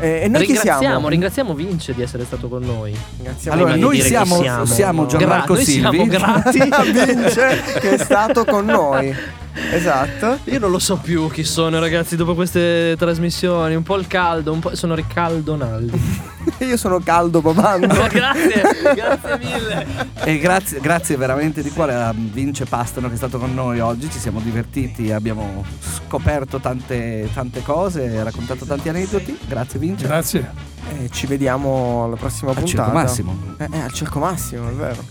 Eh, 0.00 0.22
e 0.22 0.28
noi 0.28 0.40
chi 0.42 0.46
ringraziamo, 0.52 0.80
siamo? 0.80 1.08
ringraziamo 1.08 1.54
Vince 1.54 1.94
di 1.94 2.02
essere 2.02 2.24
stato 2.24 2.48
con 2.48 2.62
noi. 2.62 2.96
Ringraziamo 3.16 3.56
Allora, 3.56 3.76
noi 3.76 4.00
siamo, 4.00 4.40
siamo. 4.40 4.64
siamo 4.64 5.06
Gianmarco 5.06 5.52
Gra- 5.52 5.54
noi 5.54 5.64
Silvi. 5.64 5.80
siamo 5.96 6.06
grati. 6.06 6.58
a 6.60 6.82
Vince 7.04 7.62
che 7.80 7.90
è 7.94 7.98
stato 7.98 8.44
con 8.44 8.64
noi. 8.64 9.14
Esatto. 9.72 10.38
Io 10.44 10.60
non 10.60 10.70
lo 10.70 10.78
so 10.78 10.98
più 10.98 11.28
chi 11.30 11.42
sono 11.42 11.80
ragazzi 11.80 12.14
dopo 12.14 12.36
queste 12.36 12.94
trasmissioni, 12.96 13.74
un 13.74 13.82
po' 13.82 13.96
il 13.96 14.06
caldo, 14.06 14.52
un 14.52 14.60
po' 14.60 14.76
sono 14.76 14.94
Riccardo 14.94 15.56
Naldi. 15.56 16.36
Io 16.58 16.76
sono 16.76 16.98
caldo 17.00 17.40
babando. 17.40 17.86
Grazie, 18.08 18.94
grazie 18.94 19.38
mille. 19.38 19.86
E 20.24 20.38
grazie, 20.38 20.80
grazie 20.80 21.16
veramente 21.16 21.62
di 21.62 21.70
cuore 21.70 21.94
a 21.94 22.12
Vince 22.14 22.64
Pastano 22.64 23.08
che 23.08 23.14
è 23.14 23.16
stato 23.16 23.38
con 23.38 23.54
noi 23.54 23.80
oggi. 23.80 24.10
Ci 24.10 24.18
siamo 24.18 24.40
divertiti, 24.40 25.12
abbiamo 25.12 25.64
scoperto 25.80 26.58
tante, 26.58 27.28
tante 27.32 27.62
cose, 27.62 28.22
raccontato 28.22 28.64
tanti 28.64 28.88
aneddoti. 28.88 29.38
Grazie 29.46 29.78
Vince. 29.78 30.06
Grazie. 30.06 30.50
Eh, 30.90 31.10
ci 31.10 31.26
vediamo 31.26 32.04
alla 32.04 32.16
prossima 32.16 32.50
Al 32.50 32.56
puntata. 32.56 32.84
Circo 32.84 32.98
Massimo. 32.98 33.38
Eh, 33.58 33.68
eh, 33.70 33.80
al 33.80 33.92
Circo 33.92 34.18
Massimo, 34.18 34.68
è 34.68 34.72
vero. 34.72 35.04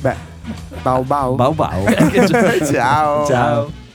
Beh, 0.00 0.16
bau 0.82 1.02
bau. 1.02 1.34
Bau 1.34 1.52
bau. 1.52 1.84
Ciao. 2.64 3.26
Ciao. 3.26 3.86